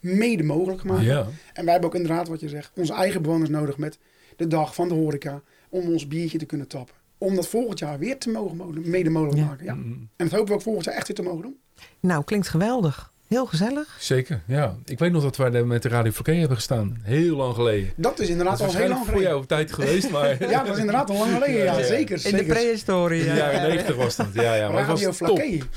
mede 0.00 0.42
mogelijk 0.42 0.84
maken. 0.84 1.04
Ja. 1.04 1.26
En 1.52 1.62
wij 1.64 1.72
hebben 1.72 1.90
ook 1.90 1.96
inderdaad, 1.96 2.28
wat 2.28 2.40
je 2.40 2.48
zegt, 2.48 2.70
onze 2.76 2.92
eigen 2.92 3.22
bewoners 3.22 3.50
nodig 3.50 3.76
met 3.78 3.98
de 4.36 4.46
dag 4.46 4.74
van 4.74 4.88
de 4.88 4.94
horeca. 4.94 5.42
Om 5.68 5.88
ons 5.92 6.08
biertje 6.08 6.38
te 6.38 6.44
kunnen 6.46 6.66
tappen. 6.66 6.94
Om 7.18 7.34
dat 7.34 7.48
volgend 7.48 7.78
jaar 7.78 7.98
weer 7.98 8.18
te 8.18 8.30
mogen 8.30 8.56
mo- 8.56 8.72
mede 8.84 9.10
mogelijk 9.10 9.38
Ja. 9.38 9.44
maken. 9.44 9.64
Ja. 9.64 9.72
Hm. 9.74 9.80
En 9.82 10.06
dat 10.16 10.30
hopen 10.30 10.46
we 10.48 10.54
ook 10.54 10.62
volgend 10.62 10.84
jaar 10.84 10.94
echt 10.94 11.06
weer 11.06 11.16
te 11.16 11.22
mogen 11.22 11.42
doen. 11.42 11.56
Nou, 12.00 12.24
klinkt 12.24 12.48
geweldig. 12.48 13.11
Heel 13.32 13.46
gezellig. 13.46 13.86
Zeker, 13.98 14.42
ja. 14.46 14.74
Ik 14.84 14.98
weet 14.98 15.12
nog 15.12 15.22
dat 15.22 15.36
wij 15.36 15.50
daar 15.50 15.66
met 15.66 15.82
de 15.82 15.88
Radio 15.88 16.12
Flaké 16.12 16.32
hebben 16.34 16.56
gestaan. 16.56 16.98
Heel 17.02 17.36
lang 17.36 17.54
geleden. 17.54 17.92
Dat 17.96 18.18
is 18.20 18.28
inderdaad 18.28 18.58
Dat 18.58 18.68
is 18.68 18.74
al 18.74 18.80
heel 18.80 18.88
lang 18.88 18.98
voor 19.00 19.08
geleden. 19.08 19.28
jou 19.30 19.42
op 19.42 19.48
tijd 19.48 19.72
geweest, 19.72 20.10
maar 20.10 20.36
Ja, 20.50 20.62
dat 20.62 20.72
is 20.74 20.78
inderdaad 20.78 21.10
al 21.10 21.16
lang 21.18 21.32
geleden. 21.32 21.56
Ja, 21.56 21.64
Ja, 21.72 21.78
ja. 21.78 21.84
zeker. 21.86 22.26
In 22.26 22.36
de 22.36 22.44
prehistorie. 22.44 23.20
in 23.20 23.28
de 23.28 23.34
ja. 23.36 23.52
jaren 23.52 23.68
90 23.68 23.96
was 23.96 24.16
dat. 24.16 24.26
Ja, 24.32 24.54
ja. 24.54 24.68
Maar 24.70 24.84
Radio. 24.86 25.12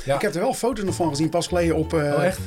Ja. 0.05 0.15
Ik 0.15 0.21
heb 0.21 0.33
er 0.33 0.39
wel 0.41 0.53
foto's 0.53 0.85
nog 0.85 0.95
van 0.95 1.09
gezien, 1.09 1.29
pas 1.29 1.47
geleden 1.47 1.75
op 1.75 1.93
uh, 1.93 1.99
Oh, 1.99 2.23
echt? 2.25 2.39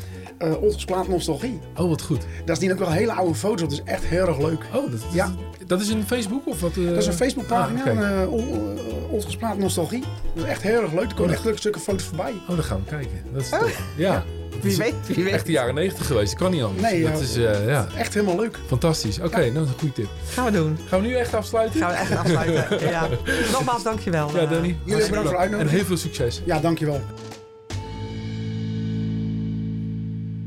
uh, 0.42 0.62
Oldsplaat 0.62 1.08
Nostalgie. 1.08 1.60
Oh, 1.76 1.88
wat 1.88 2.02
goed. 2.02 2.24
Daar 2.44 2.56
staan 2.56 2.70
ook 2.72 2.78
wel 2.78 2.90
hele 2.90 3.12
oude 3.12 3.34
foto's 3.34 3.62
op, 3.62 3.70
dus 3.70 3.82
echt 3.84 4.04
heel 4.04 4.26
erg 4.26 4.38
leuk. 4.38 4.60
Oh, 4.74 4.90
dat, 4.90 5.00
Ja. 5.12 5.34
dat 5.66 5.80
is 5.80 5.88
in 5.88 6.04
Facebook 6.06 6.46
of 6.46 6.60
wat? 6.60 6.76
eh? 6.76 6.86
Dat 6.88 6.96
is 6.96 7.06
een 7.06 7.12
Facebookpagina, 7.12 7.82
Ah, 7.84 7.90
oké. 7.90 8.04
ah, 8.06 8.22
uh, 8.22 9.12
Oldsplaat 9.12 9.58
Nostalgie. 9.58 10.04
Dat 10.34 10.44
is 10.44 10.50
echt 10.50 10.62
heel 10.62 10.82
erg 10.82 10.92
leuk. 10.92 11.08
Er 11.08 11.14
komen 11.14 11.32
echt 11.32 11.44
leuke 11.44 11.58
stukken 11.58 11.80
foto's 11.80 12.02
voorbij. 12.04 12.32
Oh, 12.48 12.54
dan 12.54 12.64
gaan 12.64 12.78
we 12.84 12.90
kijken. 12.90 13.22
Dat 13.32 13.42
is. 13.42 13.50
Ja. 13.96 14.24
Het 14.50 14.62
Wie 14.62 14.70
is 14.72 14.76
weet, 14.78 14.94
wie 15.06 15.24
weet. 15.24 15.32
Echt 15.32 15.46
de 15.46 15.52
jaren 15.52 15.74
90 15.74 16.06
geweest. 16.06 16.30
Dat 16.30 16.38
kan 16.40 16.50
niet 16.50 16.62
anders. 16.62 16.82
Nee, 16.90 17.02
dat 17.02 17.12
ja. 17.12 17.18
is 17.18 17.36
eh, 17.36 17.66
ja, 17.66 17.88
Echt 17.96 18.14
helemaal 18.14 18.36
leuk. 18.36 18.58
fantastisch. 18.66 19.18
Oké, 19.18 19.38
nou, 19.38 19.52
dat 19.52 19.64
is 19.64 19.70
een 19.70 19.78
goede 19.78 19.94
tip. 19.94 20.08
Gaan 20.28 20.44
we 20.44 20.50
doen. 20.50 20.78
Gaan 20.88 21.00
we 21.00 21.06
nu 21.06 21.14
echt 21.14 21.34
afsluiten? 21.34 21.80
Gaan 21.80 21.90
we 21.90 21.96
echt 21.96 22.16
afsluiten. 22.16 22.80
ja. 22.90 23.08
Nogmaals, 23.52 23.82
dankjewel. 23.82 24.30
Ja, 24.34 24.38
eh, 24.40 24.50
Danny. 24.50 24.76
bedankt 24.84 24.84
voor 24.84 24.92
Hartstikke 25.16 25.28
En 25.34 25.38
uitnodiging. 25.40 25.76
heel 25.76 25.84
veel 25.84 25.96
succes. 25.96 26.42
Ja, 26.44 26.60
dankjewel. 26.60 27.00